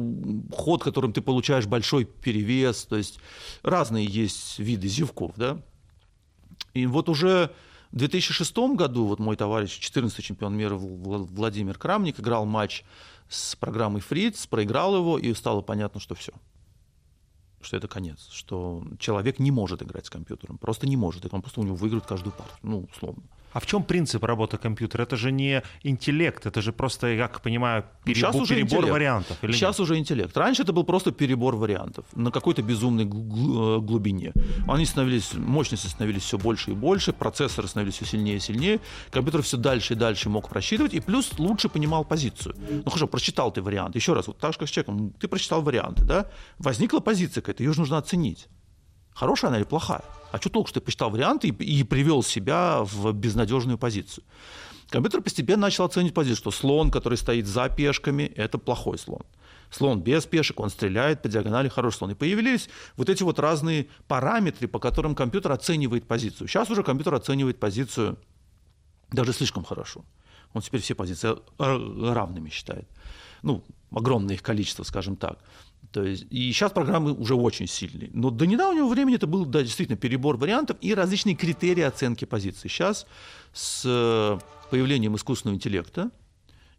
ход, 0.55 0.83
которым 0.83 1.11
ты 1.11 1.21
получаешь 1.21 1.65
большой 1.65 2.05
перевес. 2.05 2.85
То 2.85 2.97
есть 2.97 3.19
разные 3.63 4.05
есть 4.05 4.59
виды 4.59 4.87
зевков, 4.87 5.33
да. 5.37 5.57
И 6.75 6.85
вот 6.85 7.09
уже 7.09 7.49
в 7.91 7.97
2006 7.97 8.57
году 8.75 9.05
вот 9.05 9.19
мой 9.19 9.35
товарищ, 9.35 9.79
14-й 9.79 10.21
чемпион 10.21 10.55
мира 10.55 10.75
Владимир 10.75 11.77
Крамник, 11.77 12.19
играл 12.19 12.45
матч 12.45 12.83
с 13.29 13.55
программой 13.55 14.01
Фриц, 14.01 14.47
проиграл 14.47 14.95
его, 14.95 15.17
и 15.17 15.33
стало 15.33 15.61
понятно, 15.61 15.99
что 15.99 16.15
все 16.15 16.33
что 17.63 17.77
это 17.77 17.87
конец, 17.87 18.27
что 18.31 18.83
человек 18.99 19.39
не 19.39 19.51
может 19.51 19.81
играть 19.83 20.07
с 20.07 20.09
компьютером, 20.09 20.57
просто 20.57 20.87
не 20.87 20.97
может, 20.97 21.31
он 21.31 21.41
просто 21.41 21.61
у 21.61 21.63
него 21.63 21.75
выиграет 21.75 22.05
каждую 22.05 22.33
партию, 22.33 22.57
ну, 22.63 22.87
условно. 22.91 23.23
А 23.53 23.59
в 23.59 23.65
чем 23.65 23.83
принцип 23.83 24.23
работы 24.23 24.57
компьютера? 24.57 25.03
Это 25.03 25.17
же 25.17 25.31
не 25.31 25.61
интеллект, 25.83 26.45
это 26.45 26.61
же 26.61 26.71
просто, 26.71 27.07
я 27.07 27.27
как 27.27 27.41
понимаю, 27.41 27.85
перебор, 28.03 28.31
Сейчас 28.31 28.35
уже 28.41 28.55
перебор 28.55 28.67
интеллект. 28.79 28.91
вариантов. 28.93 29.37
Или 29.43 29.51
Сейчас 29.51 29.77
нет? 29.77 29.83
уже 29.85 29.97
интеллект. 29.97 30.35
Раньше 30.37 30.63
это 30.63 30.73
был 30.73 30.83
просто 30.83 31.11
перебор 31.11 31.55
вариантов 31.55 32.05
на 32.15 32.31
какой-то 32.31 32.61
безумной 32.61 33.05
э, 33.05 33.79
глубине. 33.79 34.33
Они 34.67 34.85
становились, 34.85 35.33
мощности 35.33 35.87
становились 35.87 36.23
все 36.23 36.37
больше 36.37 36.71
и 36.71 36.73
больше, 36.73 37.13
процессоры 37.13 37.67
становились 37.67 37.95
все 37.95 38.05
сильнее 38.05 38.37
и 38.37 38.39
сильнее, 38.39 38.79
компьютер 39.11 39.41
все 39.41 39.57
дальше 39.57 39.93
и 39.93 39.95
дальше 39.97 40.29
мог 40.29 40.49
просчитывать, 40.49 40.93
и 40.93 40.99
плюс 40.99 41.31
лучше 41.37 41.69
понимал 41.69 42.05
позицию. 42.05 42.55
Ну 42.83 42.89
хорошо, 42.89 43.07
прочитал 43.07 43.51
ты 43.51 43.61
вариант. 43.61 43.95
Еще 43.95 44.13
раз, 44.13 44.27
вот 44.27 44.37
так 44.37 44.53
же 44.53 44.59
как 44.59 44.67
с 44.67 44.71
человеком, 44.71 45.13
ты 45.19 45.27
прочитал 45.27 45.61
варианты, 45.61 46.03
да? 46.05 46.27
Возникла 46.59 46.99
позиция 46.99 47.41
какая-то, 47.41 47.63
ее 47.63 47.73
же 47.73 47.79
нужно 47.79 47.97
оценить. 47.97 48.47
Хорошая 49.13 49.49
она 49.49 49.57
или 49.57 49.65
плохая? 49.65 50.03
А 50.31 50.37
что 50.37 50.49
толку, 50.49 50.69
что 50.69 50.79
ты 50.79 50.85
посчитал 50.85 51.09
варианты 51.09 51.49
и, 51.49 51.79
и 51.79 51.83
привел 51.83 52.23
себя 52.23 52.81
в 52.83 53.11
безнадежную 53.13 53.77
позицию? 53.77 54.23
Компьютер 54.89 55.21
постепенно 55.21 55.61
начал 55.61 55.85
оценивать 55.85 56.13
позицию, 56.13 56.37
что 56.37 56.51
слон, 56.51 56.91
который 56.91 57.17
стоит 57.17 57.47
за 57.47 57.69
пешками, 57.69 58.23
это 58.23 58.57
плохой 58.57 58.97
слон. 58.97 59.21
Слон 59.69 60.01
без 60.01 60.25
пешек, 60.25 60.59
он 60.59 60.69
стреляет 60.69 61.21
по 61.21 61.29
диагонали, 61.29 61.69
хороший 61.69 61.97
слон. 61.97 62.11
И 62.11 62.15
появились 62.15 62.69
вот 62.97 63.09
эти 63.09 63.23
вот 63.23 63.39
разные 63.39 63.87
параметры, 64.07 64.67
по 64.67 64.79
которым 64.79 65.15
компьютер 65.15 65.53
оценивает 65.53 66.07
позицию. 66.07 66.47
Сейчас 66.47 66.69
уже 66.69 66.83
компьютер 66.83 67.13
оценивает 67.13 67.57
позицию 67.57 68.17
даже 69.11 69.33
слишком 69.33 69.63
хорошо. 69.63 70.03
Он 70.53 70.61
теперь 70.61 70.81
все 70.81 70.95
позиции 70.95 71.37
равными 71.57 72.49
считает. 72.49 72.87
Ну, 73.41 73.63
огромное 73.91 74.35
их 74.35 74.43
количество, 74.43 74.83
скажем 74.83 75.15
так. 75.15 75.39
То 75.91 76.03
есть, 76.03 76.25
и 76.29 76.51
сейчас 76.53 76.71
программы 76.71 77.13
уже 77.13 77.35
очень 77.35 77.67
сильные. 77.67 78.09
Но 78.13 78.29
до 78.29 78.45
недавнего 78.45 78.87
времени 78.87 79.15
это 79.15 79.27
был 79.27 79.45
да, 79.45 79.61
действительно 79.61 79.97
перебор 79.97 80.37
вариантов 80.37 80.77
и 80.79 80.93
различные 80.93 81.35
критерии 81.35 81.83
оценки 81.83 82.23
позиций. 82.25 82.69
Сейчас 82.69 83.05
с 83.51 83.83
э, 83.85 84.39
появлением 84.69 85.15
искусственного 85.15 85.55
интеллекта, 85.55 86.09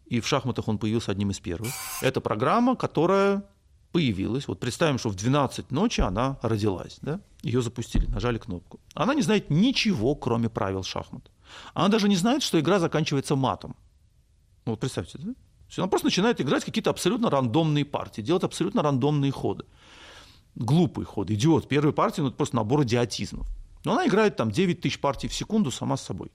и 0.06 0.20
в 0.20 0.26
шахматах 0.26 0.68
он 0.68 0.78
появился 0.78 1.12
одним 1.12 1.30
из 1.30 1.40
первых, 1.40 1.72
это 2.00 2.20
программа, 2.20 2.74
которая 2.74 3.44
появилась. 3.92 4.48
Вот 4.48 4.58
представим, 4.60 4.98
что 4.98 5.10
в 5.10 5.14
12 5.14 5.70
ночи 5.70 6.00
она 6.00 6.38
родилась. 6.42 6.98
Да? 7.02 7.20
Ее 7.42 7.60
запустили, 7.60 8.06
нажали 8.06 8.38
кнопку. 8.38 8.80
Она 8.94 9.14
не 9.14 9.22
знает 9.22 9.50
ничего, 9.50 10.14
кроме 10.14 10.48
правил 10.48 10.82
шахмат. 10.82 11.30
Она 11.74 11.88
даже 11.88 12.08
не 12.08 12.16
знает, 12.16 12.42
что 12.42 12.58
игра 12.58 12.78
заканчивается 12.78 13.36
матом. 13.36 13.76
Ну, 14.64 14.72
вот 14.72 14.80
представьте, 14.80 15.18
да? 15.18 15.34
Он 15.78 15.88
просто 15.88 16.06
начинает 16.06 16.40
играть 16.40 16.64
какие-то 16.64 16.90
абсолютно 16.90 17.30
рандомные 17.30 17.84
партии, 17.84 18.20
делать 18.20 18.44
абсолютно 18.44 18.82
рандомные 18.82 19.32
ходы. 19.32 19.64
Глупый 20.54 21.04
ход, 21.04 21.30
идиот. 21.30 21.68
Первая 21.68 21.92
партия, 21.92 22.22
ну, 22.22 22.28
это 22.28 22.36
просто 22.36 22.56
набор 22.56 22.82
идиотизмов. 22.82 23.46
Но 23.84 23.92
она 23.92 24.06
играет 24.06 24.36
там 24.36 24.50
9 24.50 24.80
тысяч 24.80 25.00
партий 25.00 25.28
в 25.28 25.34
секунду 25.34 25.70
сама 25.70 25.96
с 25.96 26.02
собой. 26.02 26.30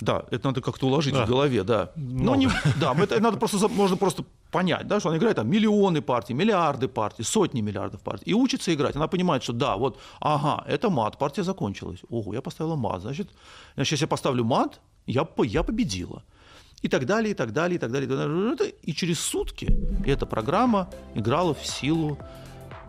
Да, 0.00 0.24
это 0.30 0.48
надо 0.48 0.60
как-то 0.60 0.86
уложить 0.86 1.14
да. 1.14 1.24
в 1.24 1.28
голове, 1.28 1.62
да. 1.62 1.92
Но 1.96 2.34
не, 2.34 2.48
да, 2.80 2.94
это, 2.94 3.14
это 3.14 3.20
надо 3.22 3.36
просто, 3.36 3.68
можно 3.68 3.96
просто 3.96 4.24
понять, 4.50 4.86
да, 4.86 4.98
что 4.98 5.10
она 5.10 5.18
играет 5.18 5.36
там 5.36 5.48
миллионы 5.48 6.00
партий, 6.00 6.34
миллиарды 6.34 6.88
партий, 6.88 7.22
сотни 7.22 7.60
миллиардов 7.60 8.00
партий. 8.00 8.30
И 8.30 8.34
учится 8.34 8.72
играть. 8.72 8.96
Она 8.96 9.06
понимает, 9.06 9.42
что 9.42 9.52
да, 9.52 9.76
вот, 9.76 10.00
ага, 10.20 10.64
это 10.66 10.90
мат, 10.90 11.18
партия 11.18 11.44
закончилась. 11.44 12.00
Ого, 12.08 12.34
я 12.34 12.40
поставила 12.40 12.76
мат. 12.76 13.02
Значит, 13.02 13.28
значит 13.74 13.92
если 13.92 14.04
я 14.04 14.08
поставлю 14.08 14.44
мат, 14.44 14.80
я, 15.06 15.28
я 15.44 15.62
победила 15.62 16.22
и 16.82 16.88
так 16.88 17.06
далее, 17.06 17.32
и 17.32 17.34
так 17.34 17.52
далее, 17.52 17.76
и 17.76 17.78
так 17.78 17.90
далее. 17.90 18.08
Далее. 18.08 18.74
и 18.82 18.92
через 18.94 19.20
сутки 19.20 19.76
эта 20.06 20.26
программа 20.26 20.90
играла 21.14 21.54
в 21.54 21.64
силу 21.66 22.18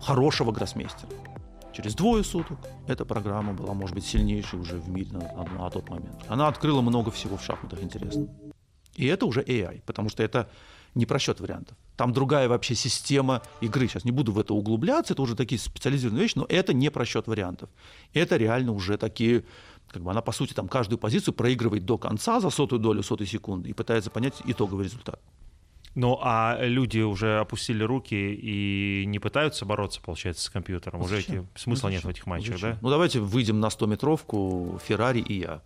хорошего 0.01 0.51
гроссмейстера. 0.51 1.09
Через 1.73 1.95
двое 1.95 2.23
суток 2.23 2.57
эта 2.87 3.05
программа 3.05 3.53
была, 3.53 3.73
может 3.73 3.95
быть, 3.95 4.05
сильнейшей 4.05 4.59
уже 4.59 4.77
в 4.77 4.89
мире 4.89 5.11
на, 5.13 5.19
на, 5.19 5.63
на 5.63 5.69
тот 5.69 5.89
момент. 5.89 6.17
Она 6.27 6.47
открыла 6.47 6.81
много 6.81 7.11
всего 7.11 7.37
в 7.37 7.43
шахматах 7.43 7.81
интересного. 7.81 8.29
И 8.95 9.05
это 9.05 9.25
уже 9.25 9.41
AI, 9.41 9.81
потому 9.85 10.09
что 10.09 10.21
это 10.21 10.49
не 10.95 11.05
просчет 11.05 11.39
вариантов. 11.39 11.77
Там 11.95 12.11
другая 12.11 12.49
вообще 12.49 12.75
система 12.75 13.41
игры. 13.61 13.87
Сейчас 13.87 14.03
не 14.03 14.11
буду 14.11 14.33
в 14.33 14.39
это 14.39 14.53
углубляться, 14.53 15.13
это 15.13 15.21
уже 15.21 15.35
такие 15.35 15.59
специализированные 15.59 16.23
вещи, 16.23 16.37
но 16.37 16.45
это 16.49 16.73
не 16.73 16.89
просчет 16.89 17.27
вариантов. 17.27 17.69
Это 18.13 18.35
реально 18.35 18.73
уже 18.73 18.97
такие 18.97 19.45
как 19.91 20.01
бы 20.03 20.11
она, 20.11 20.21
по 20.21 20.31
сути, 20.31 20.53
там 20.53 20.67
каждую 20.67 20.97
позицию 20.97 21.33
проигрывает 21.33 21.85
до 21.85 21.97
конца 21.97 22.39
за 22.39 22.49
сотую 22.49 22.79
долю 22.79 23.03
сотой 23.03 23.27
секунды 23.27 23.69
и 23.69 23.73
пытается 23.73 24.09
понять 24.09 24.41
итоговый 24.45 24.85
результат. 24.85 25.19
Ну, 25.93 26.17
а 26.21 26.57
люди 26.61 26.99
уже 26.99 27.39
опустили 27.39 27.83
руки 27.83 28.15
и 28.15 29.03
не 29.05 29.19
пытаются 29.19 29.65
бороться, 29.65 29.99
получается, 30.01 30.45
с 30.45 30.49
компьютером. 30.49 31.01
Уже 31.01 31.19
эти, 31.19 31.45
смысла 31.55 31.89
ну, 31.89 31.93
нет 31.95 32.03
в 32.05 32.07
этих 32.07 32.25
матчах, 32.25 32.55
Зачем? 32.55 32.71
да? 32.71 32.77
Ну, 32.81 32.89
давайте 32.89 33.19
выйдем 33.19 33.59
на 33.59 33.67
100-метровку 33.67 34.79
Феррари 34.85 35.19
и 35.19 35.39
я. 35.39 35.61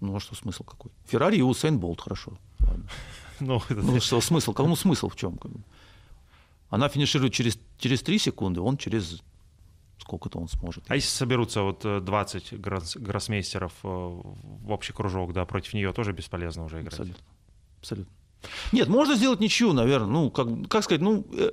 Ну, 0.00 0.16
а 0.16 0.20
что 0.20 0.34
смысл 0.34 0.64
какой? 0.64 0.90
Феррари 1.06 1.36
и 1.36 1.42
Усейн 1.42 1.78
Болт, 1.78 2.00
хорошо. 2.00 2.32
Ну, 3.42 3.56
это... 3.70 3.80
ну 3.80 3.98
что, 4.00 4.20
смысл? 4.20 4.52
Кому 4.52 4.76
смысл 4.76 5.08
в 5.08 5.16
чем? 5.16 5.38
Она 6.68 6.90
финиширует 6.90 7.32
через, 7.32 7.58
через 7.78 8.02
3 8.02 8.18
секунды, 8.18 8.60
он 8.60 8.76
через 8.76 9.22
сколько-то 10.00 10.38
он 10.38 10.48
сможет. 10.48 10.84
А 10.88 10.94
если 10.94 11.08
соберутся 11.08 11.62
вот 11.62 11.84
20 11.84 12.52
э, 12.52 12.56
гроссмейстеров 12.56 13.72
э, 13.82 13.88
в 13.88 14.70
общий 14.70 14.92
кружок, 14.92 15.32
да, 15.32 15.44
против 15.44 15.74
нее 15.74 15.92
тоже 15.92 16.12
бесполезно 16.12 16.64
уже 16.64 16.80
играть? 16.80 16.94
Абсолютно. 16.94 17.24
Абсолютно. 17.78 18.12
Нет, 18.72 18.88
можно 18.88 19.16
сделать 19.16 19.40
ничью, 19.40 19.72
наверное. 19.72 20.08
Ну, 20.08 20.30
как, 20.30 20.48
как 20.68 20.84
сказать, 20.84 21.02
ну, 21.02 21.26
э, 21.32 21.50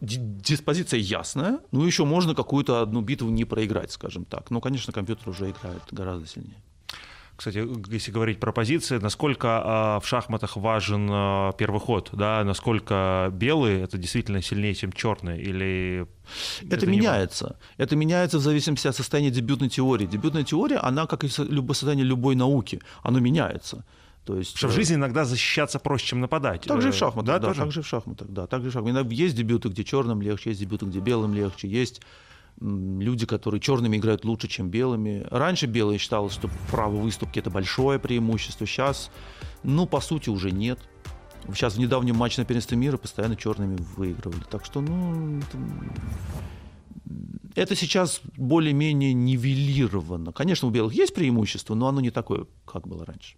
диспозиция 0.00 0.98
ясная, 0.98 1.60
ну, 1.70 1.84
еще 1.84 2.04
можно 2.04 2.34
какую-то 2.34 2.82
одну 2.82 3.00
битву 3.02 3.30
не 3.30 3.44
проиграть, 3.44 3.92
скажем 3.92 4.24
так. 4.24 4.50
Но, 4.50 4.60
конечно, 4.60 4.92
компьютер 4.92 5.28
уже 5.28 5.50
играет 5.50 5.82
гораздо 5.90 6.26
сильнее. 6.26 6.62
Кстати, 7.42 7.68
если 7.90 8.12
говорить 8.12 8.38
про 8.38 8.52
позиции, 8.52 8.98
насколько 8.98 9.48
э, 9.98 10.04
в 10.04 10.08
шахматах 10.08 10.56
важен 10.56 11.08
э, 11.10 11.50
первый 11.58 11.80
ход, 11.80 12.10
да, 12.12 12.44
насколько 12.44 13.30
белые 13.32 13.82
это 13.82 13.98
действительно 13.98 14.40
сильнее, 14.40 14.76
чем 14.76 14.92
черные, 14.92 15.42
или 15.42 16.06
это, 16.60 16.76
это 16.76 16.86
меняется. 16.86 17.56
Не... 17.76 17.82
Это 17.82 17.96
меняется 17.96 18.38
в 18.38 18.42
зависимости 18.42 18.86
от 18.86 18.94
состояния 18.94 19.30
дебютной 19.30 19.68
теории. 19.68 20.06
Дебютная 20.06 20.44
теория, 20.44 20.76
она, 20.76 21.08
как 21.08 21.24
и 21.24 21.28
состояние 21.28 22.04
любой 22.04 22.36
науки, 22.36 22.80
оно 23.02 23.18
меняется. 23.18 23.84
То 24.24 24.36
есть, 24.36 24.56
что 24.56 24.68
в 24.68 24.70
э, 24.70 24.74
жизни 24.74 24.94
иногда 24.94 25.24
защищаться 25.24 25.80
проще, 25.80 26.06
чем 26.06 26.20
нападать. 26.20 26.62
Так 26.62 26.80
же 26.80 26.90
и 26.90 26.92
в 26.92 26.94
шахматах, 26.94 27.26
да, 27.26 27.38
да 27.40 27.48
тоже? 27.48 27.60
так 27.60 27.72
же 27.72 27.82
в 27.82 27.86
шахматах, 27.88 28.28
да, 28.28 28.46
так 28.46 28.62
же 28.62 28.70
в 28.70 28.72
шахматах. 28.72 29.10
Есть 29.10 29.34
дебюты, 29.34 29.68
где 29.68 29.82
черным 29.82 30.22
легче, 30.22 30.50
есть 30.50 30.60
дебюты, 30.60 30.86
где 30.86 31.00
белым 31.00 31.34
легче, 31.34 31.66
есть 31.66 32.02
люди, 32.60 33.26
которые 33.26 33.60
черными 33.60 33.96
играют 33.96 34.24
лучше, 34.24 34.48
чем 34.48 34.68
белыми. 34.70 35.26
Раньше 35.30 35.66
белые 35.66 35.98
считалось, 35.98 36.32
что 36.32 36.48
право 36.70 36.96
выступки 36.96 37.38
это 37.38 37.50
большое 37.50 37.98
преимущество. 37.98 38.66
Сейчас, 38.66 39.10
ну, 39.62 39.86
по 39.86 40.00
сути, 40.00 40.28
уже 40.28 40.50
нет. 40.50 40.78
Сейчас 41.48 41.74
в 41.74 41.78
недавнем 41.78 42.16
матче 42.16 42.40
на 42.40 42.44
первенстве 42.44 42.76
мира 42.76 42.96
постоянно 42.96 43.36
черными 43.36 43.76
выигрывали. 43.96 44.42
Так 44.48 44.64
что, 44.64 44.80
ну, 44.80 45.40
это, 47.54 47.74
сейчас 47.74 48.20
более-менее 48.36 49.12
нивелировано. 49.12 50.32
Конечно, 50.32 50.68
у 50.68 50.70
белых 50.70 50.94
есть 50.94 51.14
преимущество, 51.14 51.74
но 51.74 51.88
оно 51.88 52.00
не 52.00 52.10
такое, 52.10 52.46
как 52.64 52.86
было 52.86 53.04
раньше. 53.04 53.36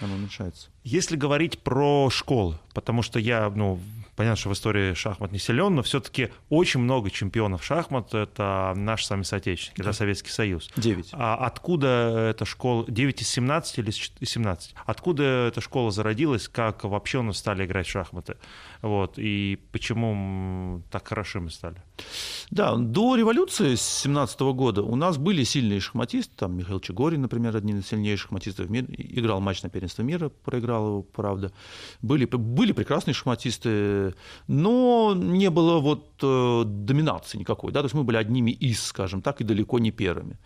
Оно 0.00 0.14
уменьшается. 0.14 0.68
Если 0.84 1.16
говорить 1.16 1.58
про 1.60 2.10
школы, 2.10 2.58
потому 2.74 3.02
что 3.02 3.18
я, 3.18 3.50
ну, 3.50 3.78
понятно, 4.20 4.36
что 4.36 4.50
в 4.50 4.52
истории 4.52 4.92
шахмат 4.92 5.32
не 5.32 5.38
силен, 5.38 5.76
но 5.76 5.82
все-таки 5.82 6.28
очень 6.50 6.80
много 6.80 7.10
чемпионов 7.10 7.64
шахмат— 7.64 8.12
это 8.14 8.74
наши 8.76 9.06
сами 9.06 9.22
соотечественники, 9.22 9.80
это 9.80 9.94
Советский 9.94 10.28
Союз. 10.28 10.68
Девять. 10.76 11.08
А 11.12 11.36
откуда 11.36 12.28
эта 12.28 12.44
школа, 12.44 12.84
9 12.86 13.22
из 13.22 13.28
17 13.28 13.78
или 13.78 13.88
из 13.88 14.28
17? 14.28 14.74
Откуда 14.84 15.22
эта 15.48 15.62
школа 15.62 15.90
зародилась, 15.90 16.48
как 16.48 16.84
вообще 16.84 17.20
у 17.20 17.22
нас 17.22 17.38
стали 17.38 17.64
играть 17.64 17.86
в 17.86 17.90
шахматы? 17.90 18.36
Вот, 18.82 19.14
и 19.16 19.58
почему 19.72 20.82
так 20.90 21.08
хороши 21.08 21.40
мы 21.40 21.50
стали? 21.50 21.76
Да, 22.50 22.76
до 22.76 23.14
революции 23.14 23.76
с 23.76 23.82
17 23.82 24.40
года 24.40 24.82
у 24.82 24.96
нас 24.96 25.18
были 25.18 25.44
сильные 25.44 25.80
шахматисты, 25.80 26.32
там 26.36 26.56
Михаил 26.56 26.80
Чегорин, 26.80 27.22
например, 27.22 27.56
один 27.56 27.78
из 27.78 27.86
сильнейших 27.86 28.22
шахматистов 28.22 28.66
в 28.66 28.70
мире, 28.70 28.86
играл 28.98 29.40
матч 29.40 29.62
на 29.62 29.70
первенство 29.70 30.02
мира, 30.02 30.28
проиграл 30.28 30.86
его, 30.86 31.02
правда. 31.02 31.52
Были, 32.02 32.24
были 32.24 32.72
прекрасные 32.72 33.14
шахматисты, 33.14 34.14
но 34.48 35.14
не 35.16 35.50
было 35.50 35.78
вот 35.78 36.04
э, 36.22 36.62
доминации 36.66 37.38
никакой, 37.38 37.72
да, 37.72 37.80
то 37.80 37.86
есть 37.86 37.94
мы 37.94 38.02
были 38.02 38.16
одними 38.16 38.50
из, 38.50 38.82
скажем 38.82 39.22
так, 39.22 39.40
и 39.40 39.44
далеко 39.44 39.78
не 39.78 39.92
первыми. 39.92 40.38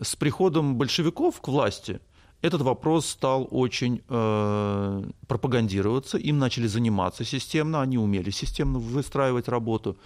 С 0.00 0.16
приходом 0.16 0.76
большевиков 0.76 1.40
к 1.40 1.48
власти– 1.48 2.00
этот 2.44 2.60
вопрос 2.60 3.06
стал 3.06 3.48
очень 3.50 4.02
э, 4.06 5.04
пропагандироваться, 5.26 6.18
им 6.18 6.38
начали 6.38 6.66
заниматься 6.66 7.24
системно, 7.24 7.80
они 7.80 7.96
умели 7.96 8.28
системно 8.28 8.78
выстраивать 8.78 9.48
работу. 9.48 9.96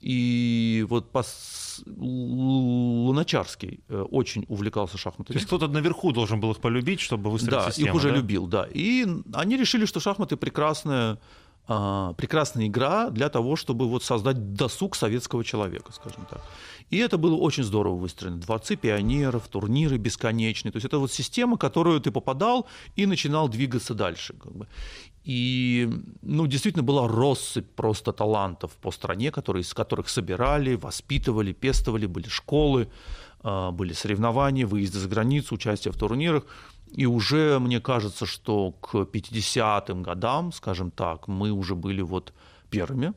И 0.00 0.86
вот 0.88 1.10
пос... 1.10 1.82
Луначарский 1.86 3.80
э, 3.88 4.04
очень 4.10 4.44
увлекался 4.48 4.98
шахматами. 4.98 5.34
То 5.34 5.38
есть 5.38 5.46
кто-то 5.46 5.68
наверху 5.68 6.12
должен 6.12 6.40
был 6.40 6.52
их 6.52 6.58
полюбить, 6.58 7.00
чтобы 7.00 7.30
выстроить 7.30 7.64
да, 7.64 7.70
систему, 7.70 7.88
их 7.88 7.94
уже 7.94 8.10
да? 8.10 8.16
любил, 8.16 8.46
да. 8.46 8.68
И 8.72 9.06
они 9.32 9.56
решили, 9.56 9.86
что 9.86 10.00
шахматы 10.00 10.36
прекрасная, 10.36 11.18
э, 11.68 12.14
прекрасная 12.16 12.66
игра 12.66 13.10
для 13.10 13.28
того, 13.28 13.56
чтобы 13.56 13.88
вот 13.88 14.04
создать 14.04 14.54
досуг 14.54 14.96
советского 14.96 15.44
человека, 15.44 15.92
скажем 15.92 16.26
так. 16.30 16.42
И 16.90 16.96
это 16.96 17.18
было 17.18 17.36
очень 17.36 17.64
здорово 17.64 17.96
выстроено. 17.96 18.38
Дворцы 18.38 18.76
пионеров, 18.76 19.48
турниры 19.48 19.98
бесконечные. 19.98 20.72
То 20.72 20.76
есть 20.76 20.86
это 20.86 20.98
вот 20.98 21.12
система, 21.12 21.56
в 21.56 21.58
которую 21.58 22.00
ты 22.00 22.10
попадал 22.10 22.66
и 22.96 23.06
начинал 23.06 23.48
двигаться 23.48 23.94
дальше. 23.94 24.34
Как 24.34 24.52
бы. 24.52 24.66
И 25.28 25.86
ну, 26.22 26.46
действительно 26.46 26.82
была 26.82 27.06
россыпь 27.06 27.68
просто 27.76 28.12
талантов 28.14 28.72
по 28.80 28.90
стране, 28.90 29.30
которые, 29.30 29.60
из 29.60 29.74
которых 29.74 30.08
собирали, 30.08 30.74
воспитывали, 30.74 31.52
пестовали, 31.52 32.06
были 32.06 32.28
школы, 32.28 32.88
а, 33.42 33.70
были 33.70 33.92
соревнования, 33.92 34.66
выезды 34.66 34.98
за 34.98 35.06
границу, 35.06 35.56
участие 35.56 35.92
в 35.92 35.98
турнирах. 35.98 36.44
И 36.96 37.04
уже 37.04 37.58
мне 37.58 37.78
кажется, 37.78 38.24
что 38.24 38.72
к 38.80 38.94
50-м 38.94 40.02
годам, 40.02 40.50
скажем 40.50 40.90
так, 40.90 41.28
мы 41.28 41.50
уже 41.50 41.74
были 41.74 42.00
вот 42.00 42.32
первыми 42.70 43.12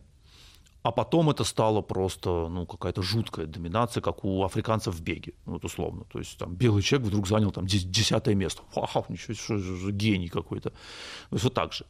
а 0.84 0.92
потом 0.92 1.30
это 1.30 1.44
стало 1.44 1.82
просто 1.82 2.48
ну, 2.50 2.66
какая-то 2.66 3.04
жуткая 3.04 3.46
доминация, 3.46 4.02
как 4.02 4.26
у 4.26 4.44
африканцев 4.44 4.96
в 4.96 5.02
беге, 5.02 5.34
ну, 5.46 5.54
вот 5.54 5.66
условно. 5.66 6.06
То 6.12 6.20
есть 6.20 6.38
там 6.38 6.56
белый 6.56 6.82
человек 6.82 7.08
вдруг 7.08 7.28
занял 7.28 7.52
там 7.52 7.68
десятое 7.68 8.34
место. 8.34 8.64
Вау, 8.76 9.06
ничего 9.10 9.34
себе, 9.36 9.92
гений 9.92 10.30
какой-то. 10.30 10.72
То 10.72 11.34
есть 11.34 11.44
вот 11.44 11.54
так 11.54 11.74
же. 11.74 11.86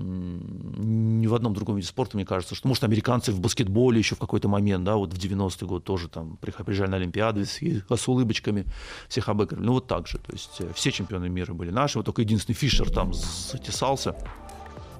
Ни 0.00 1.26
в 1.26 1.34
одном 1.34 1.54
другом 1.54 1.76
виде 1.76 1.88
спорта, 1.88 2.16
мне 2.16 2.24
кажется, 2.24 2.54
что, 2.54 2.68
может, 2.68 2.84
американцы 2.84 3.32
в 3.32 3.40
баскетболе 3.40 3.98
еще 3.98 4.14
в 4.14 4.18
какой-то 4.18 4.48
момент, 4.48 4.84
да, 4.84 4.94
вот 4.94 5.12
в 5.12 5.16
90-й 5.16 5.66
год 5.66 5.84
тоже 5.84 6.08
там 6.08 6.36
приезжали 6.36 6.90
на 6.90 6.96
Олимпиады 6.98 7.44
с, 7.44 7.60
с 7.60 8.08
улыбочками, 8.08 8.64
всех 9.08 9.28
обыгрывали. 9.28 9.66
Ну, 9.66 9.72
вот 9.72 9.88
так 9.88 10.06
же. 10.06 10.18
То 10.18 10.32
есть 10.32 10.60
э, 10.60 10.72
все 10.72 10.92
чемпионы 10.92 11.28
мира 11.28 11.52
были 11.52 11.70
наши, 11.70 11.98
вот 11.98 12.04
только 12.04 12.22
единственный 12.22 12.54
Фишер 12.54 12.90
там 12.90 13.12
затесался 13.12 14.14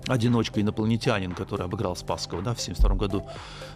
одиночка 0.07 0.61
инопланетянин, 0.61 1.33
который 1.33 1.67
обыграл 1.67 1.97
Спасского 1.97 2.43
да, 2.43 2.55
в 2.55 2.61
1972 2.61 2.97
году 2.97 3.27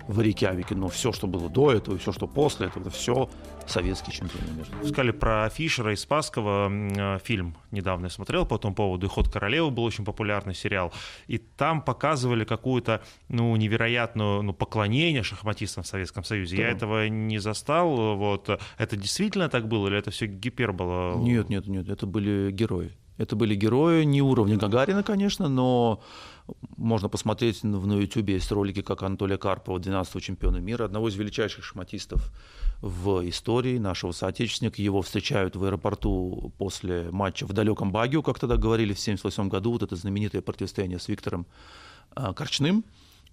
в 0.08 0.20
Рейкявике. 0.20 0.74
Но 0.74 0.88
все, 0.88 1.12
что 1.12 1.26
было 1.26 1.48
до 1.48 1.72
этого, 1.72 1.98
все, 1.98 2.12
что 2.12 2.26
после 2.26 2.66
этого, 2.66 2.82
это 2.82 2.90
все 2.90 3.28
советский 3.66 4.12
чемпион 4.12 4.56
мира. 4.56 4.68
Сказали 4.84 5.10
про 5.10 5.48
Фишера 5.48 5.92
и 5.92 5.96
Спасского. 5.96 6.70
Э, 6.70 7.18
фильм 7.22 7.56
недавно 7.70 8.06
я 8.06 8.10
смотрел 8.10 8.46
по 8.46 8.56
этому 8.56 8.74
поводу. 8.74 9.06
И 9.06 9.08
«Ход 9.08 9.28
королевы» 9.28 9.70
был 9.70 9.84
очень 9.84 10.04
популярный 10.04 10.54
сериал. 10.54 10.92
И 11.26 11.38
там 11.38 11.82
показывали 11.82 12.44
какую-то 12.44 13.02
ну, 13.28 13.54
невероятную 13.56 14.42
ну, 14.42 14.52
поклонение 14.52 15.22
шахматистам 15.22 15.84
в 15.84 15.86
Советском 15.86 16.24
Союзе. 16.24 16.56
Да. 16.56 16.62
Я 16.62 16.68
этого 16.70 17.08
не 17.08 17.38
застал. 17.38 18.16
Вот. 18.16 18.48
Это 18.78 18.96
действительно 18.96 19.48
так 19.48 19.68
было 19.68 19.88
или 19.88 19.98
это 19.98 20.10
все 20.10 20.26
гипербола? 20.26 21.16
Нет, 21.18 21.48
нет, 21.48 21.66
нет. 21.66 21.88
Это 21.88 22.06
были 22.06 22.50
герои. 22.50 22.92
Это 23.22 23.36
были 23.36 23.54
герои 23.54 24.02
не 24.02 24.20
уровня 24.20 24.56
Гагарина, 24.56 25.04
конечно, 25.04 25.48
но 25.48 26.02
можно 26.76 27.08
посмотреть 27.08 27.62
на 27.62 28.00
YouTube, 28.00 28.30
есть 28.30 28.50
ролики, 28.50 28.82
как 28.82 29.04
Анатолия 29.04 29.38
Карпова, 29.38 29.78
12-го 29.78 30.18
чемпиона 30.18 30.56
мира, 30.56 30.86
одного 30.86 31.08
из 31.08 31.14
величайших 31.14 31.62
шахматистов 31.64 32.32
в 32.80 33.28
истории 33.28 33.78
нашего 33.78 34.10
соотечественника. 34.10 34.82
Его 34.82 35.02
встречают 35.02 35.54
в 35.54 35.62
аэропорту 35.62 36.52
после 36.58 37.12
матча 37.12 37.46
в 37.46 37.52
далеком 37.52 37.92
Багио, 37.92 38.22
как 38.22 38.40
тогда 38.40 38.56
говорили 38.56 38.92
в 38.92 38.98
1978 38.98 39.48
году, 39.48 39.70
вот 39.70 39.84
это 39.84 39.94
знаменитое 39.94 40.42
противостояние 40.42 40.98
с 40.98 41.06
Виктором 41.06 41.46
а, 42.16 42.34
Корчным, 42.34 42.84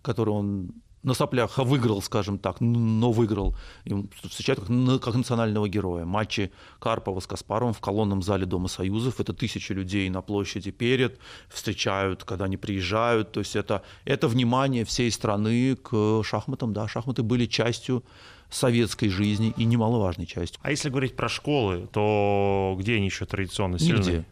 который 0.03 0.29
он 0.29 0.71
на 1.03 1.13
соплях 1.13 1.57
выиграл, 1.57 2.01
скажем 2.01 2.37
так, 2.37 2.59
но 2.59 3.11
выиграл. 3.11 3.55
Им 3.85 4.09
встречают 4.23 4.59
как, 4.59 5.01
как 5.01 5.15
национального 5.15 5.69
героя. 5.69 6.05
Матчи 6.05 6.51
Карпова 6.79 7.19
с 7.19 7.27
Каспаровым 7.27 7.73
в 7.73 7.79
колонном 7.79 8.21
зале 8.21 8.45
Дома 8.45 8.67
Союзов. 8.67 9.19
Это 9.19 9.33
тысячи 9.33 9.71
людей 9.71 10.09
на 10.09 10.21
площади 10.21 10.71
перед, 10.71 11.19
встречают, 11.47 12.23
когда 12.25 12.45
они 12.45 12.57
приезжают. 12.57 13.31
То 13.31 13.39
есть 13.39 13.55
это, 13.55 13.83
это 14.03 14.27
внимание 14.27 14.83
всей 14.83 15.11
страны 15.11 15.75
к 15.75 16.21
шахматам. 16.23 16.73
Да, 16.73 16.87
шахматы 16.87 17.23
были 17.23 17.45
частью 17.45 18.03
советской 18.49 19.09
жизни 19.09 19.53
и 19.55 19.63
немаловажной 19.63 20.25
частью. 20.25 20.59
А 20.63 20.71
если 20.71 20.89
говорить 20.89 21.15
про 21.15 21.29
школы, 21.29 21.87
то 21.91 22.75
где 22.77 22.95
они 22.95 23.05
еще 23.05 23.25
традиционно 23.25 23.79
сильны? 23.79 23.99
Нигде. 23.99 24.25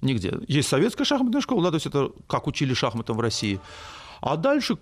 Нигде. 0.00 0.32
Есть 0.46 0.68
советская 0.68 1.06
шахматная 1.06 1.40
школа, 1.40 1.64
да, 1.64 1.70
то 1.70 1.76
есть 1.76 1.86
это 1.86 2.12
как 2.28 2.46
учили 2.46 2.74
шахматам 2.74 3.16
в 3.16 3.20
России. 3.20 3.58
А 4.20 4.36
дальше 4.36 4.76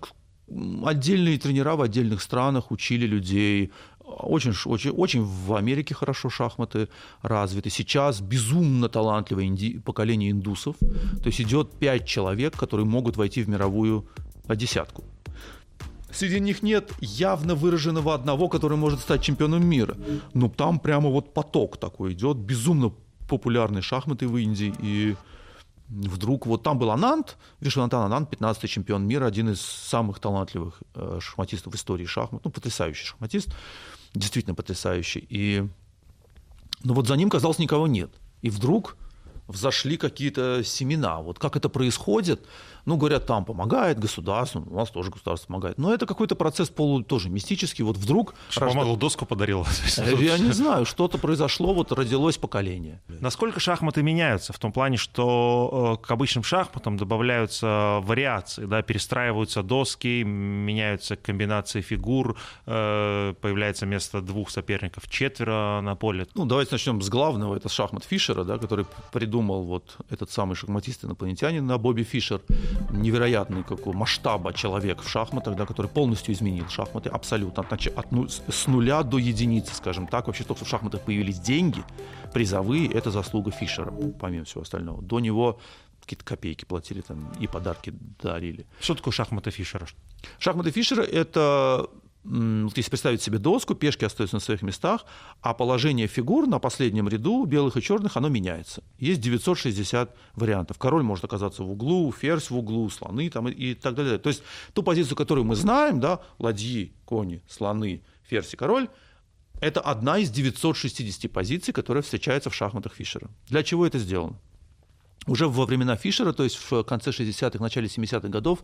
отдельные 0.85 1.37
тренера 1.37 1.75
в 1.75 1.81
отдельных 1.81 2.21
странах 2.21 2.71
учили 2.71 3.05
людей. 3.05 3.71
Очень, 3.99 4.53
очень, 4.65 4.91
очень 4.91 5.23
в 5.23 5.53
Америке 5.55 5.95
хорошо 5.95 6.29
шахматы 6.29 6.89
развиты. 7.21 7.69
Сейчас 7.69 8.21
безумно 8.21 8.89
талантливое 8.89 9.45
инди... 9.45 9.79
поколение 9.79 10.31
индусов. 10.31 10.75
То 10.79 11.27
есть 11.27 11.41
идет 11.41 11.71
пять 11.71 12.05
человек, 12.05 12.55
которые 12.55 12.85
могут 12.85 13.17
войти 13.17 13.43
в 13.43 13.49
мировую 13.49 14.07
десятку. 14.49 15.03
Среди 16.11 16.39
них 16.39 16.61
нет 16.61 16.91
явно 17.01 17.55
выраженного 17.55 18.13
одного, 18.13 18.47
который 18.47 18.77
может 18.77 18.99
стать 18.99 19.23
чемпионом 19.23 19.65
мира. 19.65 19.97
Но 20.33 20.47
там 20.47 20.79
прямо 20.79 21.09
вот 21.09 21.33
поток 21.33 21.77
такой 21.77 22.13
идет, 22.13 22.37
безумно 22.37 22.91
популярные 23.27 23.81
шахматы 23.81 24.27
в 24.27 24.37
Индии. 24.37 24.73
И 24.79 25.15
вдруг 25.89 26.45
вот 26.45 26.63
там 26.63 26.77
был 26.77 26.91
Анант, 26.91 27.37
Вишванатан 27.59 28.01
Анант, 28.01 28.33
15-й 28.33 28.67
чемпион 28.67 29.05
мира, 29.07 29.25
один 29.25 29.49
из 29.49 29.61
самых 29.61 30.19
талантливых 30.19 30.81
э, 30.95 31.19
шахматистов 31.21 31.73
в 31.73 31.75
истории 31.75 32.05
шахмат, 32.05 32.41
ну, 32.43 32.51
потрясающий 32.51 33.05
шахматист, 33.05 33.53
действительно 34.13 34.55
потрясающий. 34.55 35.25
И, 35.29 35.67
ну, 36.83 36.93
вот 36.93 37.07
за 37.07 37.15
ним, 37.15 37.29
казалось, 37.29 37.59
никого 37.59 37.87
нет. 37.87 38.11
И 38.41 38.49
вдруг 38.49 38.97
взошли 39.47 39.97
какие-то 39.97 40.63
семена. 40.63 41.21
Вот 41.21 41.39
как 41.39 41.55
это 41.55 41.69
происходит, 41.69 42.45
ну, 42.85 42.97
говорят, 42.97 43.25
там 43.25 43.45
помогает 43.45 43.99
государство, 43.99 44.59
у 44.59 44.75
нас 44.75 44.89
тоже 44.89 45.09
государство 45.09 45.47
помогает. 45.47 45.77
Но 45.77 45.93
это 45.93 46.05
какой-то 46.05 46.35
процесс 46.35 46.69
полу 46.69 47.01
тоже 47.03 47.29
мистический. 47.29 47.83
Вот 47.83 47.97
вдруг... 47.97 48.35
Помогал, 48.53 48.97
доску 48.97 49.25
подарил. 49.25 49.65
Э, 49.97 50.13
я 50.19 50.37
не 50.37 50.51
знаю, 50.51 50.85
что-то 50.85 51.17
произошло, 51.17 51.73
вот 51.73 51.91
родилось 51.91 52.37
поколение. 52.37 53.01
Насколько 53.07 53.59
шахматы 53.59 54.03
меняются? 54.03 54.53
В 54.53 54.59
том 54.59 54.71
плане, 54.71 54.97
что 54.97 55.97
э, 56.01 56.05
к 56.05 56.11
обычным 56.11 56.43
шахматам 56.43 56.97
добавляются 56.97 57.99
вариации, 58.01 58.65
да, 58.65 58.81
перестраиваются 58.81 59.63
доски, 59.63 60.23
меняются 60.23 61.15
комбинации 61.15 61.81
фигур, 61.81 62.37
э, 62.65 63.33
появляется 63.39 63.85
вместо 63.85 64.21
двух 64.21 64.49
соперников 64.49 65.09
четверо 65.09 65.79
на 65.81 65.95
поле. 65.95 66.27
Ну, 66.35 66.45
давайте 66.45 66.73
начнем 66.73 67.01
с 67.01 67.09
главного. 67.09 67.55
Это 67.55 67.69
шахмат 67.69 68.03
Фишера, 68.03 68.43
да, 68.43 68.57
который 68.57 68.85
придумал 69.11 69.63
вот 69.63 69.97
этот 70.09 70.31
самый 70.31 70.55
шахматист-инопланетянин 70.55 71.65
на 71.65 71.77
Бобби 71.77 72.03
Фишер 72.03 72.41
невероятный 72.91 73.63
какого 73.63 73.95
масштаба 73.95 74.53
человек 74.53 75.01
в 75.01 75.09
шахматах, 75.09 75.55
да, 75.55 75.65
который 75.65 75.87
полностью 75.87 76.33
изменил 76.33 76.67
шахматы 76.69 77.09
абсолютно 77.09 77.63
от, 77.63 77.87
от, 77.87 78.11
ну, 78.11 78.27
с 78.27 78.67
нуля 78.67 79.03
до 79.03 79.17
единицы, 79.17 79.73
скажем 79.75 80.07
так. 80.07 80.27
Вообще 80.27 80.43
то, 80.43 80.55
что 80.55 80.65
в 80.65 80.67
шахматах 80.67 81.01
появились 81.01 81.39
деньги, 81.39 81.83
призовые, 82.33 82.91
это 82.91 83.11
заслуга 83.11 83.51
Фишера, 83.51 83.91
помимо 84.19 84.45
всего 84.45 84.61
остального. 84.61 85.01
До 85.01 85.19
него 85.19 85.59
какие-то 86.01 86.25
копейки 86.25 86.65
платили 86.65 87.01
там 87.01 87.31
и 87.39 87.47
подарки 87.47 87.93
дарили. 88.21 88.65
Что 88.79 88.95
такое 88.95 89.13
шахматы 89.13 89.51
Фишера? 89.51 89.87
Шахматы 90.37 90.71
Фишера– 90.71 91.01
это 91.03 91.89
вот 92.23 92.77
если 92.77 92.89
представить 92.89 93.21
себе 93.21 93.37
доску, 93.37 93.75
пешки 93.75 94.05
остаются 94.05 94.37
на 94.37 94.39
своих 94.39 94.61
местах, 94.61 95.05
а 95.41 95.53
положение 95.53 96.07
фигур 96.07 96.47
на 96.47 96.59
последнем 96.59 97.09
ряду, 97.09 97.45
белых 97.45 97.75
и 97.75 97.81
черных, 97.81 98.15
оно 98.15 98.29
меняется. 98.29 98.83
Есть 98.97 99.19
960 99.21 100.15
вариантов. 100.35 100.77
Король 100.77 101.03
может 101.03 101.25
оказаться 101.25 101.63
в 101.63 101.71
углу, 101.71 102.11
ферзь 102.11 102.49
в 102.49 102.57
углу, 102.57 102.89
слоны 102.89 103.29
там, 103.29 103.49
и, 103.49 103.73
так 103.73 103.95
далее. 103.95 104.17
То 104.19 104.29
есть 104.29 104.43
ту 104.73 104.83
позицию, 104.83 105.17
которую 105.17 105.45
мы 105.45 105.55
знаем, 105.55 105.99
да, 105.99 106.21
ладьи, 106.39 106.93
кони, 107.05 107.41
слоны, 107.49 108.01
ферзь 108.23 108.53
и 108.53 108.57
король, 108.57 108.87
это 109.59 109.81
одна 109.81 110.17
из 110.17 110.29
960 110.29 111.31
позиций, 111.31 111.73
которая 111.73 112.03
встречается 112.03 112.49
в 112.49 112.55
шахматах 112.55 112.93
Фишера. 112.95 113.29
Для 113.47 113.63
чего 113.63 113.85
это 113.85 113.99
сделано? 113.99 114.39
Уже 115.27 115.47
во 115.47 115.65
времена 115.65 115.95
Фишера, 115.95 116.33
то 116.33 116.43
есть 116.43 116.57
в 116.69 116.83
конце 116.83 117.11
60-х, 117.11 117.59
начале 117.59 117.87
70-х 117.87 118.27
годов, 118.27 118.59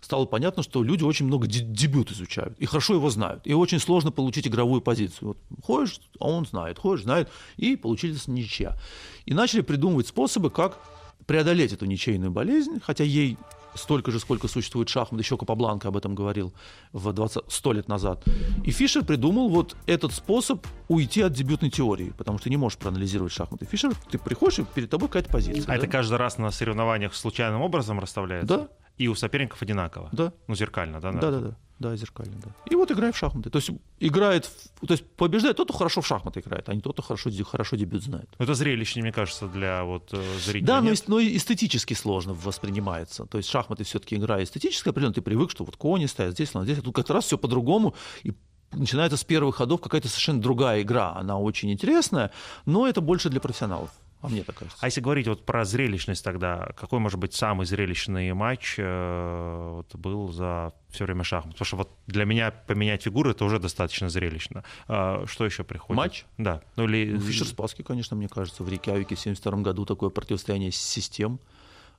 стало 0.00 0.26
понятно, 0.26 0.62
что 0.62 0.82
люди 0.82 1.04
очень 1.04 1.26
много 1.26 1.46
дебют 1.46 2.10
изучают 2.10 2.58
и 2.58 2.66
хорошо 2.66 2.94
его 2.94 3.10
знают. 3.10 3.46
И 3.46 3.54
очень 3.54 3.78
сложно 3.78 4.10
получить 4.10 4.46
игровую 4.46 4.80
позицию. 4.80 5.28
Вот 5.28 5.38
ходишь, 5.62 6.00
а 6.18 6.28
он 6.28 6.46
знает, 6.46 6.78
ходишь, 6.78 7.04
знает, 7.04 7.28
и 7.56 7.76
получились 7.76 8.28
ничья. 8.28 8.76
И 9.24 9.34
начали 9.34 9.60
придумывать 9.60 10.06
способы, 10.06 10.50
как 10.50 10.78
преодолеть 11.26 11.72
эту 11.72 11.86
ничейную 11.86 12.30
болезнь, 12.30 12.80
хотя 12.84 13.04
ей 13.04 13.38
столько 13.74 14.10
же, 14.10 14.20
сколько 14.20 14.48
существует 14.48 14.88
шахмат, 14.88 15.20
еще 15.20 15.36
Капабланка 15.36 15.88
об 15.88 15.96
этом 15.96 16.14
говорил 16.14 16.52
в 16.92 17.12
20, 17.12 17.44
100 17.48 17.72
лет 17.72 17.88
назад. 17.88 18.24
И 18.64 18.70
Фишер 18.70 19.04
придумал 19.04 19.48
вот 19.48 19.76
этот 19.86 20.12
способ 20.12 20.66
уйти 20.88 21.22
от 21.22 21.32
дебютной 21.32 21.70
теории, 21.70 22.12
потому 22.16 22.38
что 22.38 22.44
ты 22.44 22.50
не 22.50 22.56
можешь 22.56 22.78
проанализировать 22.78 23.32
шахматы. 23.32 23.66
Фишер, 23.66 23.94
ты 24.10 24.18
приходишь, 24.18 24.60
и 24.60 24.64
перед 24.64 24.90
тобой 24.90 25.08
какая-то 25.08 25.30
позиция. 25.30 25.64
А 25.64 25.66
да? 25.66 25.76
это 25.76 25.86
каждый 25.86 26.18
раз 26.18 26.38
на 26.38 26.50
соревнованиях 26.50 27.14
случайным 27.14 27.62
образом 27.62 27.98
расставляется? 28.00 28.56
Да. 28.56 28.68
И 28.98 29.08
у 29.08 29.14
соперников 29.14 29.62
одинаково? 29.62 30.10
Да. 30.12 30.32
Ну, 30.46 30.54
зеркально, 30.54 31.00
да? 31.00 31.12
Да, 31.12 31.30
да, 31.30 31.40
да. 31.40 31.56
Да, 31.82 31.96
зеркально, 31.96 32.36
да. 32.44 32.50
И 32.70 32.76
вот 32.76 32.92
играет 32.92 33.16
в 33.16 33.18
шахматы. 33.18 33.50
То 33.50 33.58
есть 33.58 33.70
играет, 33.98 34.48
то 34.86 34.92
есть 34.92 35.04
побеждает 35.16 35.56
тот, 35.56 35.66
кто 35.68 35.78
хорошо 35.78 36.00
в 36.00 36.06
шахматы 36.06 36.38
играет, 36.38 36.68
а 36.68 36.74
не 36.74 36.80
тот, 36.80 36.92
кто 36.92 37.02
хорошо, 37.02 37.30
хорошо 37.44 37.76
дебют 37.76 38.04
знает. 38.04 38.28
Это 38.38 38.54
зрелище, 38.54 39.00
мне 39.00 39.12
кажется, 39.12 39.48
для 39.48 39.82
вот 39.82 40.10
э, 40.12 40.22
зрителей. 40.38 40.66
Да, 40.66 40.80
но, 40.80 40.92
но 41.08 41.20
эстетически 41.20 41.94
сложно 41.94 42.34
воспринимается. 42.34 43.26
То 43.26 43.38
есть 43.38 43.50
шахматы 43.50 43.82
все-таки 43.82 44.14
игра 44.14 44.40
эстетическая, 44.42 44.92
определенно 44.92 45.14
ты 45.14 45.22
привык, 45.22 45.50
что 45.50 45.64
вот 45.64 45.76
кони 45.76 46.06
стоят 46.06 46.34
здесь, 46.34 46.50
здесь, 46.50 46.78
а 46.78 46.82
тут 46.82 46.94
как 46.94 47.10
раз 47.10 47.24
все 47.24 47.36
по-другому, 47.36 47.96
и 48.22 48.32
начинается 48.72 49.16
с 49.16 49.24
первых 49.24 49.56
ходов 49.56 49.80
какая-то 49.80 50.08
совершенно 50.08 50.40
другая 50.40 50.82
игра. 50.82 51.14
Она 51.14 51.38
очень 51.38 51.72
интересная, 51.72 52.30
но 52.64 52.86
это 52.86 53.00
больше 53.00 53.28
для 53.28 53.40
профессионалов. 53.40 53.90
А 54.22 54.28
мне 54.28 54.44
так 54.44 54.54
кажется. 54.54 54.78
А 54.80 54.86
если 54.86 55.00
говорить 55.00 55.26
вот 55.26 55.44
про 55.44 55.64
зрелищность 55.64 56.24
тогда, 56.24 56.70
какой 56.76 57.00
может 57.00 57.18
быть 57.18 57.34
самый 57.34 57.66
зрелищный 57.66 58.32
матч 58.32 58.76
э, 58.78 59.72
вот, 59.74 59.94
был 59.96 60.28
за 60.28 60.72
все 60.90 61.04
время 61.04 61.24
шахмат? 61.24 61.54
Потому 61.54 61.66
что 61.66 61.76
вот 61.76 61.90
для 62.06 62.24
меня 62.24 62.52
поменять 62.52 63.02
фигуры 63.02 63.32
это 63.32 63.44
уже 63.44 63.58
достаточно 63.58 64.08
зрелищно. 64.08 64.62
А, 64.86 65.24
что 65.26 65.44
еще 65.44 65.64
приходит? 65.64 65.96
Матч? 65.96 66.24
Да. 66.38 66.62
Ну, 66.76 66.84
или... 66.84 67.12
Ну, 67.14 67.20
Фишер 67.20 67.48
Спаски, 67.48 67.82
конечно, 67.82 68.16
мне 68.16 68.28
кажется, 68.28 68.62
в 68.62 68.68
Рейкявике 68.68 69.16
в 69.16 69.20
1972 69.20 69.62
году 69.62 69.84
такое 69.84 70.10
противостояние 70.10 70.70
систем, 70.70 71.40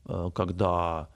э, 0.06 0.32
когда 0.34 1.10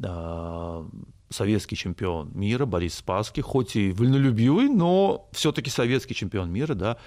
э, 0.00 0.84
советский 1.28 1.76
чемпион 1.76 2.30
мира 2.34 2.66
Борис 2.66 2.94
Спасский, 2.94 3.42
хоть 3.42 3.74
и 3.74 3.90
вольнолюбивый, 3.90 4.68
но 4.68 5.28
все-таки 5.32 5.70
советский 5.70 6.14
чемпион 6.14 6.52
мира, 6.52 6.74
да, 6.74 6.98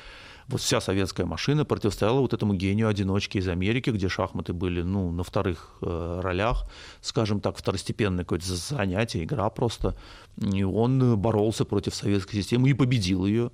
вот 0.48 0.62
вся 0.62 0.80
советская 0.80 1.26
машина 1.26 1.66
противостояла 1.66 2.20
вот 2.20 2.34
этому 2.34 2.54
гению 2.54 2.88
одиночки 2.88 3.40
из 3.40 3.48
Америки, 3.48 3.90
где 3.90 4.08
шахматы 4.10 4.54
были, 4.54 4.84
ну, 4.84 5.12
на 5.12 5.24
вторых 5.24 5.78
э, 5.82 6.20
ролях, 6.22 6.70
скажем 7.02 7.40
так, 7.40 7.58
второстепенное 7.58 8.24
какое-то 8.24 8.54
занятие, 8.54 9.24
игра 9.24 9.50
просто. 9.50 9.98
И 10.38 10.64
он 10.64 11.18
боролся 11.18 11.66
против 11.66 11.96
советской 11.96 12.38
системы 12.38 12.70
и 12.70 12.74
победил 12.74 13.26
ее. 13.26 13.52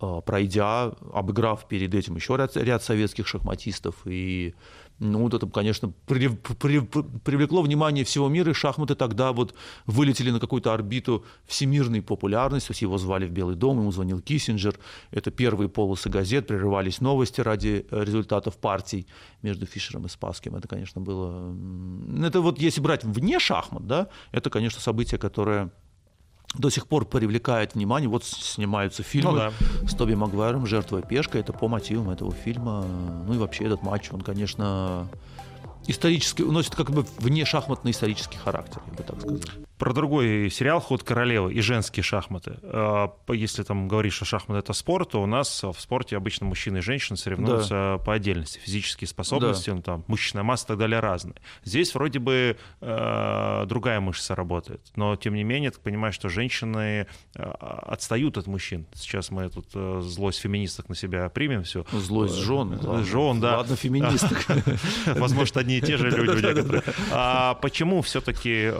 Э, 0.00 0.20
пройдя, 0.24 0.92
обыграв 1.12 1.66
перед 1.66 1.92
этим 1.92 2.14
еще 2.14 2.36
ряд, 2.36 2.56
ряд 2.56 2.84
советских 2.84 3.26
шахматистов. 3.26 3.96
И 4.04 4.54
ну, 5.00 5.22
вот 5.22 5.34
это, 5.34 5.48
конечно, 5.48 5.92
при, 6.06 6.28
при, 6.28 6.78
привлекло 6.78 7.62
внимание 7.62 8.04
всего 8.04 8.28
мира, 8.28 8.52
и 8.52 8.54
шахматы 8.54 8.94
тогда 8.94 9.32
вот 9.32 9.56
вылетели 9.86 10.30
на 10.30 10.38
какую-то 10.38 10.72
орбиту 10.72 11.24
всемирной 11.46 12.00
популярности, 12.00 12.68
то 12.68 12.70
есть 12.72 12.82
его 12.82 12.96
звали 12.96 13.26
в 13.26 13.32
Белый 13.32 13.56
дом, 13.56 13.80
ему 13.80 13.90
звонил 13.90 14.20
Киссинджер, 14.20 14.78
это 15.10 15.32
первые 15.32 15.68
полосы 15.68 16.08
газет, 16.08 16.46
прерывались 16.46 17.00
новости 17.00 17.40
ради 17.40 17.84
э, 17.90 18.04
результатов 18.04 18.56
партий 18.56 19.08
между 19.42 19.66
Фишером 19.66 20.06
и 20.06 20.08
Спасским. 20.08 20.54
Это, 20.54 20.68
конечно, 20.68 21.00
было... 21.00 21.56
Это 22.24 22.40
вот 22.40 22.60
если 22.60 22.80
брать 22.80 23.02
вне 23.02 23.40
шахмат, 23.40 23.88
да, 23.88 24.08
это, 24.30 24.48
конечно, 24.48 24.80
событие, 24.80 25.18
которое 25.18 25.72
до 26.54 26.70
сих 26.70 26.86
пор 26.86 27.04
привлекает 27.04 27.74
внимание. 27.74 28.08
Вот 28.08 28.24
снимаются 28.24 29.02
фильмы 29.02 29.32
ну, 29.32 29.36
да. 29.36 29.52
с 29.86 29.94
Тоби 29.94 30.14
Магуайром 30.14 30.66
«Жертва 30.66 31.02
пешка». 31.02 31.38
Это 31.38 31.52
по 31.52 31.68
мотивам 31.68 32.10
этого 32.10 32.32
фильма. 32.32 32.84
Ну 33.26 33.34
и 33.34 33.38
вообще 33.38 33.64
этот 33.64 33.82
матч, 33.82 34.10
он, 34.12 34.22
конечно, 34.22 35.06
исторически, 35.86 36.42
носит 36.42 36.74
как 36.74 36.90
бы 36.90 37.04
вне 37.18 37.44
шахматный 37.44 37.90
исторический 37.90 38.38
характер, 38.38 38.80
я 38.86 38.92
бы 38.92 39.02
так 39.02 39.20
сказал 39.20 39.38
про 39.78 39.92
другой 39.92 40.50
сериал 40.50 40.80
«Ход 40.80 41.02
королевы» 41.04 41.52
и 41.52 41.60
женские 41.60 42.02
шахматы. 42.02 42.58
А, 42.62 43.14
если 43.28 43.62
там 43.62 43.88
говоришь, 43.88 44.14
что 44.14 44.24
шахматы— 44.24 44.58
это 44.60 44.72
спорт, 44.72 45.10
то 45.10 45.22
у 45.22 45.26
нас 45.26 45.62
в 45.62 45.76
спорте 45.78 46.16
обычно 46.16 46.46
мужчины 46.46 46.78
и 46.78 46.80
женщины 46.80 47.16
соревнуются 47.16 47.96
да. 47.98 48.04
по 48.04 48.14
отдельности. 48.14 48.58
Физические 48.58 49.08
способности, 49.08 49.70
да. 49.70 49.76
ну, 49.76 49.82
там, 49.82 50.04
мышечная 50.08 50.42
масса 50.42 50.64
и 50.64 50.68
так 50.68 50.78
далее 50.78 51.00
разные. 51.00 51.36
Здесь 51.64 51.94
вроде 51.94 52.18
бы 52.18 52.56
э, 52.80 53.64
другая 53.66 54.00
мышца 54.00 54.34
работает, 54.34 54.80
но 54.96 55.16
тем 55.16 55.34
не 55.34 55.44
менее, 55.44 55.70
ты 55.70 55.80
понимаешь, 55.80 56.14
что 56.14 56.28
женщины 56.28 57.06
э, 57.34 57.42
отстают 57.42 58.36
от 58.36 58.46
мужчин. 58.46 58.86
Сейчас 58.94 59.30
мы 59.30 59.48
тут 59.48 59.68
э, 59.74 60.00
злость 60.02 60.40
феминисток 60.40 60.88
на 60.88 60.96
себя 60.96 61.28
примем 61.28 61.62
все. 61.62 61.86
Ну, 61.92 62.00
злость 62.00 62.34
жен. 62.34 62.80
Жен, 63.04 63.40
да. 63.40 63.58
Ладно, 63.58 63.76
феминисток. 63.76 64.44
Возможно, 65.18 65.60
одни 65.60 65.78
и 65.78 65.80
те 65.80 65.96
же 65.96 66.10
люди 66.16 66.30
у 66.30 66.48
некоторых. 66.48 66.84
А 67.12 67.54
почему 67.54 68.02
все-таки 68.02 68.70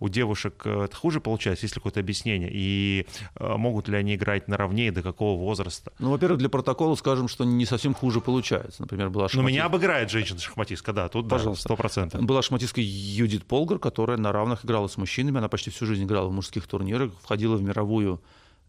у 0.00 0.08
девушек 0.08 0.62
э, 0.64 0.84
это 0.84 0.96
хуже 0.96 1.20
получается, 1.20 1.64
есть 1.64 1.74
ли 1.74 1.80
какое-то 1.80 2.00
объяснение? 2.00 2.50
И 2.52 3.06
э, 3.36 3.56
могут 3.56 3.88
ли 3.88 3.96
они 3.96 4.14
играть 4.14 4.48
наравне 4.48 4.88
и 4.88 4.90
до 4.90 5.02
какого 5.02 5.38
возраста? 5.38 5.92
Ну, 5.98 6.10
во-первых, 6.10 6.38
для 6.38 6.48
протокола 6.48 6.94
скажем, 6.94 7.28
что 7.28 7.44
не 7.44 7.64
совсем 7.64 7.94
хуже 7.94 8.20
получается. 8.20 8.82
Например, 8.82 9.10
была 9.10 9.28
шахматистка... 9.28 9.42
Но 9.42 9.48
меня 9.48 9.64
обыграет 9.64 10.10
женщина-шахматистка, 10.10 10.92
да, 10.92 11.08
тут 11.08 11.28
Пожалуйста. 11.28 11.74
процентов. 11.76 12.22
Была 12.22 12.42
шахматистка 12.42 12.80
Юдит 12.80 13.44
Полгар, 13.44 13.78
которая 13.78 14.16
на 14.16 14.32
равных 14.32 14.64
играла 14.64 14.88
с 14.88 14.96
мужчинами, 14.96 15.38
она 15.38 15.48
почти 15.48 15.70
всю 15.70 15.86
жизнь 15.86 16.04
играла 16.04 16.28
в 16.28 16.32
мужских 16.32 16.66
турнирах, 16.66 17.12
входила 17.22 17.56
в 17.56 17.62
мировую 17.62 18.20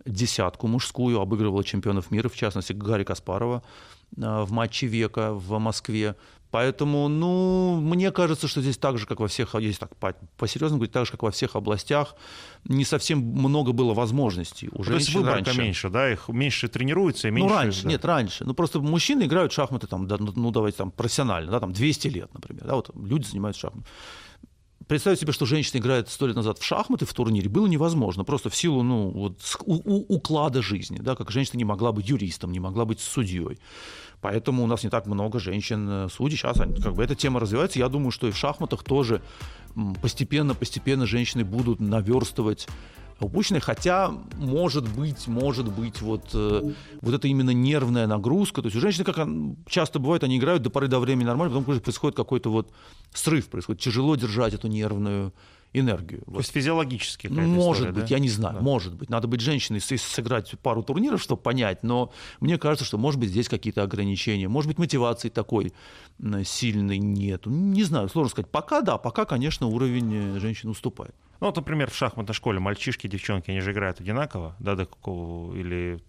десятку 0.05 0.67
мужскую, 0.67 1.19
обыгрывала 1.19 1.63
чемпионов 1.63 2.11
мира, 2.11 2.29
в 2.29 2.35
частности, 2.35 2.73
Гарри 2.73 3.03
Каспарова 3.03 3.63
э, 4.15 4.41
в 4.43 4.51
матче 4.51 4.87
века 4.87 5.33
в 5.33 5.57
Москве. 5.59 6.15
Поэтому, 6.51 7.07
ну, 7.09 7.79
мне 7.79 8.11
кажется, 8.11 8.47
что 8.47 8.61
здесь 8.61 8.77
так 8.77 8.97
же, 8.97 9.05
как 9.05 9.19
во 9.19 9.27
всех, 9.27 9.53
если 9.55 9.79
так 9.79 9.91
по-серьезному 10.37 10.79
говорить, 10.79 10.93
так 10.93 11.05
же, 11.05 11.11
как 11.11 11.23
во 11.23 11.31
всех 11.31 11.55
областях, 11.55 12.15
не 12.63 12.85
совсем 12.85 13.19
много 13.19 13.71
было 13.71 13.93
возможностей 13.93 14.69
у 14.71 14.83
женщин 14.83 14.91
То 14.91 14.95
есть 14.95 15.13
выборка 15.13 15.45
раньше. 15.45 15.61
меньше, 15.61 15.89
да, 15.89 16.11
их 16.11 16.27
меньше 16.27 16.67
тренируется 16.67 17.27
и 17.27 17.31
меньше... 17.31 17.49
Ну, 17.49 17.55
раньше, 17.55 17.83
да. 17.83 17.89
нет, 17.89 18.05
раньше. 18.05 18.45
Ну, 18.45 18.53
просто 18.53 18.79
мужчины 18.79 19.23
играют 19.23 19.51
в 19.51 19.55
шахматы, 19.55 19.85
там, 19.85 20.07
да, 20.07 20.17
ну, 20.19 20.33
ну, 20.35 20.51
давайте, 20.51 20.79
там, 20.79 20.91
профессионально, 20.91 21.51
да, 21.51 21.59
там, 21.59 21.71
200 21.71 22.07
лет, 22.07 22.33
например, 22.33 22.65
да, 22.65 22.75
вот 22.75 22.89
люди 22.95 23.27
занимаются 23.27 23.61
шахматами 23.61 23.85
представить 24.89 25.19
себе, 25.19 25.31
что 25.31 25.45
женщина 25.45 25.79
играет 25.79 26.09
сто 26.09 26.27
лет 26.27 26.35
назад 26.35 26.57
в 26.57 26.65
шахматы 26.65 27.05
в 27.05 27.13
турнире, 27.13 27.47
было 27.47 27.67
невозможно. 27.67 28.25
Просто 28.25 28.49
в 28.49 28.55
силу 28.55 28.83
ну, 28.83 29.09
вот, 29.09 29.39
у, 29.65 29.75
у, 29.75 30.15
уклада 30.15 30.61
жизни. 30.61 30.97
Да, 30.97 31.15
как 31.15 31.31
женщина 31.31 31.57
не 31.57 31.63
могла 31.63 31.91
быть 31.93 32.09
юристом, 32.09 32.51
не 32.51 32.59
могла 32.59 32.85
быть 32.85 32.99
судьей. 32.99 33.59
Поэтому 34.19 34.63
у 34.63 34.67
нас 34.67 34.83
не 34.83 34.89
так 34.89 35.05
много 35.05 35.39
женщин-судей. 35.39 36.37
Сейчас 36.37 36.57
как 36.57 36.93
бы 36.95 37.03
эта 37.03 37.15
тема 37.15 37.39
развивается. 37.39 37.79
Я 37.79 37.87
думаю, 37.87 38.11
что 38.11 38.27
и 38.27 38.31
в 38.31 38.37
шахматах 38.37 38.83
тоже 38.83 39.21
постепенно-постепенно 40.01 41.05
женщины 41.05 41.45
будут 41.45 41.79
наверстывать 41.79 42.67
упущенное, 43.19 43.61
хотя 43.61 44.11
может 44.37 44.87
быть, 44.87 45.27
может 45.27 45.67
быть 45.67 46.01
вот, 46.01 46.29
э, 46.33 46.73
вот 47.01 47.13
это 47.13 47.27
именно 47.27 47.51
нервная 47.51 48.07
нагрузка, 48.07 48.61
то 48.61 48.67
есть 48.67 48.77
у 48.77 48.79
женщин, 48.79 49.03
как 49.03 49.27
часто 49.67 49.99
бывает, 49.99 50.23
они 50.23 50.37
играют 50.37 50.63
до 50.63 50.69
поры 50.69 50.87
до 50.87 50.99
времени 50.99 51.25
нормально, 51.25 51.55
потом 51.59 51.81
происходит 51.81 52.15
какой-то 52.15 52.49
вот 52.49 52.71
срыв, 53.13 53.49
происходит. 53.49 53.81
Тяжело 53.81 54.15
держать 54.15 54.53
эту 54.53 54.67
нервную 54.67 55.33
энергию. 55.73 56.21
То 56.21 56.31
вот. 56.31 56.37
есть 56.39 56.51
физиологически 56.51 57.27
Может 57.27 57.77
история, 57.77 57.91
быть, 57.91 58.09
да? 58.09 58.15
я 58.15 58.19
не 58.19 58.29
знаю, 58.29 58.55
да. 58.55 58.61
может 58.61 58.95
быть. 58.95 59.09
Надо 59.09 59.27
быть 59.27 59.41
женщиной, 59.41 59.79
сыграть 59.79 60.51
пару 60.61 60.83
турниров, 60.83 61.21
чтобы 61.21 61.41
понять, 61.41 61.83
но 61.83 62.11
мне 62.39 62.57
кажется, 62.57 62.85
что 62.85 62.97
может 62.97 63.19
быть 63.19 63.29
здесь 63.29 63.47
какие-то 63.47 63.83
ограничения, 63.83 64.47
может 64.47 64.67
быть 64.67 64.79
мотивации 64.79 65.29
такой 65.29 65.73
сильной 66.43 66.97
нет. 66.97 67.45
Не 67.45 67.83
знаю, 67.83 68.09
сложно 68.09 68.31
сказать. 68.31 68.51
Пока 68.51 68.81
да, 68.81 68.97
пока, 68.97 69.25
конечно, 69.25 69.67
уровень 69.67 70.35
э, 70.35 70.39
женщин 70.39 70.69
уступает. 70.69 71.15
Ну, 71.39 71.47
вот, 71.47 71.55
например, 71.55 71.89
в 71.89 71.95
шахматной 71.95 72.35
школе 72.35 72.59
мальчишки 72.59 73.07
и 73.07 73.09
девчонки, 73.09 73.49
они 73.51 73.61
же 73.61 73.71
играют 73.71 74.01
одинаково, 74.01 74.55
да, 74.59 74.75
до 74.75 74.85
какого, 74.85 75.55
или 75.55 75.99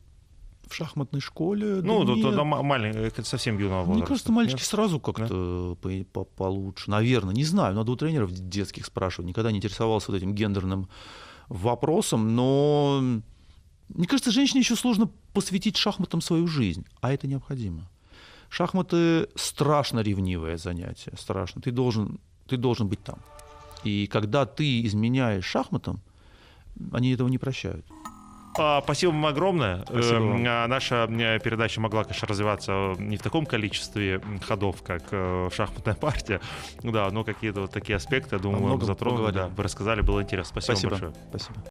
в 0.70 0.74
шахматной 0.74 1.20
школе. 1.20 1.80
Ну, 1.82 2.04
да, 2.04 2.30
да, 2.30 2.36
да, 2.36 2.44
маленький, 2.44 3.22
совсем 3.24 3.58
юного 3.58 3.80
возраста. 3.80 3.98
Мне 3.98 4.06
кажется, 4.06 4.32
мальчики 4.32 4.60
нет? 4.60 4.66
сразу 4.66 5.00
как-то 5.00 5.76
да? 5.82 6.24
получше. 6.36 6.90
Наверное, 6.90 7.34
не 7.34 7.44
знаю, 7.44 7.74
надо 7.74 7.92
у 7.92 7.96
тренеров 7.96 8.32
детских 8.32 8.86
спрашивать. 8.86 9.28
Никогда 9.28 9.50
не 9.50 9.58
интересовался 9.58 10.12
вот 10.12 10.18
этим 10.18 10.34
гендерным 10.34 10.88
вопросом, 11.48 12.34
но 12.36 13.02
Мне 13.88 14.06
кажется, 14.06 14.30
женщине 14.30 14.60
еще 14.60 14.76
сложно 14.76 15.10
посвятить 15.32 15.76
шахматам 15.76 16.20
свою 16.20 16.46
жизнь, 16.46 16.86
а 17.00 17.12
это 17.12 17.26
необходимо. 17.26 17.90
Шахматы 18.48 19.28
страшно 19.34 20.00
ревнивое 20.00 20.56
занятие, 20.56 21.12
страшно. 21.18 21.60
Ты 21.60 21.70
должен, 21.72 22.20
ты 22.46 22.56
должен 22.56 22.88
быть 22.88 23.02
там. 23.02 23.18
И 23.84 24.06
когда 24.06 24.46
ты 24.46 24.84
изменяешь 24.86 25.44
шахматам, 25.44 26.00
они 26.92 27.12
этого 27.12 27.28
не 27.28 27.38
прощают. 27.38 27.84
А, 28.60 28.82
спасибо 28.82 29.10
вам 29.12 29.24
огромное. 29.24 29.82
Спасибо 29.84 30.18
вам. 30.18 30.36
Эм, 30.40 30.44
а, 30.46 30.66
Наша 30.66 31.08
э, 31.08 31.38
передача 31.40 31.80
могла, 31.80 32.04
конечно, 32.04 32.28
развиваться 32.28 32.94
не 32.98 33.16
в 33.16 33.22
таком 33.22 33.46
количестве 33.46 34.20
ходов, 34.46 34.82
как 34.82 35.02
э, 35.12 35.48
шахматная 35.54 35.94
партия, 36.00 36.40
да, 36.82 37.08
но 37.10 37.24
какие-то 37.24 37.62
вот 37.62 37.70
такие 37.70 37.96
аспекты, 37.96 38.36
я 38.36 38.38
думаю, 38.38 38.78
затронули, 38.82 39.32
да, 39.32 39.48
вы 39.48 39.62
рассказали, 39.62 40.02
было 40.02 40.22
интересно. 40.22 40.60
Спасибо, 40.60 40.76
Спасибо. 40.76 40.90
вам 40.90 41.00
большое. 41.00 41.24
Спасибо. 41.30 41.64